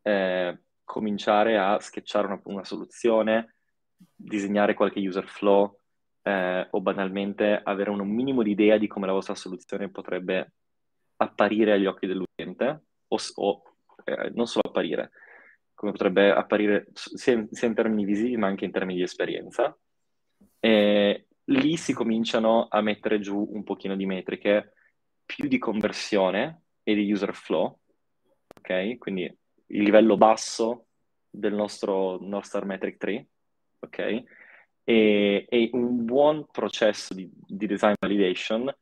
eh, 0.01 0.57
cominciare 0.85 1.57
a 1.57 1.77
sketchare 1.81 2.27
una, 2.27 2.39
una, 2.45 2.63
soluzione, 2.63 3.55
disegnare 4.15 4.75
qualche 4.75 5.05
user 5.05 5.27
flow 5.27 5.77
eh, 6.27 6.67
o 6.71 6.81
banalmente 6.81 7.61
avere 7.63 7.89
un 7.89 8.05
minimo 8.05 8.43
di 8.43 8.51
idea 8.51 8.77
di 8.77 8.87
come 8.87 9.05
la 9.05 9.13
vostra 9.13 9.33
soluzione 9.33 9.89
potrebbe 9.89 10.51
apparire 11.17 11.71
agli 11.71 11.85
occhi 11.85 12.05
dell'utente 12.05 12.83
o, 13.07 13.17
o 13.35 13.63
eh, 14.03 14.29
non 14.31 14.45
solo 14.45 14.67
apparire, 14.67 15.11
come 15.73 15.93
potrebbe 15.93 16.29
apparire 16.29 16.87
sia, 16.91 17.47
sia, 17.49 17.67
in 17.67 17.73
termini 17.73 18.03
visivi 18.03 18.35
ma 18.35 18.47
anche 18.47 18.65
in 18.65 18.71
termini 18.71 18.97
di 18.97 19.05
esperienza. 19.05 19.75
E 20.59 21.27
lì 21.45 21.77
si 21.77 21.93
cominciano 21.93 22.67
a 22.69 22.81
mettere 22.81 23.19
giù 23.19 23.47
un 23.53 23.63
pochino 23.63 23.95
di 23.95 24.05
metriche 24.05 24.73
più 25.25 25.47
di 25.47 25.57
conversione 25.57 26.63
e 26.83 26.93
di 26.93 27.09
user 27.09 27.33
flow, 27.33 27.79
ok? 28.57 28.97
Quindi 28.97 29.23
il 29.23 29.81
livello 29.81 30.17
basso 30.17 30.87
del 31.29 31.53
nostro 31.53 32.17
North 32.19 32.47
Star 32.47 32.65
Metric 32.65 32.97
Tree, 32.97 33.27
ok? 33.79 34.23
E, 34.89 35.45
e 35.49 35.69
un 35.73 36.05
buon 36.05 36.47
processo 36.49 37.13
di, 37.13 37.29
di 37.45 37.67
design 37.67 37.95
validation 37.99 38.73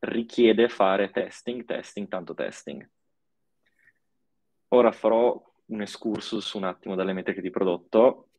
richiede 0.00 0.68
fare 0.68 1.12
testing, 1.12 1.64
testing, 1.64 2.08
tanto 2.08 2.34
testing. 2.34 2.90
Ora 4.70 4.90
farò 4.90 5.40
un 5.66 5.80
excursus 5.82 6.52
un 6.54 6.64
attimo 6.64 6.96
dalle 6.96 7.12
metriche 7.12 7.40
di 7.40 7.50
prodotto. 7.50 8.30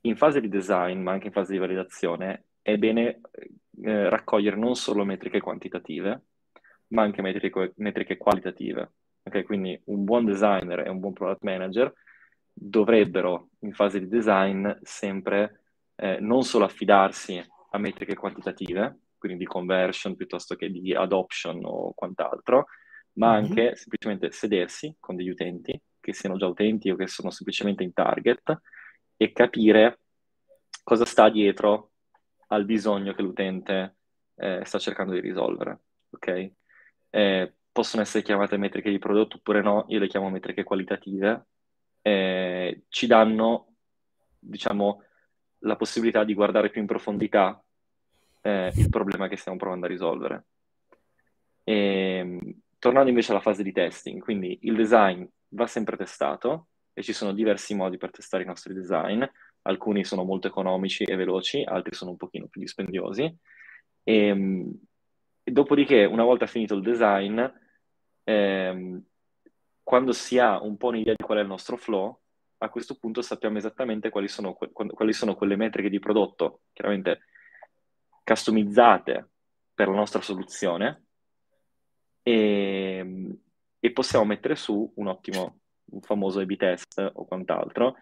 In 0.00 0.16
fase 0.16 0.40
di 0.40 0.48
design, 0.48 1.00
ma 1.00 1.12
anche 1.12 1.28
in 1.28 1.32
fase 1.32 1.52
di 1.52 1.58
validazione, 1.58 2.46
è 2.60 2.76
bene 2.76 3.20
eh, 3.82 4.08
raccogliere 4.08 4.56
non 4.56 4.74
solo 4.74 5.04
metriche 5.04 5.40
quantitative, 5.40 6.22
ma 6.88 7.02
anche 7.02 7.22
metriche, 7.22 7.72
metriche 7.76 8.16
qualitative. 8.16 8.94
Okay? 9.22 9.44
Quindi 9.44 9.80
un 9.84 10.02
buon 10.02 10.24
designer 10.24 10.80
e 10.80 10.88
un 10.88 10.98
buon 10.98 11.12
product 11.12 11.44
manager 11.44 11.92
dovrebbero, 12.52 13.50
in 13.60 13.72
fase 13.72 14.00
di 14.00 14.08
design, 14.08 14.68
sempre 14.82 15.60
eh, 15.96 16.18
non 16.20 16.42
solo 16.42 16.64
affidarsi 16.64 17.42
a 17.70 17.78
metriche 17.78 18.14
quantitative, 18.14 19.00
quindi 19.18 19.38
di 19.38 19.46
conversion 19.46 20.14
piuttosto 20.14 20.54
che 20.54 20.70
di 20.70 20.94
adoption 20.94 21.60
o 21.64 21.92
quant'altro, 21.94 22.66
ma 23.14 23.32
mm-hmm. 23.32 23.44
anche 23.44 23.76
semplicemente 23.76 24.30
sedersi 24.30 24.94
con 25.00 25.16
degli 25.16 25.30
utenti, 25.30 25.78
che 26.00 26.12
siano 26.12 26.36
già 26.36 26.46
utenti 26.46 26.90
o 26.90 26.96
che 26.96 27.08
sono 27.08 27.30
semplicemente 27.30 27.82
in 27.82 27.92
target, 27.92 28.60
e 29.16 29.32
capire 29.32 30.00
cosa 30.84 31.04
sta 31.04 31.28
dietro 31.28 31.92
al 32.48 32.64
bisogno 32.64 33.14
che 33.14 33.22
l'utente 33.22 33.96
eh, 34.36 34.60
sta 34.64 34.78
cercando 34.78 35.12
di 35.12 35.20
risolvere. 35.20 35.80
Ok? 36.10 36.50
Eh, 37.10 37.54
possono 37.72 38.02
essere 38.02 38.22
chiamate 38.22 38.56
metriche 38.56 38.90
di 38.90 38.98
prodotto 38.98 39.36
oppure 39.36 39.62
no, 39.62 39.84
io 39.88 39.98
le 39.98 40.06
chiamo 40.06 40.30
metriche 40.30 40.62
qualitative, 40.62 41.46
eh, 42.02 42.84
ci 42.88 43.06
danno, 43.06 43.74
diciamo, 44.38 45.02
la 45.60 45.76
possibilità 45.76 46.24
di 46.24 46.34
guardare 46.34 46.70
più 46.70 46.80
in 46.80 46.86
profondità 46.86 47.62
eh, 48.42 48.72
il 48.76 48.88
problema 48.88 49.28
che 49.28 49.36
stiamo 49.36 49.58
provando 49.58 49.86
a 49.86 49.88
risolvere. 49.88 50.44
E, 51.64 51.74
ehm, 51.74 52.60
tornando 52.78 53.08
invece 53.08 53.32
alla 53.32 53.40
fase 53.40 53.62
di 53.62 53.72
testing, 53.72 54.20
quindi 54.20 54.58
il 54.62 54.76
design 54.76 55.24
va 55.48 55.66
sempre 55.66 55.96
testato 55.96 56.68
e 56.92 57.02
ci 57.02 57.12
sono 57.12 57.32
diversi 57.32 57.74
modi 57.74 57.96
per 57.96 58.10
testare 58.10 58.44
i 58.44 58.46
nostri 58.46 58.72
design, 58.72 59.24
alcuni 59.62 60.04
sono 60.04 60.24
molto 60.24 60.46
economici 60.46 61.04
e 61.04 61.16
veloci, 61.16 61.62
altri 61.64 61.94
sono 61.94 62.12
un 62.12 62.16
pochino 62.16 62.46
più 62.46 62.60
dispendiosi. 62.60 63.22
E, 64.02 64.26
ehm, 64.26 64.72
dopodiché, 65.42 66.04
una 66.04 66.24
volta 66.24 66.46
finito 66.46 66.74
il 66.74 66.82
design, 66.82 67.44
ehm, 68.24 69.02
quando 69.82 70.12
si 70.12 70.38
ha 70.38 70.60
un 70.62 70.76
po' 70.76 70.88
un'idea 70.88 71.14
di 71.16 71.24
qual 71.24 71.38
è 71.38 71.40
il 71.42 71.46
nostro 71.46 71.76
flow, 71.76 72.20
a 72.58 72.68
questo 72.68 72.96
punto 72.96 73.22
sappiamo 73.22 73.58
esattamente 73.58 74.10
quali 74.10 74.28
sono, 74.28 74.54
quali 74.54 75.12
sono 75.12 75.34
quelle 75.34 75.56
metriche 75.56 75.90
di 75.90 75.98
prodotto, 75.98 76.62
chiaramente 76.72 77.20
customizzate 78.24 79.30
per 79.74 79.88
la 79.88 79.94
nostra 79.94 80.20
soluzione, 80.20 81.06
e, 82.22 83.38
e 83.78 83.92
possiamo 83.92 84.24
mettere 84.24 84.56
su 84.56 84.92
un 84.96 85.06
ottimo, 85.06 85.60
un 85.92 86.00
famoso 86.00 86.40
A-B 86.40 86.56
test 86.56 86.98
o 87.14 87.24
quant'altro. 87.24 87.96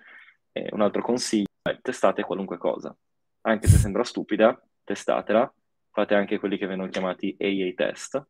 E 0.51 0.69
un 0.71 0.81
altro 0.81 1.03
consiglio 1.03 1.49
è 1.63 1.79
testate 1.83 2.23
qualunque 2.23 2.57
cosa, 2.59 2.97
anche 3.43 3.67
se 3.67 3.77
sembra 3.77 4.05
stupida, 4.05 4.59
testatela, 4.85 5.53
fate 5.91 6.15
anche 6.15 6.39
quelli 6.39 6.57
che 6.57 6.67
vengono 6.67 6.89
chiamati 6.89 7.37
AA 7.39 7.73
test, 7.75 8.25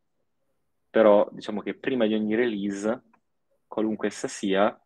però 0.89 1.27
diciamo 1.31 1.61
che 1.61 1.75
prima 1.75 2.07
di 2.07 2.13
ogni 2.13 2.35
release, 2.35 3.03
qualunque 3.67 4.07
essa 4.07 4.27
sia, 4.27 4.77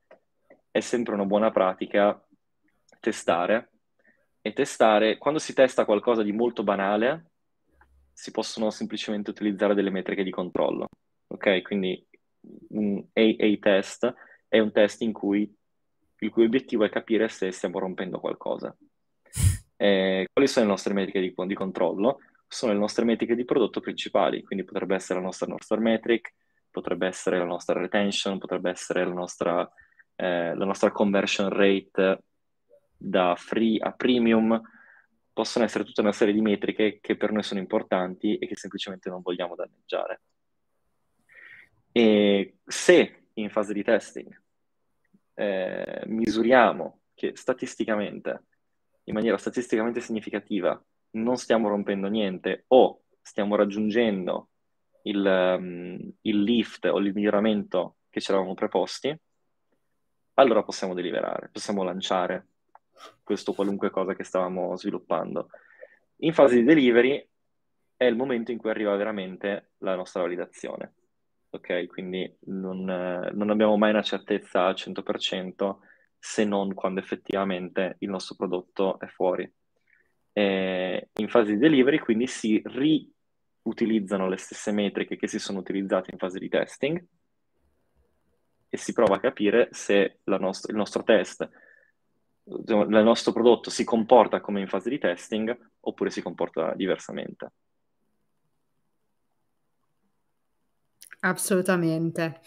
è 0.71 0.79
sempre 0.79 1.13
una 1.13 1.25
buona 1.25 1.51
pratica 1.51 2.21
testare 2.99 3.71
e 4.41 4.53
testare, 4.53 5.17
quando 5.17 5.39
si 5.39 5.53
testa 5.53 5.85
qualcosa 5.85 6.23
di 6.23 6.31
molto 6.31 6.63
banale, 6.63 7.31
si 8.13 8.31
possono 8.31 8.69
semplicemente 8.69 9.29
utilizzare 9.29 9.73
delle 9.73 9.89
metriche 9.89 10.23
di 10.23 10.31
controllo. 10.31 10.87
Ok? 11.27 11.61
Quindi 11.61 12.05
un 12.69 13.03
AA 13.13 13.57
test 13.59 14.13
è 14.47 14.59
un 14.59 14.71
test 14.71 15.01
in 15.01 15.13
cui 15.13 15.53
il 16.21 16.29
cui 16.31 16.45
obiettivo 16.45 16.83
è 16.83 16.89
capire 16.89 17.29
se 17.29 17.51
stiamo 17.51 17.79
rompendo 17.79 18.19
qualcosa. 18.19 18.75
Eh, 19.81 20.27
quali 20.33 20.49
sono 20.49 20.65
le 20.65 20.71
nostre 20.71 20.93
metriche 20.93 21.21
di, 21.21 21.33
di, 21.33 21.53
controllo? 21.53 22.19
Sono 22.45 22.73
le 22.73 22.79
nostre 22.79 23.05
metriche 23.05 23.33
di 23.33 23.45
prodotto 23.45 23.79
principali, 23.79 24.43
quindi 24.43 24.65
potrebbe 24.65 24.95
essere 24.95 25.19
la 25.19 25.25
nostra 25.25 25.47
North 25.47 25.63
Star 25.63 25.79
Metric, 25.79 26.33
potrebbe 26.69 27.07
essere 27.07 27.37
la 27.37 27.45
nostra 27.45 27.79
retention, 27.79 28.39
potrebbe 28.39 28.71
essere 28.71 29.05
la 29.05 29.13
nostra, 29.13 29.71
eh, 30.21 30.53
la 30.53 30.65
nostra 30.65 30.91
conversion 30.91 31.47
rate 31.47 32.23
da 32.97 33.35
free 33.37 33.79
a 33.79 33.93
premium, 33.93 34.61
possono 35.31 35.63
essere 35.63 35.85
tutta 35.85 36.01
una 36.01 36.11
serie 36.11 36.33
di 36.33 36.41
metriche 36.41 36.99
che 36.99 37.15
per 37.15 37.31
noi 37.31 37.43
sono 37.43 37.61
importanti 37.61 38.37
e 38.37 38.45
che 38.45 38.57
semplicemente 38.57 39.09
non 39.09 39.21
vogliamo 39.21 39.55
danneggiare. 39.55 40.21
E 41.93 42.57
se 42.65 43.27
in 43.33 43.49
fase 43.49 43.73
di 43.73 43.81
testing 43.81 44.41
eh, 45.35 46.03
misuriamo 46.07 47.03
che 47.13 47.31
statisticamente, 47.35 48.43
in 49.05 49.13
maniera 49.13 49.37
statisticamente 49.37 50.01
significativa, 50.01 50.83
non 51.11 51.37
stiamo 51.37 51.69
rompendo 51.69 52.09
niente 52.09 52.65
o 52.67 53.03
stiamo 53.21 53.55
raggiungendo 53.55 54.49
il, 55.03 55.25
um, 55.25 56.13
il 56.21 56.43
lift 56.43 56.83
o 56.83 56.99
il 56.99 57.13
miglioramento 57.13 57.95
che 58.09 58.19
ci 58.19 58.31
eravamo 58.31 58.53
preposti, 58.53 59.17
allora 60.39 60.63
possiamo 60.63 60.93
deliberare, 60.93 61.49
possiamo 61.51 61.83
lanciare 61.83 62.47
questo 63.23 63.53
qualunque 63.53 63.89
cosa 63.89 64.15
che 64.15 64.23
stavamo 64.23 64.75
sviluppando. 64.77 65.49
In 66.17 66.33
fase 66.33 66.55
di 66.55 66.63
delivery 66.63 67.25
è 67.95 68.05
il 68.05 68.15
momento 68.15 68.51
in 68.51 68.57
cui 68.57 68.69
arriva 68.69 68.95
veramente 68.95 69.71
la 69.79 69.95
nostra 69.95 70.21
validazione. 70.21 70.93
Ok, 71.51 71.87
quindi 71.87 72.31
non, 72.45 72.83
non 72.83 73.49
abbiamo 73.49 73.75
mai 73.77 73.89
una 73.89 74.01
certezza 74.01 74.65
al 74.65 74.75
100% 74.75 75.77
se 76.17 76.45
non 76.45 76.73
quando 76.73 76.99
effettivamente 76.99 77.95
il 77.99 78.09
nostro 78.09 78.35
prodotto 78.35 78.99
è 78.99 79.07
fuori. 79.07 79.51
E 80.31 81.09
in 81.13 81.27
fase 81.27 81.53
di 81.53 81.57
delivery 81.57 81.97
quindi 81.99 82.27
si 82.27 82.61
riutilizzano 83.63 84.27
le 84.27 84.37
stesse 84.37 84.71
metriche 84.71 85.17
che 85.17 85.27
si 85.27 85.39
sono 85.39 85.59
utilizzate 85.59 86.11
in 86.11 86.17
fase 86.17 86.39
di 86.39 86.49
testing 86.49 87.03
e 88.69 88.77
si 88.77 88.93
prova 88.93 89.15
a 89.15 89.19
capire 89.19 89.69
se 89.71 90.19
nost- 90.25 90.69
il 90.69 90.75
nostro 90.75 91.03
test 91.03 91.49
il 92.45 92.87
nostro 93.03 93.31
prodotto 93.31 93.69
si 93.69 93.83
comporta 93.83 94.41
come 94.41 94.59
in 94.59 94.67
fase 94.67 94.89
di 94.89 94.97
testing 94.97 95.55
oppure 95.81 96.09
si 96.09 96.21
comporta 96.21 96.73
diversamente. 96.75 97.51
Assolutamente. 101.21 102.39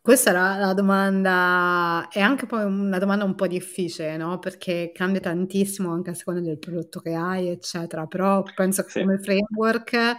Questa 0.00 0.30
era 0.30 0.56
la 0.56 0.72
domanda, 0.72 2.08
è 2.12 2.20
anche 2.20 2.46
poi 2.46 2.64
una 2.64 2.98
domanda 2.98 3.24
un 3.24 3.34
po' 3.34 3.48
difficile, 3.48 4.16
no? 4.16 4.38
Perché 4.38 4.92
cambia 4.94 5.18
tantissimo 5.20 5.92
anche 5.92 6.10
a 6.10 6.14
seconda 6.14 6.40
del 6.40 6.58
prodotto 6.60 7.00
che 7.00 7.14
hai, 7.14 7.48
eccetera. 7.48 8.06
Però 8.06 8.42
penso 8.54 8.84
che 8.84 8.90
Sì. 8.90 9.00
come 9.00 9.18
framework 9.18 10.16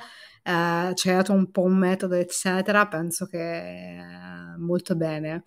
eh, 0.48 0.94
dato 1.14 1.34
un 1.34 1.52
po' 1.52 1.64
un 1.64 1.78
metodo, 1.78 2.16
eccetera, 2.16 2.88
penso 2.88 3.26
che 3.26 3.38
è 3.38 4.56
molto 4.58 4.96
bene. 4.96 5.44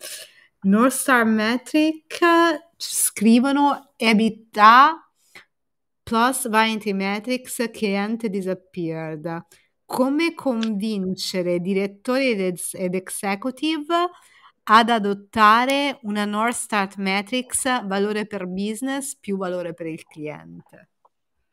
North 0.62 0.92
Star 0.92 1.24
Metric 1.24 2.18
scrivono 2.76 3.94
EBITDA 3.96 5.11
plus 6.03 6.48
Vanity 6.48 6.92
Metrics 6.92 7.70
client 7.72 8.26
disappeared. 8.26 9.46
Come 9.86 10.34
convincere 10.34 11.61
direttori 11.61 12.32
ed, 12.32 12.59
ed 12.72 12.94
executive 12.94 14.11
ad 14.64 14.90
adottare 14.90 15.98
una 16.03 16.26
North 16.26 16.57
Star 16.57 16.88
Matrix 16.98 17.86
valore 17.86 18.26
per 18.26 18.46
business 18.46 19.16
più 19.16 19.38
valore 19.38 19.72
per 19.72 19.86
il 19.86 20.05
cliente? 20.05 20.89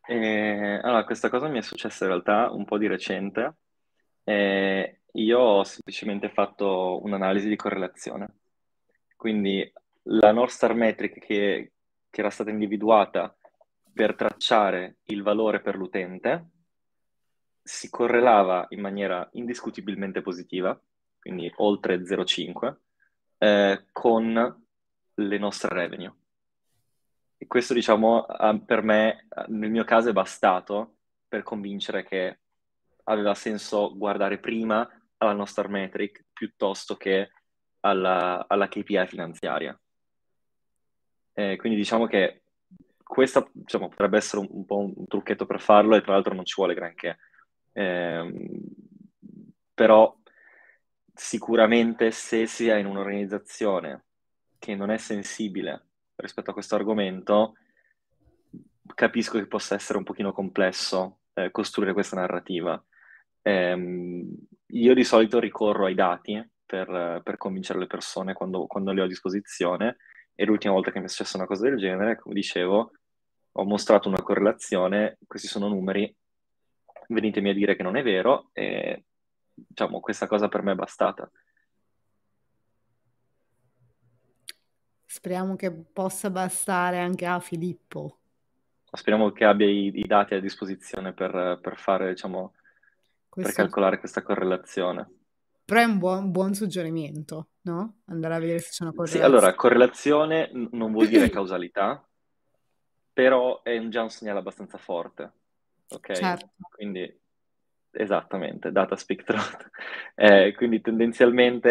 Eh, 0.09 0.79
allora, 0.83 1.03
questa 1.03 1.29
cosa 1.29 1.49
mi 1.49 1.57
è 1.57 1.61
successa 1.61 2.05
in 2.05 2.11
realtà 2.11 2.49
un 2.51 2.63
po' 2.63 2.77
di 2.77 2.87
recente. 2.87 3.57
Eh, 4.23 5.01
io 5.13 5.39
ho 5.39 5.63
semplicemente 5.63 6.29
fatto 6.29 7.01
un'analisi 7.03 7.49
di 7.49 7.57
correlazione. 7.57 8.35
Quindi 9.17 9.69
la 10.03 10.31
North 10.31 10.51
Star 10.51 10.73
Metric 10.73 11.19
che, 11.19 11.71
che 12.09 12.19
era 12.19 12.29
stata 12.29 12.49
individuata 12.49 13.35
per 13.93 14.15
tracciare 14.15 14.97
il 15.05 15.23
valore 15.23 15.59
per 15.59 15.75
l'utente 15.75 16.51
si 17.61 17.89
correlava 17.89 18.67
in 18.69 18.79
maniera 18.79 19.27
indiscutibilmente 19.33 20.21
positiva, 20.21 20.79
quindi 21.19 21.51
oltre 21.57 22.05
0,5, 22.05 22.77
eh, 23.39 23.85
con 23.91 24.65
le 25.15 25.37
nostre 25.37 25.75
revenue. 25.75 26.13
Questo, 27.45 27.73
diciamo, 27.73 28.25
per 28.65 28.81
me, 28.81 29.27
nel 29.47 29.69
mio 29.69 29.83
caso, 29.83 30.09
è 30.09 30.13
bastato 30.13 30.95
per 31.27 31.43
convincere 31.43 32.03
che 32.03 32.39
aveva 33.03 33.35
senso 33.35 33.95
guardare 33.95 34.39
prima 34.39 34.89
alla 35.17 35.33
nostra 35.33 35.67
metric 35.67 36.25
piuttosto 36.33 36.95
che 36.95 37.31
alla, 37.81 38.45
alla 38.47 38.67
KPI 38.67 39.07
finanziaria. 39.07 39.79
Eh, 41.33 41.55
quindi 41.57 41.77
diciamo 41.77 42.07
che 42.07 42.41
questo 43.03 43.49
diciamo, 43.53 43.87
potrebbe 43.89 44.17
essere 44.17 44.41
un, 44.41 44.47
un, 44.49 44.65
po' 44.65 44.77
un 44.79 45.05
trucchetto 45.07 45.45
per 45.45 45.61
farlo 45.61 45.95
e 45.95 46.01
tra 46.01 46.13
l'altro 46.13 46.33
non 46.33 46.45
ci 46.45 46.55
vuole 46.57 46.73
granché. 46.73 47.17
Eh, 47.71 48.61
però 49.73 50.15
sicuramente 51.13 52.11
se 52.11 52.47
si 52.47 52.67
è 52.67 52.75
in 52.75 52.87
un'organizzazione 52.87 54.05
che 54.57 54.75
non 54.75 54.89
è 54.89 54.97
sensibile 54.97 55.86
rispetto 56.17 56.51
a 56.51 56.53
questo 56.53 56.75
argomento, 56.75 57.55
capisco 58.93 59.37
che 59.37 59.47
possa 59.47 59.75
essere 59.75 59.97
un 59.97 60.03
pochino 60.03 60.31
complesso 60.31 61.19
eh, 61.33 61.51
costruire 61.51 61.93
questa 61.93 62.17
narrativa. 62.17 62.81
Eh, 63.41 64.25
io 64.65 64.93
di 64.93 65.03
solito 65.03 65.39
ricorro 65.39 65.85
ai 65.85 65.95
dati 65.95 66.45
per, 66.65 67.21
per 67.23 67.37
convincere 67.37 67.79
le 67.79 67.87
persone 67.87 68.33
quando, 68.33 68.67
quando, 68.67 68.91
le 68.91 69.01
ho 69.01 69.05
a 69.05 69.07
disposizione 69.07 69.97
e 70.35 70.45
l'ultima 70.45 70.73
volta 70.73 70.91
che 70.91 70.99
mi 70.99 71.05
è 71.05 71.07
successa 71.07 71.37
una 71.37 71.47
cosa 71.47 71.63
del 71.63 71.77
genere, 71.77 72.17
come 72.17 72.35
dicevo, 72.35 72.91
ho 73.53 73.63
mostrato 73.63 74.09
una 74.09 74.21
correlazione, 74.21 75.17
questi 75.25 75.47
sono 75.47 75.67
numeri, 75.67 76.13
venitemi 77.07 77.49
a 77.49 77.53
dire 77.53 77.75
che 77.75 77.83
non 77.83 77.95
è 77.95 78.03
vero 78.03 78.49
e 78.53 79.05
diciamo 79.53 79.99
questa 79.99 80.27
cosa 80.27 80.47
per 80.47 80.61
me 80.61 80.73
è 80.73 80.75
bastata. 80.75 81.29
Speriamo 85.09 85.55
che 85.55 85.71
possa 85.71 86.29
bastare 86.29 86.99
anche 86.99 87.25
a 87.25 87.39
Filippo. 87.39 88.17
Speriamo 88.91 89.31
che 89.31 89.45
abbia 89.45 89.65
i, 89.65 89.89
i 89.93 90.05
dati 90.05 90.33
a 90.33 90.41
disposizione 90.41 91.13
per, 91.13 91.59
per 91.61 91.77
fare, 91.77 92.09
diciamo, 92.09 92.53
Questo... 93.29 93.53
per 93.53 93.63
calcolare 93.63 93.99
questa 93.99 94.21
correlazione. 94.21 95.09
Però 95.63 95.79
è 95.79 95.85
un 95.85 95.97
buon, 95.97 96.31
buon, 96.31 96.53
suggerimento, 96.53 97.47
no? 97.61 97.99
Andare 98.05 98.35
a 98.35 98.39
vedere 98.39 98.59
se 98.59 98.69
c'è 98.71 98.83
una 98.83 98.91
correlazione. 98.91 99.25
Sì, 99.25 99.31
allora, 99.31 99.55
correlazione 99.55 100.49
non 100.71 100.91
vuol 100.91 101.07
dire 101.07 101.29
causalità, 101.31 102.05
però 103.13 103.63
è 103.63 103.79
già 103.87 104.03
un 104.03 104.09
segnale 104.09 104.39
abbastanza 104.39 104.77
forte, 104.77 105.31
ok? 105.87 106.11
Certo. 106.13 106.49
Quindi, 106.69 107.19
esattamente, 107.91 108.71
data 108.71 108.95
speak 108.97 109.23
truth. 109.23 109.69
Eh, 110.19 110.55
quindi 110.55 110.81
tendenzialmente, 110.81 111.69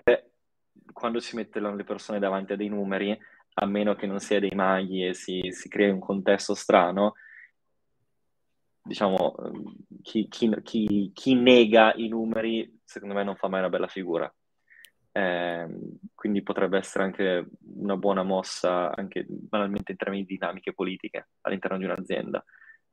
quando 0.97 1.21
si 1.21 1.37
mettono 1.37 1.77
le 1.77 1.85
persone 1.85 2.19
davanti 2.19 2.55
a 2.55 2.57
dei 2.57 2.69
numeri, 2.69 3.15
a 3.59 3.67
meno 3.67 3.95
che 3.95 4.07
non 4.07 4.19
sia 4.19 4.41
dei 4.41 4.55
maghi 4.55 5.07
e 5.07 5.13
si, 5.13 5.47
si 5.51 5.69
crei 5.69 5.91
un 5.91 5.99
contesto 5.99 6.55
strano, 6.55 7.17
diciamo, 8.83 9.35
chi, 10.03 10.27
chi, 10.29 10.57
chi, 10.63 11.11
chi, 11.13 11.35
nega 11.35 11.93
i 11.97 12.09
numeri, 12.09 12.81
secondo 12.83 13.15
me 13.15 13.25
non 13.25 13.37
fa 13.37 13.49
mai 13.49 13.59
una 13.59 13.69
bella 13.69 13.89
figura. 13.89 14.35
Eh, 15.13 15.67
quindi 16.15 16.43
potrebbe 16.43 16.79
essere 16.79 17.05
anche 17.05 17.47
una 17.75 17.97
buona 17.99 18.23
mossa, 18.23 18.97
anche 18.97 19.27
banalmente 19.29 19.93
in 19.93 19.99
termini 19.99 20.25
di 20.25 20.39
dinamiche 20.39 20.73
politiche 20.73 21.29
all'interno 21.43 21.77
di 21.77 21.85
un'azienda. 21.85 22.43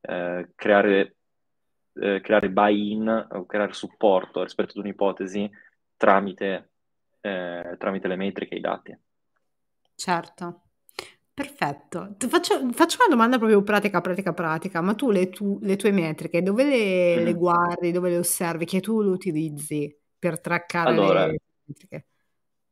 Eh, 0.01 0.49
creare, 0.56 1.16
eh, 1.93 2.20
creare 2.20 2.49
buy-in 2.49 3.28
o 3.32 3.45
creare 3.45 3.72
supporto 3.72 4.43
rispetto 4.43 4.72
ad 4.72 4.84
un'ipotesi 4.84 5.49
tramite, 5.95 6.72
eh, 7.24 7.76
tramite 7.80 8.07
le 8.07 8.15
metriche 8.17 8.55
e 8.55 8.57
i 8.59 8.61
dati. 8.61 8.97
Certo. 9.95 10.61
Perfetto. 11.34 12.15
Faccio, 12.30 12.71
faccio 12.74 12.97
una 12.99 13.07
domanda 13.09 13.38
proprio 13.38 13.63
pratica, 13.63 14.01
pratica, 14.01 14.34
pratica, 14.34 14.82
ma 14.82 14.93
tu 14.93 15.09
le, 15.09 15.30
tu- 15.30 15.57
le 15.61 15.76
tue 15.78 15.91
metriche 15.91 16.43
dove 16.43 16.63
le, 16.63 17.19
le 17.19 17.34
guardi, 17.34 17.91
dove 17.91 18.09
le 18.11 18.17
osservi, 18.19 18.65
che 18.65 18.80
tu 18.82 19.01
le 19.01 19.09
utilizzi 19.09 19.95
per 20.19 20.39
traccare 20.39 20.99
Allora, 20.99 21.26
le 21.26 21.39
metriche? 21.65 22.07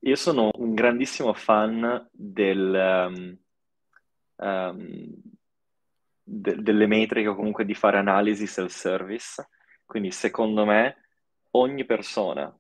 io 0.03 0.15
sono 0.15 0.49
un 0.57 0.73
grandissimo 0.73 1.33
fan 1.33 2.07
del, 2.11 2.73
ehm, 2.75 3.37
ehm, 4.37 5.21
de- 6.23 6.55
delle 6.61 6.87
metriche 6.87 7.27
o 7.29 7.35
comunque 7.35 7.65
di 7.65 7.73
fare 7.73 7.97
analisi 7.97 8.47
self-service. 8.47 9.47
Quindi 9.85 10.11
secondo 10.11 10.65
me 10.65 10.97
ogni 11.51 11.85
persona 11.85 12.53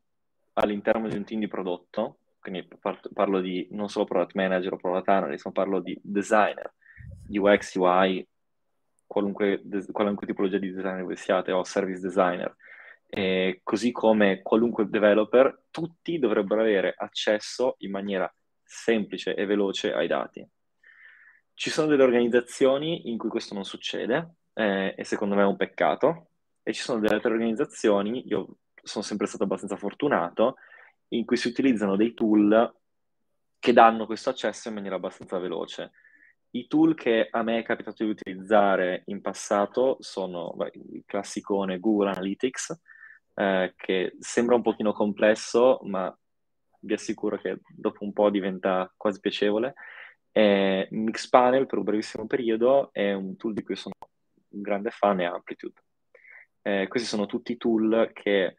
all'interno 0.53 1.07
di 1.07 1.15
un 1.15 1.23
team 1.23 1.39
di 1.39 1.47
prodotto 1.47 2.17
quindi 2.41 2.67
parlo 3.13 3.39
di 3.39 3.67
non 3.69 3.87
solo 3.87 4.05
product 4.05 4.33
manager 4.33 4.73
o 4.73 4.77
product 4.77 5.07
analyst, 5.07 5.45
ma 5.45 5.51
parlo 5.51 5.79
di 5.79 5.97
designer, 6.01 6.73
UX, 7.29 7.75
UI, 7.75 8.27
qualunque, 9.05 9.61
qualunque 9.91 10.25
tipologia 10.25 10.57
di 10.57 10.73
designer 10.73 11.03
voi 11.03 11.15
siate, 11.15 11.51
o 11.51 11.63
service 11.63 12.01
designer, 12.01 12.53
e 13.07 13.59
così 13.63 13.91
come 13.91 14.41
qualunque 14.41 14.89
developer, 14.89 15.65
tutti 15.69 16.17
dovrebbero 16.17 16.61
avere 16.61 16.95
accesso 16.97 17.75
in 17.79 17.91
maniera 17.91 18.33
semplice 18.63 19.35
e 19.35 19.45
veloce 19.45 19.93
ai 19.93 20.07
dati. 20.07 20.45
Ci 21.53 21.69
sono 21.69 21.87
delle 21.87 22.03
organizzazioni 22.03 23.11
in 23.11 23.19
cui 23.19 23.29
questo 23.29 23.53
non 23.53 23.65
succede 23.65 24.37
eh, 24.55 24.95
e 24.97 25.03
secondo 25.03 25.35
me 25.35 25.43
è 25.43 25.45
un 25.45 25.57
peccato, 25.57 26.29
e 26.63 26.73
ci 26.73 26.81
sono 26.81 26.99
delle 26.99 27.13
altre 27.13 27.33
organizzazioni, 27.33 28.27
io 28.27 28.57
sono 28.83 29.03
sempre 29.03 29.27
stato 29.27 29.43
abbastanza 29.43 29.75
fortunato, 29.75 30.55
in 31.09 31.25
cui 31.25 31.37
si 31.37 31.47
utilizzano 31.47 31.95
dei 31.95 32.13
tool 32.13 32.73
che 33.59 33.73
danno 33.73 34.05
questo 34.05 34.29
accesso 34.29 34.69
in 34.69 34.73
maniera 34.73 34.95
abbastanza 34.95 35.37
veloce. 35.37 35.91
I 36.51 36.67
tool 36.67 36.95
che 36.95 37.27
a 37.29 37.43
me 37.43 37.59
è 37.59 37.63
capitato 37.63 38.03
di 38.03 38.09
utilizzare 38.09 39.03
in 39.05 39.21
passato 39.21 39.97
sono 39.99 40.51
beh, 40.55 40.71
il 40.73 41.03
classicone 41.05 41.79
Google 41.79 42.09
Analytics, 42.09 42.81
eh, 43.35 43.73
che 43.77 44.15
sembra 44.19 44.55
un 44.55 44.61
pochino 44.61 44.91
complesso, 44.91 45.79
ma 45.83 46.13
vi 46.79 46.93
assicuro 46.93 47.37
che 47.37 47.59
dopo 47.69 48.03
un 48.03 48.11
po' 48.11 48.29
diventa 48.29 48.91
quasi 48.97 49.19
piacevole. 49.19 49.75
Eh, 50.31 50.87
Mixpanel 50.91 51.67
per 51.67 51.77
un 51.77 51.83
brevissimo 51.83 52.25
periodo 52.25 52.89
è 52.91 53.13
un 53.13 53.35
tool 53.37 53.53
di 53.53 53.63
cui 53.63 53.75
sono 53.75 53.93
un 54.49 54.61
grande 54.61 54.89
fan 54.89 55.21
e 55.21 55.25
Amplitude. 55.25 55.81
Eh, 56.63 56.87
questi 56.87 57.07
sono 57.07 57.25
tutti 57.25 57.57
tool 57.57 58.11
che 58.13 58.57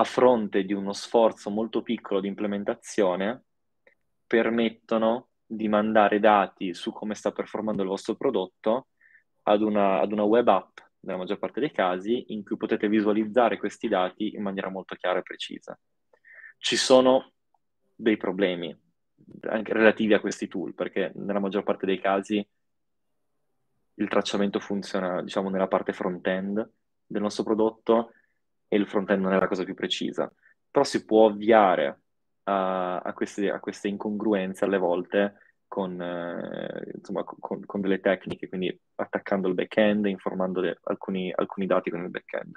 a 0.00 0.04
fronte 0.04 0.64
di 0.64 0.72
uno 0.72 0.92
sforzo 0.92 1.50
molto 1.50 1.82
piccolo 1.82 2.20
di 2.20 2.28
implementazione, 2.28 3.44
permettono 4.26 5.28
di 5.44 5.68
mandare 5.68 6.20
dati 6.20 6.72
su 6.74 6.92
come 6.92 7.14
sta 7.14 7.32
performando 7.32 7.82
il 7.82 7.88
vostro 7.88 8.14
prodotto 8.14 8.88
ad 9.42 9.62
una, 9.62 10.00
ad 10.00 10.12
una 10.12 10.22
web 10.22 10.48
app, 10.48 10.78
nella 11.00 11.18
maggior 11.18 11.38
parte 11.38 11.60
dei 11.60 11.72
casi, 11.72 12.32
in 12.32 12.44
cui 12.44 12.56
potete 12.56 12.88
visualizzare 12.88 13.58
questi 13.58 13.88
dati 13.88 14.34
in 14.34 14.42
maniera 14.42 14.70
molto 14.70 14.94
chiara 14.94 15.18
e 15.18 15.22
precisa. 15.22 15.78
Ci 16.58 16.76
sono 16.76 17.32
dei 17.94 18.16
problemi 18.16 18.74
anche 19.42 19.72
relativi 19.72 20.14
a 20.14 20.20
questi 20.20 20.48
tool, 20.48 20.74
perché 20.74 21.12
nella 21.16 21.40
maggior 21.40 21.62
parte 21.62 21.84
dei 21.84 22.00
casi 22.00 22.46
il 23.94 24.08
tracciamento 24.08 24.60
funziona, 24.60 25.22
diciamo, 25.22 25.50
nella 25.50 25.68
parte 25.68 25.92
front-end 25.92 26.70
del 27.06 27.22
nostro 27.22 27.44
prodotto 27.44 28.12
e 28.72 28.76
il 28.76 28.86
front-end 28.86 29.20
non 29.20 29.32
è 29.32 29.38
la 29.38 29.48
cosa 29.48 29.64
più 29.64 29.74
precisa, 29.74 30.32
però 30.70 30.84
si 30.84 31.04
può 31.04 31.24
ovviare 31.24 32.02
a, 32.44 32.98
a, 32.98 33.12
queste, 33.12 33.50
a 33.50 33.58
queste, 33.58 33.88
incongruenze 33.88 34.64
alle 34.64 34.78
volte 34.78 35.34
con, 35.66 36.00
eh, 36.00 36.92
insomma, 36.94 37.24
con, 37.24 37.66
con, 37.66 37.80
delle 37.80 38.00
tecniche, 38.00 38.48
quindi 38.48 38.80
attaccando 38.94 39.48
il 39.48 39.54
back-end, 39.54 40.06
informando 40.06 40.60
le, 40.60 40.78
alcuni, 40.84 41.32
alcuni, 41.34 41.66
dati 41.66 41.90
con 41.90 42.04
il 42.04 42.10
back-end. 42.10 42.54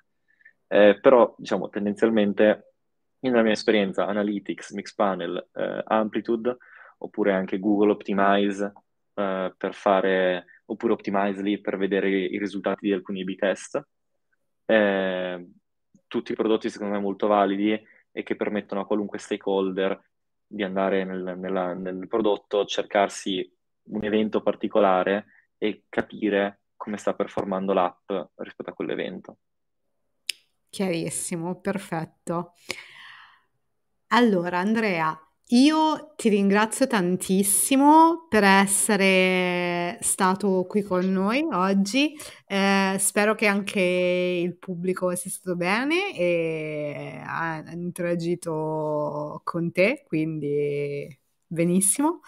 Eh, 0.68 1.00
però, 1.02 1.34
diciamo, 1.36 1.70
tendenzialmente, 1.70 2.74
nella 3.20 3.42
mia 3.42 3.52
esperienza, 3.52 4.06
Analytics, 4.06 4.72
Mixpanel, 4.72 5.50
eh, 5.52 5.84
Amplitude, 5.86 6.58
oppure 7.00 7.34
anche 7.34 7.60
Google 7.60 7.92
Optimize 7.92 8.72
eh, 9.16 9.54
per 9.58 9.74
fare, 9.74 10.46
oppure 10.66 10.94
Optimizely 10.94 11.60
per 11.60 11.78
vedere 11.78 12.10
i 12.10 12.38
risultati 12.38 12.86
di 12.86 12.94
alcuni 12.94 13.22
A-B 13.22 13.36
test, 13.36 13.84
eh, 14.66 15.48
tutti 16.14 16.36
prodotti 16.36 16.70
secondo 16.70 16.94
me 16.94 17.00
molto 17.00 17.26
validi 17.26 17.72
e 18.12 18.22
che 18.22 18.36
permettono 18.36 18.82
a 18.82 18.86
qualunque 18.86 19.18
stakeholder 19.18 20.00
di 20.46 20.62
andare 20.62 21.04
nel, 21.04 21.40
nella- 21.40 21.74
nel 21.74 22.08
prodotto, 22.08 22.66
cercarsi 22.66 23.52
un 23.86 24.04
evento 24.04 24.44
particolare 24.44 25.26
e 25.58 25.86
capire 25.90 26.66
come 26.76 26.98
sta 26.98 27.16
performando 27.16 27.74
l'app 27.74 28.12
rispetto 28.36 28.70
a 28.70 28.74
quell'evento. 28.74 29.38
Chiarissimo, 30.70 31.60
perfetto. 31.60 32.54
Allora, 34.10 34.60
Andrea, 34.60 35.20
io 35.48 36.14
ti 36.16 36.30
ringrazio 36.30 36.88
tantissimo 36.88 38.26
per 38.30 38.44
essere 38.44 39.98
stato 40.02 40.66
qui 40.68 40.82
con 40.82 41.06
noi 41.12 41.46
oggi. 41.52 42.16
Eh, 42.48 42.96
spero 43.00 43.36
che 43.36 43.46
anche 43.48 43.80
il 43.82 44.56
pubblico 44.58 45.14
sia 45.16 45.30
stato 45.30 45.56
bene 45.56 46.16
e 46.18 47.22
ha 47.26 47.64
interagito 47.74 49.42
con 49.44 49.72
te, 49.72 50.04
quindi 50.08 51.08
benissimo. 51.46 52.22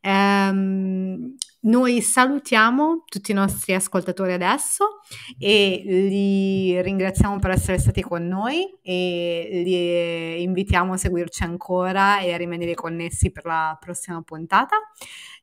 Ehm, 0.00 1.34
noi 1.66 2.00
salutiamo 2.00 3.04
tutti 3.06 3.32
i 3.32 3.34
nostri 3.34 3.74
ascoltatori 3.74 4.32
adesso 4.32 5.00
e 5.38 5.82
li 5.84 6.80
ringraziamo 6.80 7.38
per 7.38 7.50
essere 7.50 7.78
stati 7.78 8.02
con 8.02 8.26
noi 8.26 8.72
e 8.82 9.62
li 9.64 10.42
invitiamo 10.42 10.92
a 10.92 10.96
seguirci 10.96 11.42
ancora 11.42 12.20
e 12.20 12.32
a 12.32 12.36
rimanere 12.36 12.74
connessi 12.74 13.32
per 13.32 13.44
la 13.44 13.76
prossima 13.80 14.22
puntata. 14.22 14.76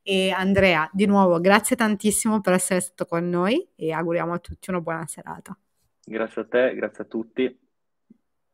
E 0.01 0.31
Andrea, 0.31 0.89
di 0.91 1.05
nuovo, 1.05 1.39
grazie 1.39 1.75
tantissimo 1.75 2.41
per 2.41 2.53
essere 2.53 2.79
stato 2.79 3.05
con 3.05 3.29
noi 3.29 3.69
e 3.75 3.91
auguriamo 3.91 4.33
a 4.33 4.39
tutti 4.39 4.69
una 4.69 4.81
buona 4.81 5.05
serata. 5.05 5.57
Grazie 6.05 6.41
a 6.41 6.45
te, 6.45 6.75
grazie 6.75 7.03
a 7.03 7.07
tutti. 7.07 7.59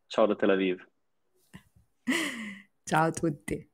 Ciao 0.07 0.25
da 0.25 0.35
Tel 0.35 0.49
Aviv. 0.49 0.87
Ciao 2.83 3.05
a 3.05 3.11
tutti. 3.11 3.68